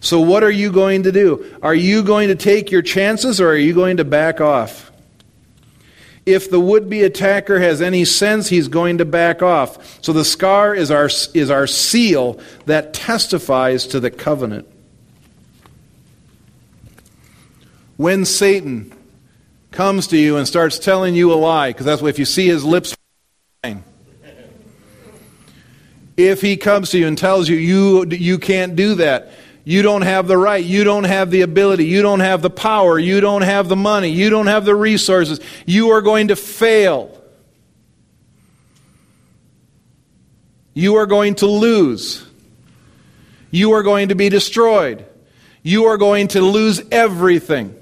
So, 0.00 0.20
what 0.20 0.42
are 0.42 0.50
you 0.50 0.72
going 0.72 1.04
to 1.04 1.12
do? 1.12 1.58
Are 1.62 1.74
you 1.74 2.02
going 2.02 2.28
to 2.28 2.34
take 2.34 2.70
your 2.70 2.82
chances 2.82 3.40
or 3.40 3.48
are 3.50 3.56
you 3.56 3.74
going 3.74 3.96
to 3.98 4.04
back 4.04 4.40
off? 4.40 4.92
If 6.24 6.50
the 6.50 6.60
would 6.60 6.90
be 6.90 7.02
attacker 7.04 7.60
has 7.60 7.80
any 7.80 8.04
sense, 8.04 8.48
he's 8.48 8.68
going 8.68 8.98
to 8.98 9.04
back 9.04 9.42
off. 9.42 10.02
So, 10.02 10.12
the 10.12 10.24
scar 10.24 10.74
is 10.74 10.90
our, 10.90 11.06
is 11.34 11.50
our 11.50 11.66
seal 11.66 12.40
that 12.66 12.94
testifies 12.94 13.86
to 13.88 14.00
the 14.00 14.10
covenant. 14.10 14.68
When 17.96 18.24
Satan 18.24 18.92
comes 19.70 20.08
to 20.08 20.16
you 20.16 20.36
and 20.36 20.46
starts 20.46 20.78
telling 20.78 21.14
you 21.14 21.32
a 21.32 21.36
lie, 21.36 21.70
because 21.70 21.86
that's 21.86 22.02
what 22.02 22.08
if 22.08 22.18
you 22.18 22.24
see 22.24 22.46
his 22.46 22.64
lips 22.64 22.94
if 26.16 26.40
he 26.40 26.56
comes 26.56 26.90
to 26.90 26.98
you 26.98 27.06
and 27.06 27.18
tells 27.18 27.48
you 27.48 27.56
you 27.56 28.06
you 28.06 28.38
can't 28.38 28.74
do 28.74 28.94
that 28.94 29.32
you 29.64 29.82
don't 29.82 30.00
have 30.00 30.26
the 30.26 30.38
right 30.38 30.64
you 30.64 30.82
don't 30.82 31.04
have 31.04 31.30
the 31.30 31.42
ability 31.42 31.84
you 31.84 32.00
don't 32.00 32.20
have 32.20 32.40
the 32.40 32.48
power 32.48 32.98
you 32.98 33.20
don't 33.20 33.42
have 33.42 33.68
the 33.68 33.76
money 33.76 34.08
you 34.08 34.30
don't 34.30 34.46
have 34.46 34.64
the 34.64 34.74
resources 34.74 35.40
you 35.66 35.90
are 35.90 36.00
going 36.00 36.28
to 36.28 36.36
fail. 36.36 37.12
You 40.72 40.96
are 40.96 41.06
going 41.06 41.36
to 41.36 41.46
lose. 41.46 42.26
You 43.50 43.72
are 43.72 43.82
going 43.82 44.08
to 44.10 44.14
be 44.14 44.28
destroyed. 44.28 45.06
You 45.62 45.86
are 45.86 45.96
going 45.96 46.28
to 46.28 46.42
lose 46.42 46.82
everything 46.90 47.74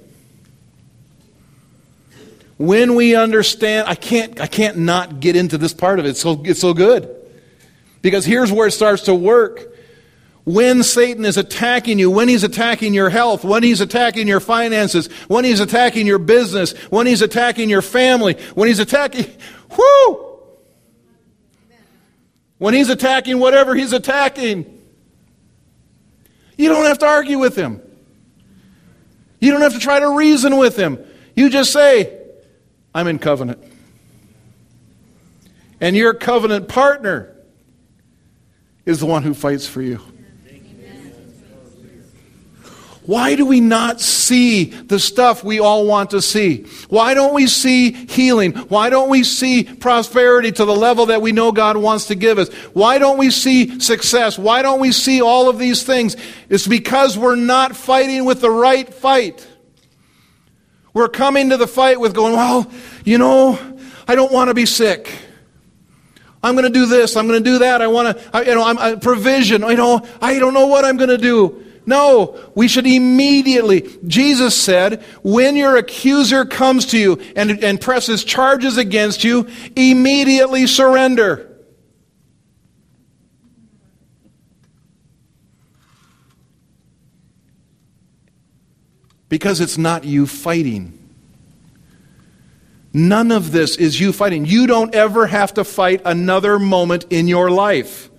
when 2.56 2.94
we 2.94 3.16
understand, 3.16 3.88
I 3.88 3.94
can't, 3.94 4.40
I 4.40 4.46
can't 4.46 4.78
not 4.78 5.20
get 5.20 5.36
into 5.36 5.58
this 5.58 5.74
part 5.74 5.98
of 5.98 6.06
it. 6.06 6.10
It's 6.10 6.20
so, 6.20 6.40
it's 6.44 6.60
so 6.60 6.72
good. 6.72 7.14
Because 8.00 8.24
here's 8.24 8.52
where 8.52 8.68
it 8.68 8.72
starts 8.72 9.04
to 9.04 9.14
work. 9.14 9.72
When 10.44 10.82
Satan 10.82 11.24
is 11.24 11.38
attacking 11.38 11.98
you, 11.98 12.10
when 12.10 12.28
he's 12.28 12.44
attacking 12.44 12.92
your 12.92 13.08
health, 13.08 13.44
when 13.44 13.62
he's 13.62 13.80
attacking 13.80 14.28
your 14.28 14.40
finances, 14.40 15.06
when 15.26 15.44
he's 15.44 15.60
attacking 15.60 16.06
your 16.06 16.18
business, 16.18 16.72
when 16.90 17.06
he's 17.06 17.22
attacking 17.22 17.70
your 17.70 17.80
family, 17.80 18.34
when 18.54 18.68
he's 18.68 18.78
attacking, 18.78 19.26
whoo! 19.76 20.20
When 22.58 22.74
he's 22.74 22.90
attacking 22.90 23.38
whatever 23.38 23.74
he's 23.74 23.92
attacking, 23.92 24.82
you 26.56 26.68
don't 26.68 26.84
have 26.84 26.98
to 26.98 27.06
argue 27.06 27.38
with 27.38 27.56
him. 27.56 27.80
You 29.40 29.50
don't 29.50 29.62
have 29.62 29.72
to 29.74 29.80
try 29.80 29.98
to 30.00 30.16
reason 30.16 30.56
with 30.56 30.76
him. 30.76 30.98
You 31.34 31.50
just 31.50 31.72
say, 31.72 32.23
I'm 32.94 33.08
in 33.08 33.18
covenant. 33.18 33.62
And 35.80 35.96
your 35.96 36.14
covenant 36.14 36.68
partner 36.68 37.34
is 38.86 39.00
the 39.00 39.06
one 39.06 39.22
who 39.22 39.34
fights 39.34 39.66
for 39.66 39.82
you. 39.82 40.00
Why 43.06 43.36
do 43.36 43.44
we 43.44 43.60
not 43.60 44.00
see 44.00 44.64
the 44.64 44.98
stuff 44.98 45.44
we 45.44 45.60
all 45.60 45.86
want 45.86 46.10
to 46.10 46.22
see? 46.22 46.64
Why 46.88 47.12
don't 47.12 47.34
we 47.34 47.46
see 47.48 47.92
healing? 47.92 48.52
Why 48.52 48.88
don't 48.88 49.10
we 49.10 49.24
see 49.24 49.64
prosperity 49.64 50.52
to 50.52 50.64
the 50.64 50.74
level 50.74 51.06
that 51.06 51.20
we 51.20 51.32
know 51.32 51.52
God 51.52 51.76
wants 51.76 52.06
to 52.06 52.14
give 52.14 52.38
us? 52.38 52.48
Why 52.72 52.96
don't 52.96 53.18
we 53.18 53.30
see 53.30 53.78
success? 53.78 54.38
Why 54.38 54.62
don't 54.62 54.80
we 54.80 54.90
see 54.90 55.20
all 55.20 55.50
of 55.50 55.58
these 55.58 55.82
things? 55.82 56.16
It's 56.48 56.66
because 56.66 57.18
we're 57.18 57.36
not 57.36 57.76
fighting 57.76 58.24
with 58.24 58.40
the 58.40 58.50
right 58.50 58.88
fight. 58.92 59.46
We're 60.94 61.08
coming 61.08 61.50
to 61.50 61.56
the 61.56 61.66
fight 61.66 62.00
with 62.00 62.14
going, 62.14 62.34
well, 62.34 62.70
you 63.04 63.18
know, 63.18 63.58
I 64.06 64.14
don't 64.14 64.32
want 64.32 64.48
to 64.48 64.54
be 64.54 64.64
sick. 64.64 65.12
I'm 66.42 66.54
going 66.54 66.64
to 66.64 66.70
do 66.70 66.86
this. 66.86 67.16
I'm 67.16 67.26
going 67.26 67.42
to 67.42 67.50
do 67.50 67.58
that. 67.58 67.82
I 67.82 67.88
want 67.88 68.16
to, 68.16 68.44
you 68.44 68.54
know, 68.54 68.64
I'm, 68.64 68.78
I, 68.78 68.94
provision. 68.94 69.62
You 69.62 69.76
know, 69.76 70.06
I 70.22 70.38
don't 70.38 70.54
know 70.54 70.66
what 70.66 70.84
I'm 70.84 70.96
going 70.96 71.10
to 71.10 71.18
do. 71.18 71.64
No, 71.86 72.38
we 72.54 72.68
should 72.68 72.86
immediately. 72.86 73.90
Jesus 74.06 74.56
said, 74.56 75.02
when 75.22 75.56
your 75.56 75.76
accuser 75.76 76.44
comes 76.44 76.86
to 76.86 76.98
you 76.98 77.20
and, 77.34 77.62
and 77.64 77.80
presses 77.80 78.24
charges 78.24 78.76
against 78.78 79.24
you, 79.24 79.48
immediately 79.74 80.66
surrender. 80.66 81.53
Because 89.34 89.60
it's 89.60 89.76
not 89.76 90.04
you 90.04 90.28
fighting. 90.28 90.96
None 92.92 93.32
of 93.32 93.50
this 93.50 93.76
is 93.76 93.98
you 93.98 94.12
fighting. 94.12 94.46
You 94.46 94.68
don't 94.68 94.94
ever 94.94 95.26
have 95.26 95.54
to 95.54 95.64
fight 95.64 96.02
another 96.04 96.56
moment 96.60 97.06
in 97.10 97.26
your 97.26 97.50
life. 97.50 98.10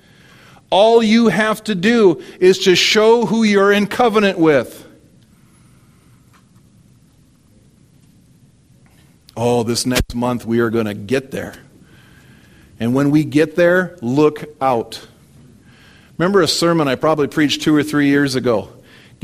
All 0.70 1.02
you 1.02 1.30
have 1.30 1.64
to 1.64 1.74
do 1.74 2.22
is 2.42 2.66
to 2.66 2.76
show 2.76 3.26
who 3.26 3.44
you're 3.44 3.72
in 3.72 3.88
covenant 3.88 4.38
with. 4.38 4.86
Oh, 9.38 9.64
this 9.64 9.86
next 9.86 10.16
month 10.16 10.46
we 10.46 10.60
are 10.60 10.70
going 10.70 10.88
to 10.88 10.94
get 10.94 11.32
there. 11.32 11.56
And 12.78 12.94
when 12.94 13.10
we 13.10 13.24
get 13.24 13.56
there, 13.56 13.98
look 14.02 14.44
out. 14.60 15.08
Remember 16.18 16.42
a 16.42 16.48
sermon 16.50 16.90
I 16.90 16.96
probably 16.96 17.28
preached 17.28 17.62
two 17.62 17.74
or 17.74 17.84
three 17.84 18.10
years 18.10 18.36
ago? 18.36 18.75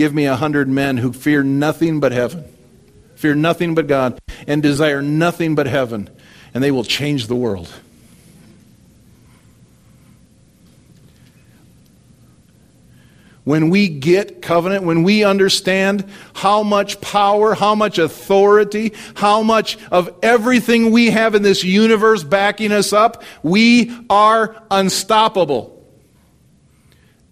Give 0.02 0.16
me 0.16 0.26
a 0.26 0.36
hundred 0.36 0.68
men 0.68 0.98
who 0.98 1.14
fear 1.14 1.44
nothing 1.44 2.00
but 2.00 2.12
heaven, 2.12 2.44
fear 3.14 3.36
nothing 3.36 3.76
but 3.76 3.86
God, 3.86 4.20
and 4.48 4.64
desire 4.64 5.00
nothing 5.00 5.54
but 5.54 5.68
heaven, 5.68 6.10
and 6.56 6.64
they 6.64 6.72
will 6.72 6.84
change 6.84 7.28
the 7.28 7.36
world. 7.36 7.72
When 13.44 13.70
we 13.70 13.90
get 13.90 14.42
covenant, 14.42 14.86
when 14.86 15.04
we 15.04 15.24
understand 15.24 16.10
how 16.34 16.64
much 16.64 17.00
power, 17.00 17.54
how 17.54 17.76
much 17.76 18.00
authority, 18.00 18.94
how 19.14 19.44
much 19.44 19.78
of 19.92 20.12
everything 20.24 20.90
we 20.90 21.12
have 21.12 21.36
in 21.36 21.44
this 21.44 21.64
universe 21.64 22.24
backing 22.24 22.72
us 22.72 22.92
up, 22.92 23.22
we 23.44 23.96
are 24.10 24.64
unstoppable 24.72 25.71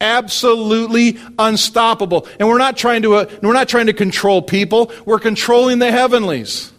absolutely 0.01 1.19
unstoppable. 1.37 2.27
And 2.39 2.47
we're 2.47 2.57
not 2.57 2.77
trying 2.77 3.01
to, 3.03 3.15
uh, 3.15 3.25
we're 3.41 3.53
not 3.53 3.69
trying 3.69 3.87
to 3.87 3.93
control 3.93 4.41
people, 4.41 4.91
we're 5.05 5.19
controlling 5.19 5.79
the 5.79 5.91
heavenlies. 5.91 6.71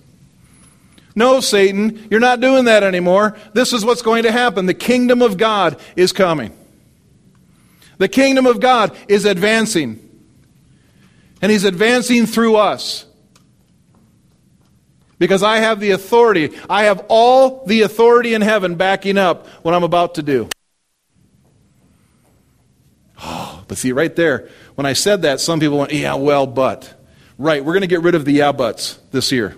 No, 1.15 1.41
Satan, 1.41 2.07
you're 2.11 2.21
not 2.21 2.41
doing 2.41 2.67
that 2.67 2.83
anymore. 2.83 3.37
This 3.53 3.73
is 3.73 3.85
what's 3.85 4.03
going 4.03 4.23
to 4.23 4.33
happen. 4.33 4.67
The 4.67 4.75
kingdom 4.75 5.23
of 5.23 5.37
God 5.37 5.81
is 5.97 6.13
coming. 6.13 6.57
The 7.99 8.09
kingdom 8.09 8.47
of 8.47 8.61
God 8.61 8.97
is 9.09 9.25
advancing. 9.25 10.07
And 11.43 11.51
he's 11.51 11.65
advancing 11.65 12.27
through 12.27 12.57
us. 12.57 13.07
Because 15.19 15.43
I 15.43 15.59
have 15.59 15.81
the 15.81 15.91
authority. 15.91 16.57
I 16.71 16.85
have 16.85 17.05
all 17.09 17.67
the 17.67 17.83
authority 17.83 18.33
in 18.33 18.41
heaven 18.41 18.77
backing 18.77 19.19
up 19.19 19.47
what 19.63 19.75
I'm 19.75 19.83
about 19.83 20.15
to 20.15 20.23
do. 20.23 20.49
Oh, 23.23 23.65
but 23.69 23.79
see, 23.79 23.93
right 23.93 24.15
there, 24.15 24.49
when 24.75 24.87
I 24.87 24.95
said 24.95 25.23
that, 25.23 25.41
some 25.41 25.61
people 25.61 25.79
went, 25.79 25.93
yeah, 25.93 26.15
well, 26.15 26.47
but. 26.47 26.95
Right, 27.39 27.65
we're 27.65 27.73
going 27.73 27.81
to 27.81 27.87
get 27.87 28.03
rid 28.03 28.15
of 28.15 28.27
the 28.27 28.33
yeah 28.33 28.53
buts 28.53 28.99
this 29.13 29.33
year. 29.33 29.57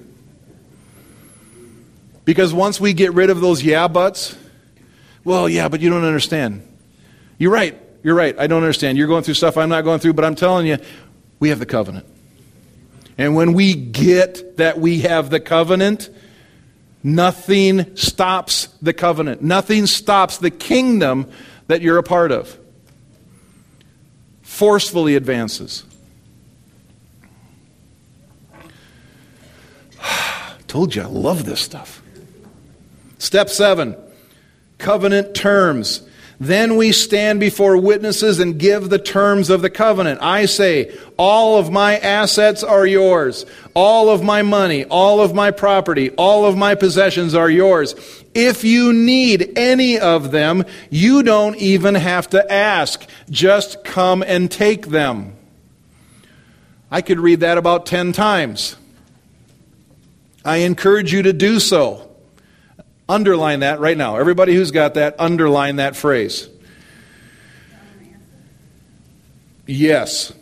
Because 2.24 2.54
once 2.54 2.80
we 2.80 2.92
get 2.92 3.12
rid 3.12 3.28
of 3.28 3.40
those 3.40 3.60
yeah 3.60 3.88
buts, 3.88 4.36
well, 5.24 5.48
yeah, 5.48 5.68
but 5.68 5.80
you 5.80 5.90
don't 5.90 6.04
understand. 6.04 6.62
You're 7.38 7.50
right. 7.50 7.76
You're 8.04 8.14
right. 8.14 8.38
I 8.38 8.46
don't 8.46 8.62
understand. 8.62 8.98
You're 8.98 9.08
going 9.08 9.24
through 9.24 9.34
stuff 9.34 9.56
I'm 9.56 9.68
not 9.68 9.82
going 9.82 9.98
through, 9.98 10.12
but 10.12 10.24
I'm 10.24 10.36
telling 10.36 10.66
you, 10.66 10.78
we 11.40 11.48
have 11.48 11.58
the 11.58 11.66
covenant. 11.66 12.06
And 13.18 13.34
when 13.34 13.52
we 13.52 13.74
get 13.74 14.58
that 14.58 14.78
we 14.78 15.00
have 15.00 15.30
the 15.30 15.40
covenant, 15.40 16.08
nothing 17.02 17.96
stops 17.96 18.68
the 18.80 18.92
covenant. 18.92 19.42
Nothing 19.42 19.86
stops 19.86 20.38
the 20.38 20.50
kingdom 20.50 21.30
that 21.66 21.82
you're 21.82 21.98
a 21.98 22.04
part 22.04 22.30
of 22.30 22.56
forcefully 24.52 25.16
advances. 25.16 25.84
Told 30.66 30.94
you 30.94 31.02
I 31.02 31.06
love 31.06 31.46
this 31.46 31.60
stuff. 31.62 32.02
Step 33.18 33.48
seven 33.48 33.96
covenant 34.76 35.34
terms. 35.34 36.02
Then 36.38 36.76
we 36.76 36.92
stand 36.92 37.40
before 37.40 37.76
witnesses 37.76 38.40
and 38.40 38.58
give 38.58 38.90
the 38.90 38.98
terms 38.98 39.48
of 39.48 39.62
the 39.62 39.70
covenant. 39.70 40.20
I 40.20 40.46
say, 40.46 40.94
all 41.16 41.56
of 41.56 41.70
my 41.70 41.98
assets 41.98 42.62
are 42.64 42.84
yours. 42.84 43.46
All 43.74 44.10
of 44.10 44.22
my 44.22 44.42
money, 44.42 44.84
all 44.84 45.20
of 45.20 45.34
my 45.34 45.52
property, 45.52 46.10
all 46.10 46.44
of 46.44 46.56
my 46.56 46.74
possessions 46.74 47.34
are 47.34 47.48
yours. 47.48 47.94
If 48.34 48.64
you 48.64 48.92
need 48.92 49.52
any 49.56 49.98
of 49.98 50.30
them, 50.30 50.64
you 50.90 51.22
don't 51.22 51.56
even 51.56 51.94
have 51.94 52.30
to 52.30 52.52
ask. 52.52 53.06
Just 53.28 53.84
come 53.84 54.22
and 54.22 54.50
take 54.50 54.86
them. 54.86 55.36
I 56.90 57.02
could 57.02 57.20
read 57.20 57.40
that 57.40 57.58
about 57.58 57.86
10 57.86 58.12
times. 58.12 58.76
I 60.44 60.58
encourage 60.58 61.12
you 61.12 61.22
to 61.22 61.32
do 61.32 61.60
so. 61.60 62.10
Underline 63.08 63.60
that 63.60 63.80
right 63.80 63.96
now. 63.96 64.16
Everybody 64.16 64.54
who's 64.54 64.70
got 64.70 64.94
that, 64.94 65.16
underline 65.18 65.76
that 65.76 65.96
phrase. 65.96 66.48
Yes. 69.66 70.32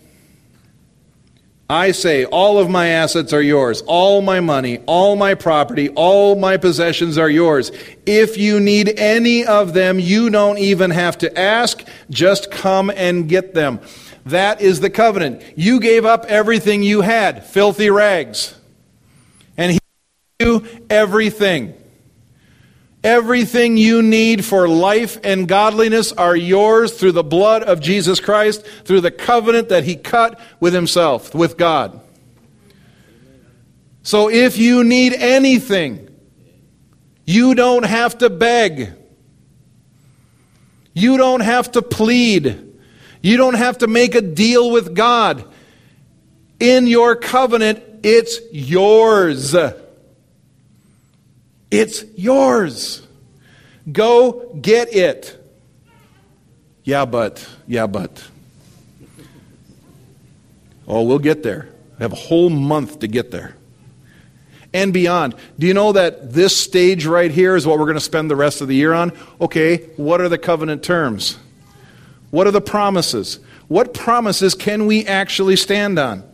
I 1.70 1.92
say, 1.92 2.24
all 2.24 2.58
of 2.58 2.68
my 2.68 2.88
assets 2.88 3.32
are 3.32 3.40
yours. 3.40 3.80
All 3.82 4.22
my 4.22 4.40
money, 4.40 4.78
all 4.86 5.14
my 5.14 5.34
property, 5.34 5.88
all 5.90 6.34
my 6.34 6.56
possessions 6.56 7.16
are 7.16 7.30
yours. 7.30 7.70
If 8.04 8.36
you 8.36 8.58
need 8.58 8.98
any 8.98 9.46
of 9.46 9.72
them, 9.72 10.00
you 10.00 10.30
don't 10.30 10.58
even 10.58 10.90
have 10.90 11.16
to 11.18 11.38
ask. 11.38 11.86
Just 12.10 12.50
come 12.50 12.90
and 12.90 13.28
get 13.28 13.54
them. 13.54 13.78
That 14.26 14.60
is 14.60 14.80
the 14.80 14.90
covenant. 14.90 15.44
You 15.54 15.78
gave 15.78 16.04
up 16.04 16.24
everything 16.24 16.82
you 16.82 17.02
had, 17.02 17.46
filthy 17.46 17.88
rags. 17.88 18.58
And 19.56 19.70
he 19.70 19.78
gave 20.40 20.48
you 20.48 20.86
everything. 20.90 21.79
Everything 23.02 23.78
you 23.78 24.02
need 24.02 24.44
for 24.44 24.68
life 24.68 25.18
and 25.24 25.48
godliness 25.48 26.12
are 26.12 26.36
yours 26.36 26.92
through 26.92 27.12
the 27.12 27.24
blood 27.24 27.62
of 27.62 27.80
Jesus 27.80 28.20
Christ, 28.20 28.66
through 28.84 29.00
the 29.00 29.10
covenant 29.10 29.70
that 29.70 29.84
He 29.84 29.96
cut 29.96 30.38
with 30.60 30.74
Himself, 30.74 31.34
with 31.34 31.56
God. 31.56 31.98
So 34.02 34.28
if 34.28 34.58
you 34.58 34.84
need 34.84 35.14
anything, 35.14 36.08
you 37.24 37.54
don't 37.54 37.84
have 37.84 38.18
to 38.18 38.28
beg. 38.28 38.92
You 40.92 41.16
don't 41.16 41.40
have 41.40 41.72
to 41.72 41.82
plead. 41.82 42.76
You 43.22 43.36
don't 43.36 43.54
have 43.54 43.78
to 43.78 43.86
make 43.86 44.14
a 44.14 44.20
deal 44.20 44.70
with 44.70 44.94
God. 44.94 45.44
In 46.58 46.86
your 46.86 47.16
covenant, 47.16 47.82
it's 48.02 48.38
yours. 48.52 49.54
It's 51.70 52.04
yours. 52.16 53.06
Go 53.90 54.54
get 54.60 54.92
it. 54.94 55.36
Yeah, 56.84 57.04
but, 57.04 57.46
yeah, 57.66 57.86
but. 57.86 58.24
Oh, 60.88 61.02
we'll 61.02 61.18
get 61.18 61.42
there. 61.42 61.68
I 61.98 62.02
have 62.02 62.12
a 62.12 62.16
whole 62.16 62.50
month 62.50 63.00
to 63.00 63.06
get 63.06 63.30
there. 63.30 63.54
And 64.72 64.92
beyond. 64.92 65.34
Do 65.58 65.66
you 65.66 65.74
know 65.74 65.92
that 65.92 66.32
this 66.32 66.56
stage 66.56 67.06
right 67.06 67.30
here 67.30 67.56
is 67.56 67.66
what 67.66 67.78
we're 67.78 67.86
going 67.86 67.96
to 67.96 68.00
spend 68.00 68.30
the 68.30 68.36
rest 68.36 68.60
of 68.60 68.68
the 68.68 68.74
year 68.74 68.92
on? 68.92 69.12
Okay, 69.40 69.78
what 69.96 70.20
are 70.20 70.28
the 70.28 70.38
covenant 70.38 70.82
terms? 70.82 71.38
What 72.30 72.46
are 72.46 72.52
the 72.52 72.60
promises? 72.60 73.40
What 73.68 73.94
promises 73.94 74.54
can 74.54 74.86
we 74.86 75.06
actually 75.06 75.56
stand 75.56 75.98
on? 75.98 76.24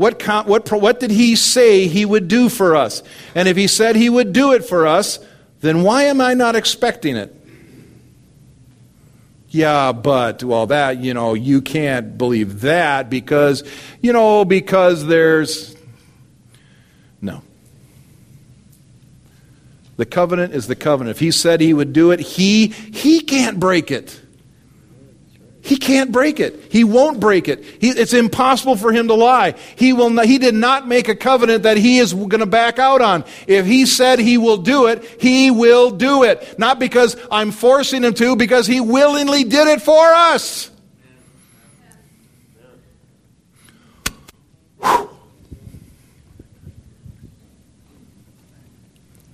What, 0.00 0.26
what, 0.46 0.72
what 0.72 0.98
did 0.98 1.10
he 1.10 1.36
say 1.36 1.86
he 1.86 2.06
would 2.06 2.26
do 2.26 2.48
for 2.48 2.74
us? 2.74 3.02
And 3.34 3.46
if 3.46 3.54
he 3.54 3.66
said 3.66 3.96
he 3.96 4.08
would 4.08 4.32
do 4.32 4.52
it 4.52 4.64
for 4.64 4.86
us, 4.86 5.18
then 5.60 5.82
why 5.82 6.04
am 6.04 6.22
I 6.22 6.32
not 6.32 6.56
expecting 6.56 7.16
it? 7.16 7.36
Yeah, 9.50 9.92
but, 9.92 10.42
well, 10.42 10.68
that, 10.68 11.00
you 11.00 11.12
know, 11.12 11.34
you 11.34 11.60
can't 11.60 12.16
believe 12.16 12.62
that 12.62 13.10
because, 13.10 13.62
you 14.00 14.14
know, 14.14 14.46
because 14.46 15.04
there's. 15.04 15.76
No. 17.20 17.42
The 19.98 20.06
covenant 20.06 20.54
is 20.54 20.66
the 20.66 20.76
covenant. 20.76 21.16
If 21.16 21.20
he 21.20 21.30
said 21.30 21.60
he 21.60 21.74
would 21.74 21.92
do 21.92 22.10
it, 22.10 22.20
he, 22.20 22.68
he 22.68 23.20
can't 23.20 23.60
break 23.60 23.90
it. 23.90 24.18
He 25.62 25.76
can't 25.76 26.10
break 26.10 26.40
it. 26.40 26.72
He 26.72 26.84
won't 26.84 27.20
break 27.20 27.46
it. 27.46 27.62
He, 27.64 27.90
it's 27.90 28.14
impossible 28.14 28.76
for 28.76 28.92
him 28.92 29.08
to 29.08 29.14
lie. 29.14 29.54
He, 29.76 29.92
will 29.92 30.10
not, 30.10 30.24
he 30.24 30.38
did 30.38 30.54
not 30.54 30.88
make 30.88 31.08
a 31.08 31.14
covenant 31.14 31.64
that 31.64 31.76
he 31.76 31.98
is 31.98 32.14
going 32.14 32.40
to 32.40 32.46
back 32.46 32.78
out 32.78 33.02
on. 33.02 33.24
If 33.46 33.66
he 33.66 33.84
said 33.84 34.18
he 34.18 34.38
will 34.38 34.56
do 34.56 34.86
it, 34.86 35.04
he 35.20 35.50
will 35.50 35.90
do 35.90 36.24
it. 36.24 36.58
Not 36.58 36.78
because 36.78 37.16
I'm 37.30 37.50
forcing 37.50 38.04
him 38.04 38.14
to, 38.14 38.36
because 38.36 38.66
he 38.66 38.80
willingly 38.80 39.44
did 39.44 39.68
it 39.68 39.82
for 39.82 40.02
us. 40.02 40.70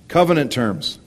Covenant 0.09 0.51
terms. 0.51 0.99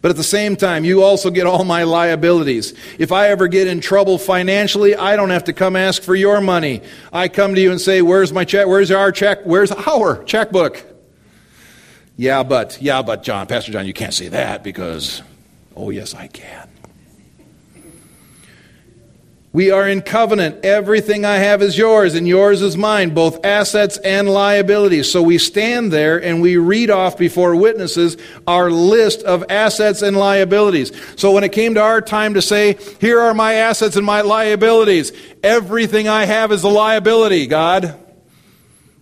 But 0.00 0.10
at 0.10 0.16
the 0.16 0.22
same 0.22 0.54
time, 0.54 0.84
you 0.84 1.02
also 1.02 1.28
get 1.30 1.46
all 1.46 1.64
my 1.64 1.82
liabilities. 1.82 2.72
If 2.98 3.10
I 3.10 3.30
ever 3.30 3.48
get 3.48 3.66
in 3.66 3.80
trouble 3.80 4.16
financially, 4.18 4.94
I 4.94 5.16
don't 5.16 5.30
have 5.30 5.44
to 5.44 5.52
come 5.52 5.74
ask 5.74 6.02
for 6.02 6.14
your 6.14 6.40
money. 6.40 6.82
I 7.12 7.28
come 7.28 7.56
to 7.56 7.60
you 7.60 7.72
and 7.72 7.80
say, 7.80 8.00
Where's 8.00 8.32
my 8.32 8.44
check? 8.44 8.68
Where's 8.68 8.92
our 8.92 9.10
check? 9.10 9.40
Where's 9.42 9.72
our 9.72 10.22
checkbook? 10.22 10.84
Yeah, 12.16 12.42
but, 12.42 12.78
yeah, 12.80 13.02
but, 13.02 13.22
John, 13.22 13.46
Pastor 13.46 13.70
John, 13.70 13.86
you 13.86 13.92
can't 13.92 14.14
say 14.14 14.28
that 14.28 14.64
because, 14.64 15.22
oh, 15.76 15.90
yes, 15.90 16.14
I 16.14 16.26
can. 16.26 16.67
We 19.58 19.72
are 19.72 19.88
in 19.88 20.02
covenant. 20.02 20.64
Everything 20.64 21.24
I 21.24 21.38
have 21.38 21.62
is 21.62 21.76
yours, 21.76 22.14
and 22.14 22.28
yours 22.28 22.62
is 22.62 22.76
mine, 22.76 23.12
both 23.12 23.44
assets 23.44 23.98
and 23.98 24.28
liabilities. 24.28 25.10
So 25.10 25.20
we 25.20 25.38
stand 25.38 25.92
there 25.92 26.22
and 26.22 26.40
we 26.40 26.56
read 26.58 26.90
off 26.90 27.18
before 27.18 27.56
witnesses 27.56 28.16
our 28.46 28.70
list 28.70 29.24
of 29.24 29.42
assets 29.50 30.00
and 30.00 30.16
liabilities. 30.16 30.92
So 31.16 31.32
when 31.32 31.42
it 31.42 31.50
came 31.50 31.74
to 31.74 31.82
our 31.82 32.00
time 32.00 32.34
to 32.34 32.40
say, 32.40 32.78
here 33.00 33.18
are 33.18 33.34
my 33.34 33.54
assets 33.54 33.96
and 33.96 34.06
my 34.06 34.20
liabilities, 34.20 35.10
everything 35.42 36.06
I 36.06 36.24
have 36.24 36.52
is 36.52 36.62
a 36.62 36.68
liability, 36.68 37.48
God. 37.48 37.98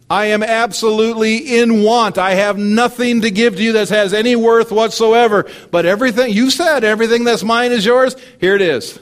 I 0.08 0.28
am 0.28 0.42
absolutely 0.42 1.58
in 1.58 1.82
want. 1.82 2.16
I 2.16 2.30
have 2.30 2.56
nothing 2.56 3.20
to 3.20 3.30
give 3.30 3.56
to 3.56 3.62
you 3.62 3.72
that 3.74 3.90
has 3.90 4.14
any 4.14 4.36
worth 4.36 4.72
whatsoever. 4.72 5.50
But 5.70 5.84
everything, 5.84 6.32
you 6.32 6.50
said 6.50 6.82
everything 6.82 7.24
that's 7.24 7.44
mine 7.44 7.72
is 7.72 7.84
yours. 7.84 8.16
Here 8.40 8.54
it 8.54 8.62
is. 8.62 8.98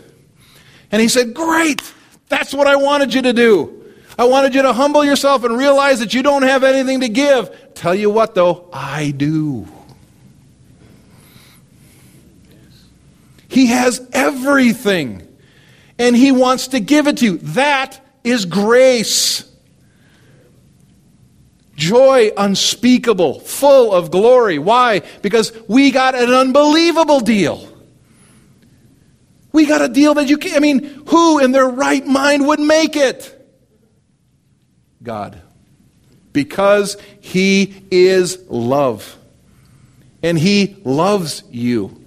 And 0.94 1.00
he 1.00 1.08
said, 1.08 1.34
Great, 1.34 1.82
that's 2.28 2.54
what 2.54 2.68
I 2.68 2.76
wanted 2.76 3.14
you 3.14 3.22
to 3.22 3.32
do. 3.32 3.84
I 4.16 4.26
wanted 4.26 4.54
you 4.54 4.62
to 4.62 4.72
humble 4.72 5.04
yourself 5.04 5.42
and 5.42 5.58
realize 5.58 5.98
that 5.98 6.14
you 6.14 6.22
don't 6.22 6.42
have 6.42 6.62
anything 6.62 7.00
to 7.00 7.08
give. 7.08 7.74
Tell 7.74 7.96
you 7.96 8.10
what, 8.10 8.36
though, 8.36 8.68
I 8.72 9.10
do. 9.10 9.66
He 13.48 13.66
has 13.66 14.06
everything, 14.12 15.26
and 15.98 16.14
He 16.14 16.30
wants 16.30 16.68
to 16.68 16.78
give 16.78 17.08
it 17.08 17.16
to 17.16 17.24
you. 17.24 17.38
That 17.38 18.00
is 18.22 18.44
grace. 18.44 19.50
Joy 21.74 22.30
unspeakable, 22.36 23.40
full 23.40 23.92
of 23.92 24.12
glory. 24.12 24.60
Why? 24.60 25.02
Because 25.22 25.52
we 25.66 25.90
got 25.90 26.14
an 26.14 26.32
unbelievable 26.32 27.18
deal. 27.18 27.73
We 29.54 29.66
got 29.66 29.82
a 29.82 29.88
deal 29.88 30.14
that 30.14 30.28
you 30.28 30.36
can't. 30.36 30.56
I 30.56 30.58
mean, 30.58 30.82
who 31.06 31.38
in 31.38 31.52
their 31.52 31.68
right 31.68 32.04
mind 32.04 32.44
would 32.48 32.58
make 32.58 32.96
it? 32.96 33.30
God. 35.00 35.40
Because 36.32 36.96
He 37.20 37.84
is 37.88 38.36
love. 38.48 39.16
And 40.24 40.36
He 40.36 40.76
loves 40.82 41.44
you. 41.52 42.04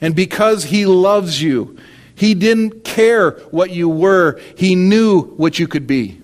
And 0.00 0.16
because 0.16 0.64
He 0.64 0.86
loves 0.86 1.40
you, 1.40 1.78
He 2.16 2.34
didn't 2.34 2.82
care 2.82 3.30
what 3.52 3.70
you 3.70 3.88
were, 3.88 4.40
He 4.56 4.74
knew 4.74 5.22
what 5.36 5.60
you 5.60 5.68
could 5.68 5.86
be. 5.86 6.20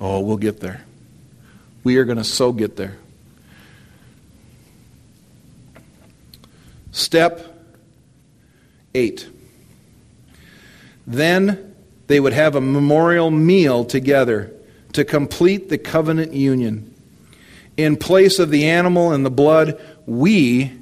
Oh, 0.00 0.18
we'll 0.18 0.36
get 0.36 0.58
there. 0.58 0.82
We 1.84 1.96
are 1.98 2.04
going 2.04 2.18
to 2.18 2.24
so 2.24 2.50
get 2.50 2.74
there. 2.74 2.96
Step 6.90 7.51
8. 8.94 9.28
Then 11.06 11.74
they 12.06 12.20
would 12.20 12.32
have 12.32 12.54
a 12.54 12.60
memorial 12.60 13.30
meal 13.30 13.84
together 13.84 14.52
to 14.92 15.04
complete 15.04 15.68
the 15.68 15.78
covenant 15.78 16.32
union. 16.32 16.94
In 17.76 17.96
place 17.96 18.38
of 18.38 18.50
the 18.50 18.66
animal 18.66 19.12
and 19.12 19.24
the 19.24 19.30
blood, 19.30 19.80
we, 20.06 20.72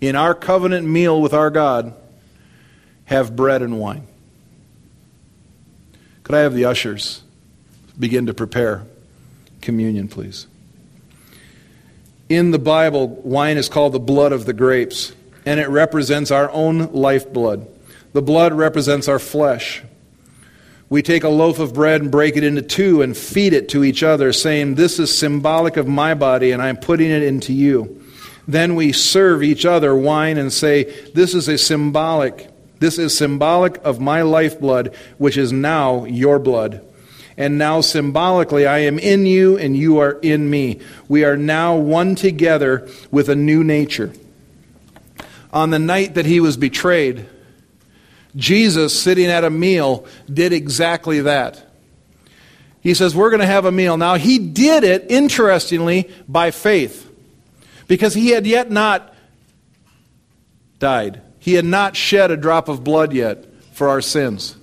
in 0.00 0.14
our 0.14 0.34
covenant 0.34 0.86
meal 0.86 1.20
with 1.20 1.34
our 1.34 1.50
God, 1.50 1.94
have 3.06 3.34
bread 3.34 3.62
and 3.62 3.80
wine. 3.80 4.06
Could 6.22 6.34
I 6.34 6.40
have 6.40 6.54
the 6.54 6.66
ushers 6.66 7.22
begin 7.98 8.26
to 8.26 8.34
prepare 8.34 8.84
communion, 9.60 10.08
please? 10.08 10.46
In 12.28 12.50
the 12.50 12.58
Bible, 12.58 13.08
wine 13.08 13.56
is 13.56 13.68
called 13.68 13.94
the 13.94 13.98
blood 13.98 14.32
of 14.32 14.44
the 14.44 14.52
grapes, 14.52 15.14
and 15.48 15.58
it 15.58 15.70
represents 15.70 16.30
our 16.30 16.50
own 16.50 16.92
lifeblood. 16.92 17.66
The 18.12 18.20
blood 18.20 18.52
represents 18.52 19.08
our 19.08 19.18
flesh. 19.18 19.82
We 20.90 21.00
take 21.00 21.24
a 21.24 21.30
loaf 21.30 21.58
of 21.58 21.72
bread 21.72 22.02
and 22.02 22.10
break 22.10 22.36
it 22.36 22.44
into 22.44 22.60
two 22.60 23.00
and 23.00 23.16
feed 23.16 23.54
it 23.54 23.70
to 23.70 23.82
each 23.82 24.02
other, 24.02 24.34
saying, 24.34 24.74
This 24.74 24.98
is 24.98 25.16
symbolic 25.16 25.78
of 25.78 25.88
my 25.88 26.12
body, 26.12 26.50
and 26.50 26.60
I'm 26.60 26.76
putting 26.76 27.10
it 27.10 27.22
into 27.22 27.54
you. 27.54 28.04
Then 28.46 28.74
we 28.74 28.92
serve 28.92 29.42
each 29.42 29.64
other 29.64 29.96
wine 29.96 30.36
and 30.36 30.52
say, 30.52 30.84
This 31.14 31.34
is 31.34 31.48
a 31.48 31.56
symbolic, 31.56 32.50
this 32.78 32.98
is 32.98 33.16
symbolic 33.16 33.78
of 33.84 34.00
my 34.00 34.20
lifeblood, 34.20 34.94
which 35.16 35.38
is 35.38 35.50
now 35.50 36.04
your 36.04 36.38
blood. 36.38 36.84
And 37.38 37.56
now 37.56 37.80
symbolically, 37.80 38.66
I 38.66 38.80
am 38.80 38.98
in 38.98 39.24
you 39.24 39.56
and 39.56 39.74
you 39.74 39.96
are 39.98 40.18
in 40.20 40.50
me. 40.50 40.80
We 41.08 41.24
are 41.24 41.38
now 41.38 41.74
one 41.74 42.16
together 42.16 42.86
with 43.10 43.30
a 43.30 43.36
new 43.36 43.64
nature. 43.64 44.12
On 45.58 45.70
the 45.70 45.78
night 45.80 46.14
that 46.14 46.24
he 46.24 46.38
was 46.38 46.56
betrayed, 46.56 47.26
Jesus, 48.36 48.96
sitting 48.96 49.26
at 49.26 49.42
a 49.42 49.50
meal, 49.50 50.06
did 50.32 50.52
exactly 50.52 51.22
that. 51.22 51.60
He 52.80 52.94
says, 52.94 53.12
We're 53.12 53.30
going 53.30 53.40
to 53.40 53.46
have 53.46 53.64
a 53.64 53.72
meal. 53.72 53.96
Now, 53.96 54.14
he 54.14 54.38
did 54.38 54.84
it, 54.84 55.06
interestingly, 55.10 56.08
by 56.28 56.52
faith, 56.52 57.10
because 57.88 58.14
he 58.14 58.28
had 58.28 58.46
yet 58.46 58.70
not 58.70 59.12
died. 60.78 61.22
He 61.40 61.54
had 61.54 61.64
not 61.64 61.96
shed 61.96 62.30
a 62.30 62.36
drop 62.36 62.68
of 62.68 62.84
blood 62.84 63.12
yet 63.12 63.44
for 63.72 63.88
our 63.88 64.00
sins. 64.00 64.56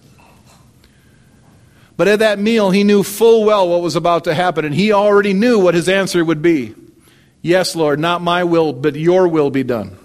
But 1.98 2.08
at 2.08 2.20
that 2.20 2.40
meal, 2.40 2.72
he 2.72 2.86
knew 2.86 3.04
full 3.04 3.44
well 3.44 3.68
what 3.68 3.82
was 3.82 3.98
about 3.98 4.24
to 4.24 4.34
happen, 4.34 4.64
and 4.64 4.74
he 4.74 4.94
already 4.94 5.34
knew 5.34 5.60
what 5.60 5.74
his 5.74 5.90
answer 5.90 6.24
would 6.24 6.42
be 6.42 6.74
Yes, 7.42 7.76
Lord, 7.76 8.00
not 8.00 8.22
my 8.22 8.46
will, 8.46 8.72
but 8.72 8.96
your 8.96 9.28
will 9.28 9.50
be 9.50 9.64
done. 9.64 9.98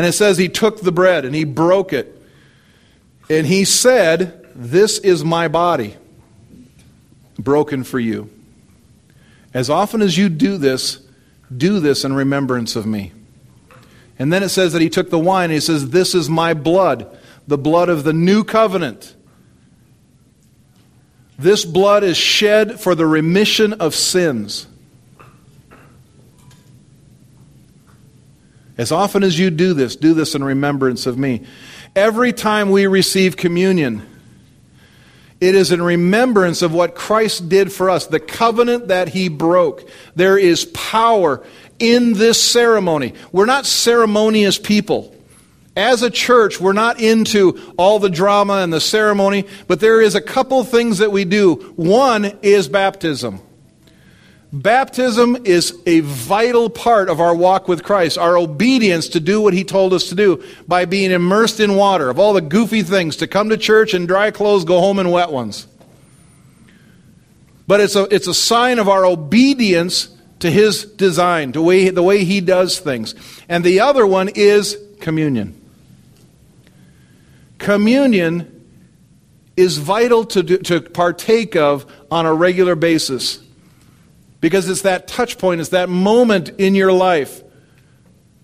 And 0.00 0.06
it 0.06 0.12
says 0.12 0.38
he 0.38 0.48
took 0.48 0.80
the 0.80 0.92
bread 0.92 1.26
and 1.26 1.34
he 1.34 1.44
broke 1.44 1.92
it. 1.92 2.18
And 3.28 3.46
he 3.46 3.66
said, 3.66 4.48
This 4.54 4.96
is 4.96 5.22
my 5.22 5.46
body, 5.46 5.94
broken 7.38 7.84
for 7.84 8.00
you. 8.00 8.30
As 9.52 9.68
often 9.68 10.00
as 10.00 10.16
you 10.16 10.30
do 10.30 10.56
this, 10.56 11.06
do 11.54 11.80
this 11.80 12.02
in 12.02 12.14
remembrance 12.14 12.76
of 12.76 12.86
me. 12.86 13.12
And 14.18 14.32
then 14.32 14.42
it 14.42 14.48
says 14.48 14.72
that 14.72 14.80
he 14.80 14.88
took 14.88 15.10
the 15.10 15.18
wine 15.18 15.50
and 15.50 15.52
he 15.52 15.60
says, 15.60 15.90
This 15.90 16.14
is 16.14 16.30
my 16.30 16.54
blood, 16.54 17.18
the 17.46 17.58
blood 17.58 17.90
of 17.90 18.02
the 18.02 18.14
new 18.14 18.42
covenant. 18.42 19.14
This 21.38 21.66
blood 21.66 22.04
is 22.04 22.16
shed 22.16 22.80
for 22.80 22.94
the 22.94 23.06
remission 23.06 23.74
of 23.74 23.94
sins. 23.94 24.66
As 28.80 28.90
often 28.90 29.22
as 29.22 29.38
you 29.38 29.50
do 29.50 29.74
this, 29.74 29.94
do 29.94 30.14
this 30.14 30.34
in 30.34 30.42
remembrance 30.42 31.04
of 31.04 31.18
me. 31.18 31.42
Every 31.94 32.32
time 32.32 32.70
we 32.70 32.86
receive 32.86 33.36
communion, 33.36 34.00
it 35.38 35.54
is 35.54 35.70
in 35.70 35.82
remembrance 35.82 36.62
of 36.62 36.72
what 36.72 36.94
Christ 36.94 37.50
did 37.50 37.70
for 37.74 37.90
us, 37.90 38.06
the 38.06 38.18
covenant 38.18 38.88
that 38.88 39.10
he 39.10 39.28
broke. 39.28 39.86
There 40.16 40.38
is 40.38 40.64
power 40.64 41.44
in 41.78 42.14
this 42.14 42.42
ceremony. 42.42 43.12
We're 43.32 43.44
not 43.44 43.66
ceremonious 43.66 44.58
people. 44.58 45.14
As 45.76 46.02
a 46.02 46.08
church, 46.08 46.58
we're 46.58 46.72
not 46.72 46.98
into 47.02 47.60
all 47.76 47.98
the 47.98 48.08
drama 48.08 48.62
and 48.62 48.72
the 48.72 48.80
ceremony, 48.80 49.44
but 49.66 49.80
there 49.80 50.00
is 50.00 50.14
a 50.14 50.22
couple 50.22 50.64
things 50.64 50.96
that 50.98 51.12
we 51.12 51.26
do. 51.26 51.74
One 51.76 52.38
is 52.40 52.66
baptism. 52.66 53.42
Baptism 54.52 55.44
is 55.44 55.80
a 55.86 56.00
vital 56.00 56.68
part 56.70 57.08
of 57.08 57.20
our 57.20 57.34
walk 57.34 57.68
with 57.68 57.84
Christ, 57.84 58.18
our 58.18 58.36
obedience 58.36 59.08
to 59.10 59.20
do 59.20 59.40
what 59.40 59.54
He 59.54 59.62
told 59.62 59.92
us 59.92 60.08
to 60.08 60.16
do 60.16 60.42
by 60.66 60.86
being 60.86 61.12
immersed 61.12 61.60
in 61.60 61.76
water, 61.76 62.10
of 62.10 62.18
all 62.18 62.32
the 62.32 62.40
goofy 62.40 62.82
things, 62.82 63.16
to 63.16 63.28
come 63.28 63.50
to 63.50 63.56
church 63.56 63.94
in 63.94 64.06
dry 64.06 64.32
clothes, 64.32 64.64
go 64.64 64.80
home 64.80 64.98
in 64.98 65.10
wet 65.10 65.30
ones. 65.30 65.68
But 67.68 67.80
it's 67.80 67.94
a, 67.94 68.12
it's 68.12 68.26
a 68.26 68.34
sign 68.34 68.80
of 68.80 68.88
our 68.88 69.06
obedience 69.06 70.08
to 70.40 70.50
His 70.50 70.84
design, 70.84 71.52
to 71.52 71.62
way, 71.62 71.90
the 71.90 72.02
way 72.02 72.24
He 72.24 72.40
does 72.40 72.80
things. 72.80 73.14
And 73.48 73.62
the 73.62 73.78
other 73.78 74.04
one 74.04 74.30
is 74.34 74.76
communion. 75.00 75.56
Communion 77.58 78.66
is 79.56 79.78
vital 79.78 80.24
to, 80.24 80.42
do, 80.42 80.58
to 80.58 80.80
partake 80.80 81.54
of 81.54 81.86
on 82.10 82.26
a 82.26 82.34
regular 82.34 82.74
basis. 82.74 83.38
Because 84.40 84.68
it's 84.68 84.82
that 84.82 85.06
touch 85.06 85.38
point, 85.38 85.60
it's 85.60 85.70
that 85.70 85.88
moment 85.88 86.50
in 86.58 86.74
your 86.74 86.92
life 86.92 87.42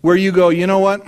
where 0.03 0.16
you 0.16 0.30
go, 0.30 0.51
you 0.51 0.66
know 0.66 0.78
what? 0.78 1.07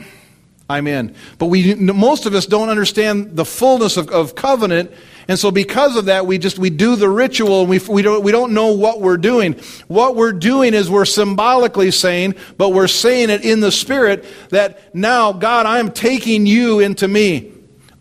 I'm 0.70 0.86
in. 0.86 1.14
But 1.38 1.46
we, 1.46 1.74
most 1.74 2.26
of 2.26 2.34
us 2.34 2.44
don't 2.44 2.68
understand 2.68 3.36
the 3.36 3.44
fullness 3.44 3.96
of, 3.96 4.10
of 4.10 4.34
covenant. 4.34 4.90
And 5.26 5.38
so 5.38 5.50
because 5.50 5.96
of 5.96 6.06
that, 6.06 6.26
we 6.26 6.36
just, 6.36 6.58
we 6.58 6.68
do 6.68 6.96
the 6.96 7.08
ritual 7.08 7.60
and 7.60 7.70
we, 7.70 7.78
we, 7.78 8.02
don't, 8.02 8.22
we 8.22 8.32
don't 8.32 8.52
know 8.52 8.72
what 8.72 9.00
we're 9.00 9.16
doing. 9.16 9.54
What 9.88 10.14
we're 10.14 10.32
doing 10.32 10.74
is 10.74 10.90
we're 10.90 11.06
symbolically 11.06 11.90
saying, 11.90 12.34
but 12.56 12.70
we're 12.70 12.88
saying 12.88 13.30
it 13.30 13.44
in 13.44 13.60
the 13.60 13.72
spirit 13.72 14.26
that 14.50 14.94
now, 14.94 15.32
God, 15.32 15.64
I 15.64 15.78
am 15.78 15.90
taking 15.90 16.44
you 16.46 16.80
into 16.80 17.08
me. 17.08 17.52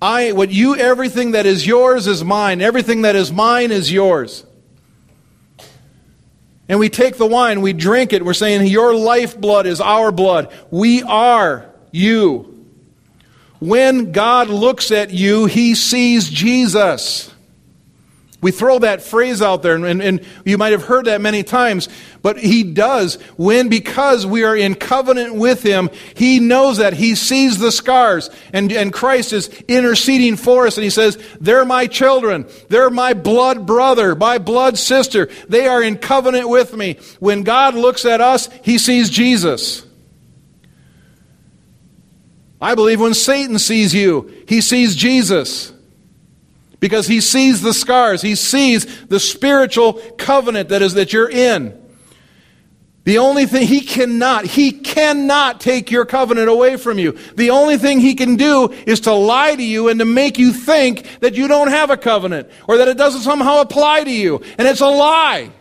I, 0.02 0.34
what 0.34 0.52
you, 0.52 0.76
everything 0.76 1.32
that 1.32 1.46
is 1.46 1.66
yours 1.66 2.08
is 2.08 2.24
mine. 2.24 2.62
Everything 2.62 3.04
that 3.04 3.16
is 3.16 3.32
mine 3.32 3.72
is 3.72 3.92
yours. 3.92 4.46
And 6.70 6.80
we 6.80 6.90
take 6.90 7.18
the 7.18 7.26
wine, 7.26 7.62
we 7.62 7.74
drink 7.74 8.12
it, 8.12 8.26
we're 8.26 8.34
saying, 8.34 8.68
Your 8.68 8.94
lifeblood 8.94 9.66
is 9.66 9.80
our 9.80 10.12
blood. 10.12 10.52
We 10.70 11.02
are 11.04 11.72
you. 11.92 12.66
When 13.60 14.12
God 14.12 14.50
looks 14.50 14.92
at 14.92 15.12
you, 15.12 15.46
he 15.46 15.76
sees 15.76 16.30
Jesus. 16.30 17.34
We 18.40 18.52
throw 18.52 18.78
that 18.80 19.02
phrase 19.02 19.42
out 19.42 19.64
there, 19.64 19.84
and, 19.84 20.00
and, 20.00 20.22
you 20.46 20.60
might 20.60 20.72
have 20.72 20.84
heard 20.84 21.06
that 21.06 21.22
many 21.22 21.42
times, 21.42 21.90
but 22.22 22.38
he 22.38 22.62
does 22.62 23.16
when, 23.36 23.68
because 23.68 24.28
we 24.28 24.44
are 24.44 24.56
in 24.56 24.76
covenant 24.76 25.34
with 25.34 25.64
him, 25.64 25.90
he 26.14 26.40
knows 26.40 26.78
that. 26.78 26.94
He 26.94 27.16
sees 27.16 27.58
the 27.58 27.72
scars, 27.72 28.30
and, 28.54 28.72
and 28.72 28.94
Christ 28.94 29.34
is 29.34 29.48
interceding 29.68 30.36
for 30.36 30.68
us, 30.68 30.78
and 30.78 30.84
he 30.84 30.92
says, 30.92 31.18
They're 31.42 31.66
my 31.66 31.88
children. 31.88 32.46
They're 32.70 32.92
my 32.92 33.16
blood 33.16 33.66
brother, 33.66 34.14
my 34.14 34.38
blood 34.38 34.78
sister. 34.78 35.30
They 35.50 35.66
are 35.66 35.82
in 35.82 35.98
covenant 35.98 36.48
with 36.48 36.76
me. 36.76 37.00
When 37.20 37.42
God 37.42 37.74
looks 37.74 38.06
at 38.06 38.22
us, 38.22 38.50
he 38.64 38.78
sees 38.78 39.10
Jesus. 39.10 39.84
I 42.62 42.76
believe 42.76 43.02
when 43.02 43.16
Satan 43.16 43.58
sees 43.58 43.96
you, 43.96 44.32
he 44.48 44.62
sees 44.62 44.96
Jesus 44.96 45.74
because 46.80 47.08
he 47.08 47.22
sees 47.22 47.62
the 47.62 47.74
scars. 47.74 48.22
He 48.22 48.36
sees 48.36 49.06
the 49.06 49.20
spiritual 49.20 49.94
covenant 50.18 50.70
that 50.70 50.82
is 50.82 50.94
that 50.94 51.14
you're 51.14 51.30
in. 51.30 51.84
The 53.08 53.20
only 53.20 53.46
thing 53.46 53.66
he 53.66 53.80
cannot, 53.80 54.46
he 54.46 54.74
cannot 54.74 55.62
take 55.62 55.92
your 55.92 56.06
covenant 56.06 56.50
away 56.50 56.76
from 56.76 57.00
you. 57.00 57.18
The 57.38 57.52
only 57.52 57.78
thing 57.78 58.02
he 58.02 58.16
can 58.16 58.36
do 58.36 58.70
is 58.86 59.00
to 59.02 59.14
lie 59.14 59.56
to 59.56 59.64
you 59.64 59.88
and 59.88 60.00
to 60.00 60.06
make 60.06 60.38
you 60.38 60.52
think 60.52 61.22
that 61.22 61.34
you 61.34 61.48
don't 61.48 61.70
have 61.70 61.90
a 61.90 61.96
covenant 61.96 62.50
or 62.68 62.80
that 62.80 62.90
it 62.90 62.98
doesn't 62.98 63.22
somehow 63.22 63.62
apply 63.62 64.04
to 64.04 64.12
you. 64.12 64.42
And 64.58 64.68
it's 64.68 64.82
a 64.82 64.88
lie. 64.88 65.52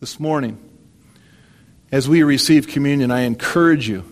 This 0.00 0.18
morning, 0.18 0.58
as 1.92 2.08
we 2.08 2.22
receive 2.22 2.66
communion, 2.66 3.10
I 3.10 3.20
encourage 3.20 3.86
you 3.86 4.02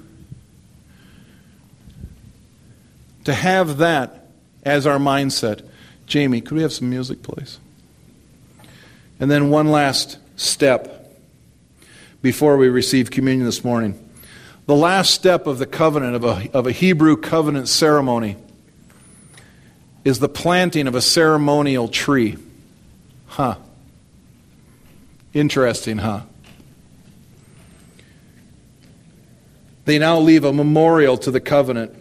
to 3.24 3.32
have 3.32 3.78
that 3.78 4.28
as 4.62 4.86
our 4.86 4.98
mindset. 4.98 5.66
Jamie, 6.06 6.42
could 6.42 6.56
we 6.56 6.62
have 6.62 6.72
some 6.72 6.90
music, 6.90 7.22
please? 7.22 7.58
And 9.18 9.30
then 9.30 9.50
one 9.50 9.70
last 9.70 10.18
step 10.36 11.16
before 12.22 12.58
we 12.58 12.68
receive 12.68 13.10
communion 13.10 13.46
this 13.46 13.64
morning. 13.64 13.98
The 14.66 14.76
last 14.76 15.14
step 15.14 15.46
of 15.46 15.58
the 15.58 15.66
covenant, 15.66 16.16
of 16.16 16.24
a, 16.24 16.50
of 16.52 16.66
a 16.66 16.72
Hebrew 16.72 17.16
covenant 17.16 17.68
ceremony, 17.68 18.36
is 20.04 20.18
the 20.18 20.28
planting 20.28 20.86
of 20.86 20.94
a 20.94 21.00
ceremonial 21.00 21.88
tree. 21.88 22.36
Huh. 23.26 23.56
Interesting, 25.32 25.98
huh? 25.98 26.22
They 29.84 29.98
now 29.98 30.18
leave 30.18 30.44
a 30.44 30.52
memorial 30.52 31.16
to 31.18 31.30
the 31.30 31.40
covenant. 31.40 31.94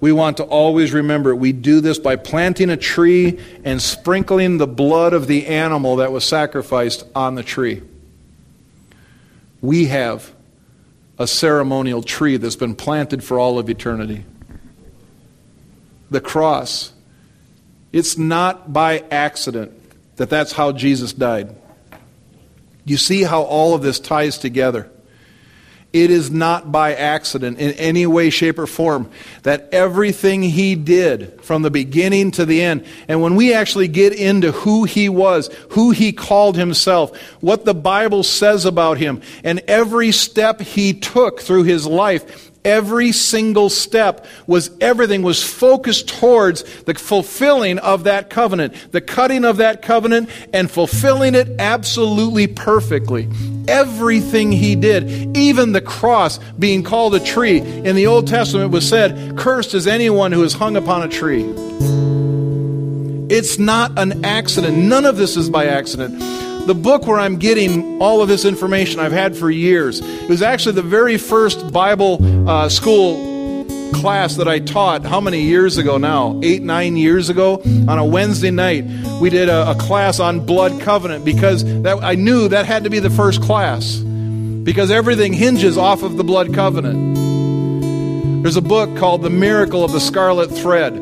We 0.00 0.12
want 0.12 0.36
to 0.38 0.44
always 0.44 0.92
remember 0.92 1.34
we 1.34 1.52
do 1.52 1.80
this 1.80 1.98
by 1.98 2.16
planting 2.16 2.70
a 2.70 2.76
tree 2.76 3.38
and 3.64 3.80
sprinkling 3.80 4.58
the 4.58 4.66
blood 4.66 5.12
of 5.12 5.26
the 5.26 5.46
animal 5.46 5.96
that 5.96 6.12
was 6.12 6.24
sacrificed 6.24 7.04
on 7.14 7.34
the 7.34 7.42
tree. 7.42 7.82
We 9.60 9.86
have 9.86 10.32
a 11.18 11.26
ceremonial 11.26 12.02
tree 12.02 12.36
that's 12.36 12.56
been 12.56 12.74
planted 12.74 13.24
for 13.24 13.38
all 13.38 13.58
of 13.58 13.70
eternity. 13.70 14.24
the 16.10 16.20
cross, 16.20 16.92
it's 17.92 18.16
not 18.16 18.72
by 18.72 19.02
accident 19.10 19.72
that 20.16 20.30
that's 20.30 20.52
how 20.52 20.72
Jesus 20.72 21.12
died. 21.12 21.54
You 22.84 22.96
see 22.96 23.22
how 23.22 23.42
all 23.42 23.74
of 23.74 23.82
this 23.82 23.98
ties 23.98 24.38
together. 24.38 24.90
It 25.96 26.10
is 26.10 26.30
not 26.30 26.70
by 26.70 26.94
accident 26.94 27.58
in 27.58 27.72
any 27.72 28.06
way, 28.06 28.28
shape, 28.28 28.58
or 28.58 28.66
form 28.66 29.10
that 29.44 29.70
everything 29.72 30.42
he 30.42 30.74
did 30.74 31.42
from 31.42 31.62
the 31.62 31.70
beginning 31.70 32.32
to 32.32 32.44
the 32.44 32.60
end, 32.60 32.84
and 33.08 33.22
when 33.22 33.34
we 33.34 33.54
actually 33.54 33.88
get 33.88 34.12
into 34.12 34.52
who 34.52 34.84
he 34.84 35.08
was, 35.08 35.48
who 35.70 35.92
he 35.92 36.12
called 36.12 36.54
himself, 36.56 37.18
what 37.40 37.64
the 37.64 37.72
Bible 37.74 38.22
says 38.22 38.66
about 38.66 38.98
him, 38.98 39.22
and 39.42 39.60
every 39.60 40.12
step 40.12 40.60
he 40.60 40.92
took 40.92 41.40
through 41.40 41.62
his 41.62 41.86
life, 41.86 42.50
every 42.66 43.12
single 43.12 43.70
step 43.70 44.26
was 44.46 44.70
everything 44.80 45.22
was 45.22 45.42
focused 45.42 46.08
towards 46.08 46.64
the 46.82 46.94
fulfilling 46.94 47.78
of 47.78 48.04
that 48.04 48.28
covenant, 48.28 48.74
the 48.90 49.00
cutting 49.00 49.44
of 49.44 49.58
that 49.58 49.80
covenant, 49.80 50.28
and 50.52 50.70
fulfilling 50.70 51.34
it 51.34 51.48
absolutely 51.60 52.48
perfectly. 52.48 53.28
Everything 53.68 54.50
he 54.50 54.74
did, 54.74 55.36
even 55.36 55.72
the 55.72 55.80
cross 55.80 56.38
being 56.58 56.82
called 56.82 57.14
a 57.14 57.20
tree, 57.20 57.58
in 57.58 57.94
the 57.94 58.06
Old 58.06 58.26
Testament 58.26 58.72
was 58.72 58.86
said, 58.86 59.38
Cursed 59.38 59.72
is 59.74 59.86
anyone 59.86 60.32
who 60.32 60.42
is 60.42 60.52
hung 60.52 60.76
upon 60.76 61.02
a 61.02 61.08
tree. 61.08 61.44
It's 63.28 63.58
not 63.58 63.96
an 63.98 64.24
accident. 64.24 64.76
None 64.76 65.04
of 65.04 65.16
this 65.16 65.36
is 65.36 65.48
by 65.48 65.66
accident 65.66 66.20
the 66.66 66.74
book 66.74 67.06
where 67.06 67.18
I'm 67.18 67.36
getting 67.36 68.02
all 68.02 68.20
of 68.20 68.28
this 68.28 68.44
information 68.44 68.98
I've 68.98 69.12
had 69.12 69.36
for 69.36 69.50
years. 69.50 70.00
It 70.00 70.28
was 70.28 70.42
actually 70.42 70.74
the 70.74 70.82
very 70.82 71.16
first 71.16 71.72
Bible 71.72 72.18
uh, 72.48 72.68
school 72.68 73.34
class 73.94 74.36
that 74.36 74.48
I 74.48 74.58
taught 74.58 75.04
how 75.04 75.20
many 75.20 75.42
years 75.42 75.78
ago 75.78 75.96
now? 75.96 76.40
Eight, 76.42 76.62
nine 76.62 76.96
years 76.96 77.28
ago 77.28 77.62
on 77.88 77.98
a 77.98 78.04
Wednesday 78.04 78.50
night. 78.50 78.84
We 79.20 79.30
did 79.30 79.48
a, 79.48 79.70
a 79.70 79.74
class 79.76 80.18
on 80.18 80.44
blood 80.44 80.80
covenant 80.80 81.24
because 81.24 81.64
that, 81.82 82.02
I 82.02 82.16
knew 82.16 82.48
that 82.48 82.66
had 82.66 82.84
to 82.84 82.90
be 82.90 82.98
the 82.98 83.10
first 83.10 83.40
class 83.42 83.96
because 83.96 84.90
everything 84.90 85.32
hinges 85.32 85.78
off 85.78 86.02
of 86.02 86.16
the 86.16 86.24
blood 86.24 86.52
covenant. 86.52 87.14
There's 88.42 88.56
a 88.56 88.62
book 88.62 88.96
called 88.96 89.22
The 89.22 89.30
Miracle 89.30 89.84
of 89.84 89.92
the 89.92 90.00
Scarlet 90.00 90.50
Thread. 90.50 90.94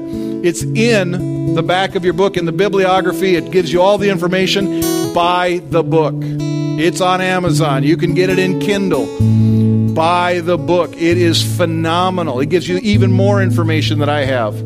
It's 0.44 0.62
in 0.62 1.54
the 1.54 1.62
back 1.62 1.94
of 1.94 2.04
your 2.04 2.14
book 2.14 2.36
in 2.36 2.44
the 2.44 2.52
bibliography. 2.52 3.36
It 3.36 3.50
gives 3.50 3.72
you 3.72 3.80
all 3.80 3.96
the 3.96 4.10
information 4.10 4.82
buy 5.14 5.62
the 5.70 5.84
book. 5.84 6.16
It's 6.18 7.00
on 7.00 7.20
Amazon. 7.20 7.84
You 7.84 7.96
can 7.96 8.14
get 8.14 8.30
it 8.30 8.38
in 8.40 8.58
Kindle. 8.58 9.06
Buy 9.94 10.40
the 10.40 10.58
book. 10.58 10.92
It 10.94 11.16
is 11.16 11.56
phenomenal. 11.56 12.40
It 12.40 12.50
gives 12.50 12.68
you 12.68 12.78
even 12.78 13.12
more 13.12 13.40
information 13.40 14.00
than 14.00 14.08
I 14.08 14.24
have. 14.24 14.56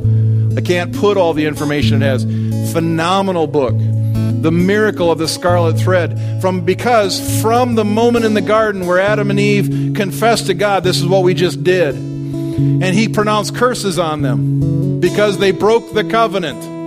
I 0.57 0.63
can't 0.63 0.97
put 0.97 1.19
all 1.19 1.35
the 1.35 1.45
information 1.45 2.03
it 2.03 2.07
has. 2.07 2.25
Phenomenal 2.73 3.47
book. 3.47 3.75
The 3.77 4.51
miracle 4.51 5.11
of 5.11 5.19
the 5.19 5.29
scarlet 5.29 5.79
thread. 5.79 6.19
From 6.41 6.65
because 6.65 7.43
from 7.43 7.75
the 7.75 7.85
moment 7.85 8.25
in 8.25 8.33
the 8.33 8.41
garden 8.41 8.87
where 8.87 8.99
Adam 8.99 9.31
and 9.31 9.39
Eve 9.39 9.95
confessed 9.95 10.47
to 10.47 10.55
God, 10.55 10.83
this 10.83 10.99
is 10.99 11.07
what 11.07 11.25
we 11.25 11.35
just 11.35 11.63
did. 11.63 11.95
And 11.95 12.95
he 12.95 13.07
pronounced 13.09 13.55
curses 13.55 13.99
on 13.99 14.23
them 14.23 14.99
because 15.01 15.37
they 15.37 15.51
broke 15.51 15.93
the 15.93 16.05
covenant 16.05 16.78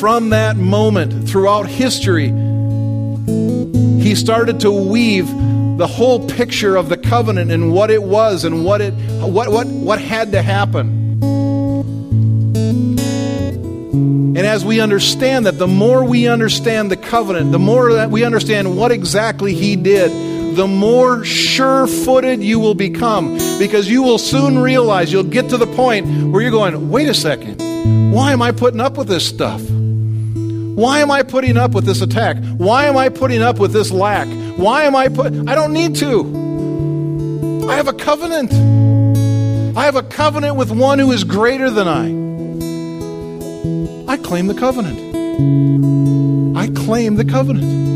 from 0.00 0.30
that 0.30 0.56
moment 0.56 1.28
throughout 1.28 1.66
history, 1.66 2.28
he 4.02 4.14
started 4.14 4.60
to 4.60 4.70
weave 4.70 5.28
the 5.76 5.86
whole 5.86 6.26
picture 6.26 6.76
of 6.76 6.88
the 6.88 6.96
covenant 6.96 7.50
and 7.50 7.72
what 7.72 7.90
it 7.90 8.02
was 8.02 8.44
and 8.44 8.64
what 8.64 8.80
it 8.80 8.92
what 9.20 9.50
what 9.50 9.66
what 9.66 10.00
had 10.00 10.32
to 10.32 10.42
happen. 10.42 11.00
And 14.36 14.46
as 14.46 14.64
we 14.64 14.80
understand 14.80 15.46
that, 15.46 15.58
the 15.58 15.66
more 15.66 16.04
we 16.04 16.28
understand 16.28 16.90
the 16.90 16.96
covenant, 16.96 17.52
the 17.52 17.58
more 17.58 17.92
that 17.92 18.10
we 18.10 18.24
understand 18.24 18.76
what 18.76 18.90
exactly 18.90 19.54
he 19.54 19.76
did, 19.76 20.10
the 20.56 20.66
more 20.66 21.24
sure 21.24 21.86
footed 21.86 22.42
you 22.42 22.58
will 22.58 22.74
become. 22.74 23.38
Because 23.58 23.88
you 23.88 24.02
will 24.02 24.18
soon 24.18 24.58
realize, 24.58 25.12
you'll 25.12 25.22
get 25.22 25.48
to 25.50 25.56
the 25.56 25.66
point 25.66 26.06
where 26.32 26.42
you're 26.42 26.50
going, 26.50 26.90
wait 26.90 27.08
a 27.08 27.14
second, 27.14 27.60
why 28.12 28.32
am 28.32 28.42
I 28.42 28.52
putting 28.52 28.80
up 28.80 28.96
with 28.96 29.08
this 29.08 29.26
stuff? 29.26 29.62
Why 30.80 31.00
am 31.00 31.10
I 31.10 31.22
putting 31.22 31.56
up 31.56 31.72
with 31.72 31.84
this 31.84 32.00
attack? 32.00 32.36
Why 32.56 32.86
am 32.86 32.96
I 32.96 33.08
putting 33.08 33.42
up 33.42 33.58
with 33.58 33.72
this 33.72 33.90
lack? 33.90 34.28
Why 34.56 34.84
am 34.84 34.96
I 34.96 35.08
put 35.08 35.32
I 35.48 35.54
don't 35.54 35.72
need 35.72 35.96
to. 35.96 37.66
I 37.68 37.76
have 37.76 37.88
a 37.88 37.92
covenant. 37.92 38.52
I 39.76 39.84
have 39.84 39.96
a 39.96 40.02
covenant 40.02 40.56
with 40.56 40.70
one 40.70 40.98
who 40.98 41.12
is 41.12 41.24
greater 41.24 41.70
than 41.70 41.86
I. 41.86 42.06
I 44.12 44.16
claim 44.16 44.46
the 44.46 44.54
covenant. 44.54 44.98
I 46.56 46.68
claim 46.68 47.16
the 47.16 47.24
covenant. 47.24 47.89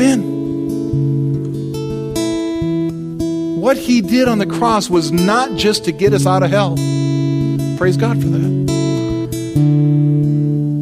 I'm 0.00 0.06
in. 0.06 0.40
What 3.60 3.76
he 3.76 4.00
did 4.00 4.28
on 4.28 4.38
the 4.38 4.46
cross 4.46 4.88
was 4.88 5.12
not 5.12 5.56
just 5.56 5.84
to 5.84 5.92
get 5.92 6.14
us 6.14 6.26
out 6.26 6.42
of 6.42 6.50
hell. 6.50 6.76
Praise 7.76 7.98
God 7.98 8.20
for 8.20 8.28
that. 8.28 8.50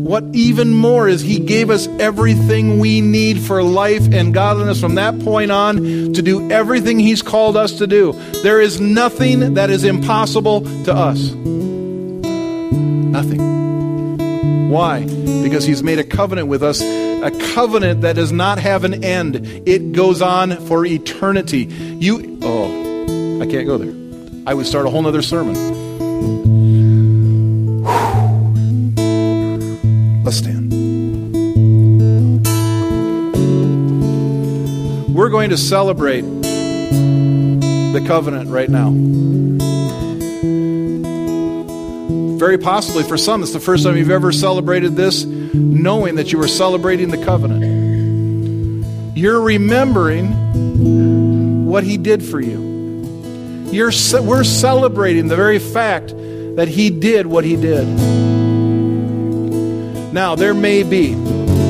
What 0.09 0.25
even 0.33 0.73
more 0.73 1.07
is 1.07 1.21
He 1.21 1.39
gave 1.39 1.69
us 1.69 1.87
everything 1.99 2.79
we 2.79 3.03
need 3.03 3.41
for 3.43 3.63
life 3.63 4.11
and 4.11 4.33
godliness 4.33 4.81
from 4.81 4.95
that 4.95 5.21
point 5.21 5.51
on 5.51 5.77
to 5.77 6.23
do 6.23 6.51
everything 6.51 6.99
He's 6.99 7.21
called 7.21 7.59
us 7.59 7.73
to 7.79 7.87
do. 7.87 8.13
There 8.43 8.59
is 8.59 8.81
nothing 8.81 9.53
that 9.55 9.69
is 9.69 9.85
impossible 9.85 10.63
to 10.85 10.95
us. 10.95 11.31
Why? 14.69 15.05
Because 15.43 15.65
He's 15.65 15.83
made 15.83 15.99
a 15.99 16.05
covenant 16.05 16.49
with 16.49 16.63
us, 16.63 16.81
a 16.83 17.31
covenant 17.55 18.03
that 18.03 18.17
does 18.17 18.33
not 18.33 18.59
have 18.59 18.85
an 18.85 19.03
end. 19.03 19.37
It 19.67 19.93
goes 19.93 20.21
on 20.21 20.57
for 20.67 20.85
eternity. 20.85 21.65
You, 21.65 22.39
oh, 22.43 23.41
I 23.41 23.47
can't 23.47 23.67
go 23.67 23.79
there. 23.79 23.95
I 24.47 24.55
would 24.55 24.67
start 24.67 24.87
a 24.87 24.91
whole 24.91 25.07
other 25.07 25.23
sermon. 25.23 25.55
Let's 30.23 30.37
stand. 30.37 30.73
We're 35.15 35.31
going 35.31 35.51
to 35.51 35.57
celebrate 35.57 36.23
the 36.23 38.05
covenant 38.07 38.51
right 38.51 38.69
now. 38.69 38.91
Very 42.39 42.57
possibly 42.57 43.03
for 43.03 43.19
some, 43.19 43.43
it's 43.43 43.53
the 43.53 43.59
first 43.59 43.83
time 43.83 43.97
you've 43.97 44.13
ever 44.13 44.31
celebrated 44.31 44.95
this, 44.95 45.25
knowing 45.25 46.15
that 46.15 46.31
you 46.31 46.39
were 46.39 46.47
celebrating 46.47 47.11
the 47.11 47.19
covenant. 47.25 49.17
You're 49.17 49.41
remembering 49.41 51.67
what 51.67 51.83
He 51.83 51.97
did 51.97 52.23
for 52.23 52.41
you. 52.41 53.67
You're, 53.73 53.91
we're 54.23 54.45
celebrating 54.45 55.27
the 55.27 55.35
very 55.35 55.59
fact 55.59 56.15
that 56.55 56.69
He 56.69 56.91
did 56.91 57.27
what 57.27 57.45
He 57.45 57.57
did. 57.57 57.89
Now, 60.13 60.37
there 60.37 60.55
may 60.55 60.85
be 60.85 61.15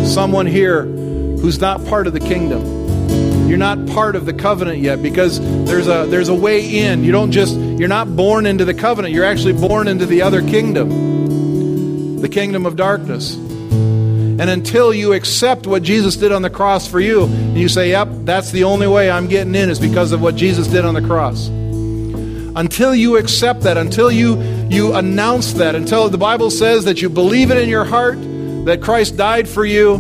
someone 0.05 0.47
here 0.47 0.85
who's 0.85 1.61
not 1.61 1.83
part 1.87 2.07
of 2.07 2.13
the 2.13 2.21
kingdom. 2.21 3.49
You're 3.49 3.57
not 3.57 3.87
part 3.87 4.17
of 4.17 4.27
the 4.27 4.35
covenant 4.35 4.81
yet 4.81 5.03
because 5.03 5.41
there's 5.65 5.89
a 5.89 6.05
there's 6.09 6.29
a 6.29 6.35
way 6.35 6.81
in. 6.81 7.05
You 7.05 7.13
don't 7.13 7.33
just 7.33 7.57
you're 7.79 7.89
not 7.89 8.17
born 8.17 8.45
into 8.45 8.65
the 8.65 8.75
covenant. 8.75 9.15
You're 9.15 9.25
actually 9.25 9.53
born 9.53 9.87
into 9.89 10.05
the 10.05 10.23
other 10.23 10.43
kingdom. 10.43 12.21
The 12.21 12.29
kingdom 12.29 12.67
of 12.67 12.75
darkness. 12.75 13.37
And 13.37 14.51
until 14.51 14.93
you 14.93 15.15
accept 15.15 15.67
what 15.67 15.83
Jesus 15.83 16.17
did 16.17 16.33
on 16.33 16.43
the 16.43 16.51
cross 16.51 16.87
for 16.87 17.01
you, 17.01 17.25
and 17.25 17.57
you 17.57 17.69
say, 17.69 17.91
"Yep, 17.91 18.09
that's 18.25 18.51
the 18.51 18.65
only 18.65 18.87
way 18.87 19.11
I'm 19.11 19.27
getting 19.27 19.55
in 19.55 19.71
is 19.71 19.79
because 19.79 20.13
of 20.13 20.21
what 20.21 20.37
Jesus 20.37 20.67
did 20.67 20.85
on 20.85 20.95
the 20.95 21.01
cross." 21.01 21.49
Until 22.57 22.95
you 22.95 23.17
accept 23.17 23.63
that, 23.63 23.77
until 23.77 24.11
you 24.11 24.39
you 24.69 24.95
announce 24.95 25.55
that, 25.55 25.75
until 25.75 26.09
the 26.09 26.19
Bible 26.19 26.51
says 26.51 26.85
that 26.85 27.01
you 27.01 27.09
believe 27.09 27.51
it 27.51 27.59
in 27.59 27.69
your 27.69 27.85
heart 27.85 28.19
that 28.65 28.81
Christ 28.81 29.17
died 29.17 29.49
for 29.49 29.65
you, 29.65 29.99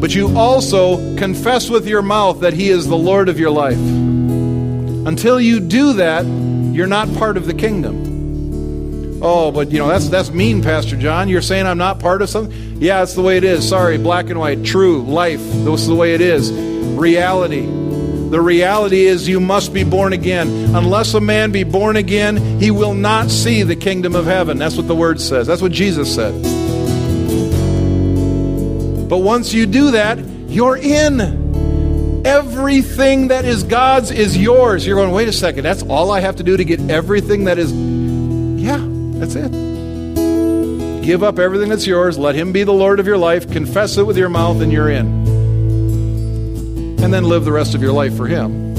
but 0.00 0.14
you 0.14 0.36
also 0.36 0.96
confess 1.16 1.70
with 1.70 1.86
your 1.86 2.02
mouth 2.02 2.40
that 2.40 2.52
He 2.52 2.70
is 2.70 2.86
the 2.88 2.96
Lord 2.96 3.28
of 3.28 3.38
your 3.38 3.50
life. 3.50 3.78
Until 5.06 5.40
you 5.40 5.60
do 5.60 5.92
that, 5.94 6.24
you're 6.78 6.86
not 6.86 7.12
part 7.16 7.36
of 7.36 7.44
the 7.46 7.54
kingdom. 7.54 9.18
Oh, 9.20 9.50
but 9.50 9.72
you 9.72 9.78
know, 9.78 9.88
that's 9.88 10.08
that's 10.08 10.30
mean, 10.30 10.62
Pastor 10.62 10.96
John. 10.96 11.28
You're 11.28 11.42
saying 11.42 11.66
I'm 11.66 11.76
not 11.76 11.98
part 11.98 12.22
of 12.22 12.30
something? 12.30 12.80
Yeah, 12.80 13.00
that's 13.00 13.14
the 13.14 13.20
way 13.22 13.36
it 13.36 13.42
is. 13.42 13.68
Sorry, 13.68 13.98
black 13.98 14.30
and 14.30 14.38
white, 14.38 14.64
true, 14.64 15.02
life. 15.02 15.40
This 15.40 15.80
is 15.80 15.88
the 15.88 15.96
way 15.96 16.14
it 16.14 16.20
is. 16.20 16.52
Reality. 16.52 17.66
The 18.30 18.40
reality 18.40 19.06
is 19.06 19.26
you 19.26 19.40
must 19.40 19.74
be 19.74 19.82
born 19.82 20.12
again. 20.12 20.48
Unless 20.76 21.14
a 21.14 21.20
man 21.20 21.50
be 21.50 21.64
born 21.64 21.96
again, 21.96 22.60
he 22.60 22.70
will 22.70 22.94
not 22.94 23.28
see 23.28 23.64
the 23.64 23.74
kingdom 23.74 24.14
of 24.14 24.26
heaven. 24.26 24.56
That's 24.56 24.76
what 24.76 24.86
the 24.86 24.94
word 24.94 25.20
says. 25.20 25.48
That's 25.48 25.60
what 25.60 25.72
Jesus 25.72 26.14
said. 26.14 26.32
But 29.08 29.18
once 29.18 29.52
you 29.52 29.66
do 29.66 29.90
that, 29.90 30.18
you're 30.18 30.76
in. 30.76 31.37
Everything 32.28 33.28
that 33.28 33.46
is 33.46 33.62
God's 33.62 34.10
is 34.10 34.36
yours. 34.36 34.86
You're 34.86 34.96
going, 34.96 35.12
wait 35.12 35.28
a 35.28 35.32
second, 35.32 35.64
that's 35.64 35.82
all 35.84 36.10
I 36.10 36.20
have 36.20 36.36
to 36.36 36.42
do 36.42 36.58
to 36.58 36.64
get 36.64 36.78
everything 36.90 37.44
that 37.44 37.58
is. 37.58 37.72
Yeah, 37.72 38.84
that's 39.18 39.34
it. 39.34 39.50
Give 41.02 41.22
up 41.22 41.38
everything 41.38 41.70
that's 41.70 41.86
yours, 41.86 42.18
let 42.18 42.34
Him 42.34 42.52
be 42.52 42.64
the 42.64 42.72
Lord 42.74 43.00
of 43.00 43.06
your 43.06 43.16
life, 43.16 43.50
confess 43.50 43.96
it 43.96 44.02
with 44.02 44.18
your 44.18 44.28
mouth, 44.28 44.60
and 44.60 44.70
you're 44.70 44.90
in. 44.90 45.06
And 47.02 47.14
then 47.14 47.24
live 47.24 47.46
the 47.46 47.52
rest 47.52 47.74
of 47.74 47.80
your 47.80 47.92
life 47.92 48.14
for 48.14 48.26
Him. 48.26 48.74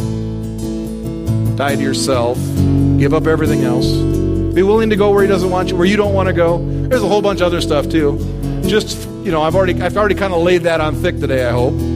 Die 1.55 1.75
to 1.75 1.81
yourself, 1.81 2.37
give 2.99 3.15
up 3.15 3.25
everything 3.25 3.63
else. 3.63 3.87
Be 4.53 4.61
willing 4.61 4.91
to 4.91 4.95
go 4.95 5.09
where 5.09 5.23
He 5.23 5.27
doesn't 5.27 5.49
want 5.49 5.69
you, 5.71 5.75
where 5.75 5.87
you 5.87 5.97
don't 5.97 6.13
want 6.13 6.27
to 6.27 6.33
go. 6.33 6.63
There's 6.87 7.01
a 7.01 7.07
whole 7.07 7.23
bunch 7.23 7.41
of 7.41 7.47
other 7.47 7.61
stuff 7.61 7.89
too. 7.89 8.19
Just, 8.67 9.09
you 9.25 9.31
know, 9.31 9.41
I've 9.41 9.55
already, 9.55 9.81
I've 9.81 9.97
already 9.97 10.13
kind 10.13 10.35
of 10.35 10.43
laid 10.43 10.61
that 10.65 10.81
on 10.81 10.93
thick 10.97 11.19
today, 11.19 11.47
I 11.47 11.51
hope. 11.51 11.88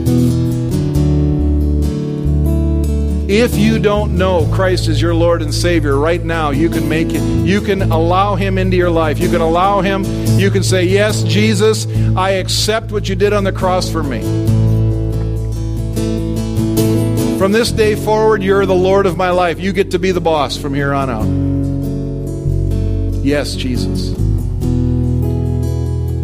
If 3.33 3.57
you 3.57 3.79
don't 3.79 4.15
know 4.15 4.47
Christ 4.53 4.87
as 4.87 5.01
your 5.01 5.15
Lord 5.15 5.41
and 5.41 5.51
Savior 5.51 5.97
right 5.97 6.23
now, 6.23 6.51
you 6.51 6.69
can 6.69 6.87
make 6.87 7.07
it. 7.09 7.19
You 7.43 7.61
can 7.61 7.81
allow 7.81 8.35
Him 8.35 8.59
into 8.59 8.77
your 8.77 8.91
life. 8.91 9.17
You 9.17 9.27
can 9.27 9.41
allow 9.41 9.81
Him. 9.81 10.03
You 10.37 10.51
can 10.51 10.61
say, 10.61 10.83
Yes, 10.83 11.23
Jesus, 11.23 11.87
I 12.15 12.33
accept 12.33 12.91
what 12.91 13.09
you 13.09 13.15
did 13.15 13.33
on 13.33 13.43
the 13.43 13.51
cross 13.51 13.91
for 13.91 14.03
me. 14.03 14.21
From 17.39 17.53
this 17.53 17.71
day 17.71 17.95
forward, 17.95 18.43
you're 18.43 18.67
the 18.67 18.75
Lord 18.75 19.07
of 19.07 19.17
my 19.17 19.31
life. 19.31 19.59
You 19.59 19.73
get 19.73 19.89
to 19.91 19.97
be 19.97 20.11
the 20.11 20.21
boss 20.21 20.55
from 20.55 20.75
here 20.75 20.93
on 20.93 21.09
out. 21.09 21.25
Yes, 23.25 23.55
Jesus. 23.55 24.11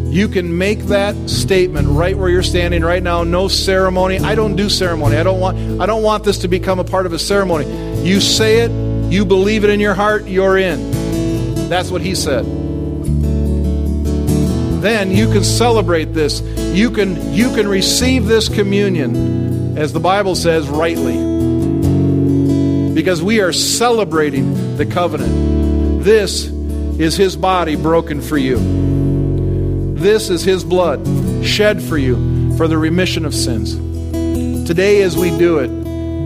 You 0.09 0.27
can 0.27 0.57
make 0.57 0.79
that 0.85 1.29
statement 1.29 1.87
right 1.87 2.17
where 2.17 2.29
you're 2.29 2.41
standing 2.41 2.83
right 2.83 3.03
now. 3.03 3.23
No 3.23 3.47
ceremony. 3.47 4.17
I 4.17 4.33
don't 4.33 4.55
do 4.55 4.67
ceremony. 4.67 5.17
I 5.17 5.23
don't 5.23 5.39
want 5.39 5.79
I 5.79 5.85
don't 5.85 6.01
want 6.01 6.23
this 6.23 6.39
to 6.39 6.47
become 6.47 6.79
a 6.79 6.83
part 6.83 7.05
of 7.05 7.13
a 7.13 7.19
ceremony. 7.19 7.67
You 8.03 8.19
say 8.19 8.61
it, 8.61 8.71
you 9.11 9.23
believe 9.23 9.63
it 9.63 9.69
in 9.69 9.79
your 9.79 9.93
heart, 9.93 10.25
you're 10.25 10.57
in. 10.57 11.69
That's 11.69 11.91
what 11.91 12.01
he 12.01 12.15
said. 12.15 12.43
Then 14.81 15.11
you 15.11 15.31
can 15.31 15.43
celebrate 15.43 16.13
this. 16.13 16.41
You 16.41 16.89
can 16.89 17.31
you 17.31 17.53
can 17.53 17.67
receive 17.67 18.25
this 18.25 18.49
communion 18.49 19.77
as 19.77 19.93
the 19.93 19.99
Bible 19.99 20.33
says 20.33 20.67
rightly. 20.67 21.17
Because 22.95 23.21
we 23.21 23.41
are 23.41 23.53
celebrating 23.53 24.75
the 24.75 24.87
covenant. 24.87 26.03
This 26.03 26.45
is 26.45 27.15
his 27.15 27.35
body 27.35 27.75
broken 27.75 28.21
for 28.21 28.37
you. 28.37 28.57
This 29.99 30.29
is 30.29 30.43
his 30.43 30.63
blood 30.63 31.05
shed 31.45 31.81
for 31.81 31.97
you 31.97 32.55
for 32.55 32.69
the 32.69 32.77
remission 32.77 33.25
of 33.25 33.35
sins. 33.35 33.75
Today, 34.65 35.01
as 35.01 35.17
we 35.17 35.29
do 35.37 35.57
it, 35.59 35.67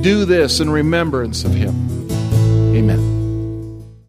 do 0.04 0.26
this 0.26 0.60
in 0.60 0.70
remembrance 0.70 1.44
of 1.44 1.56
him. 1.56 1.74
Amen. 2.76 3.13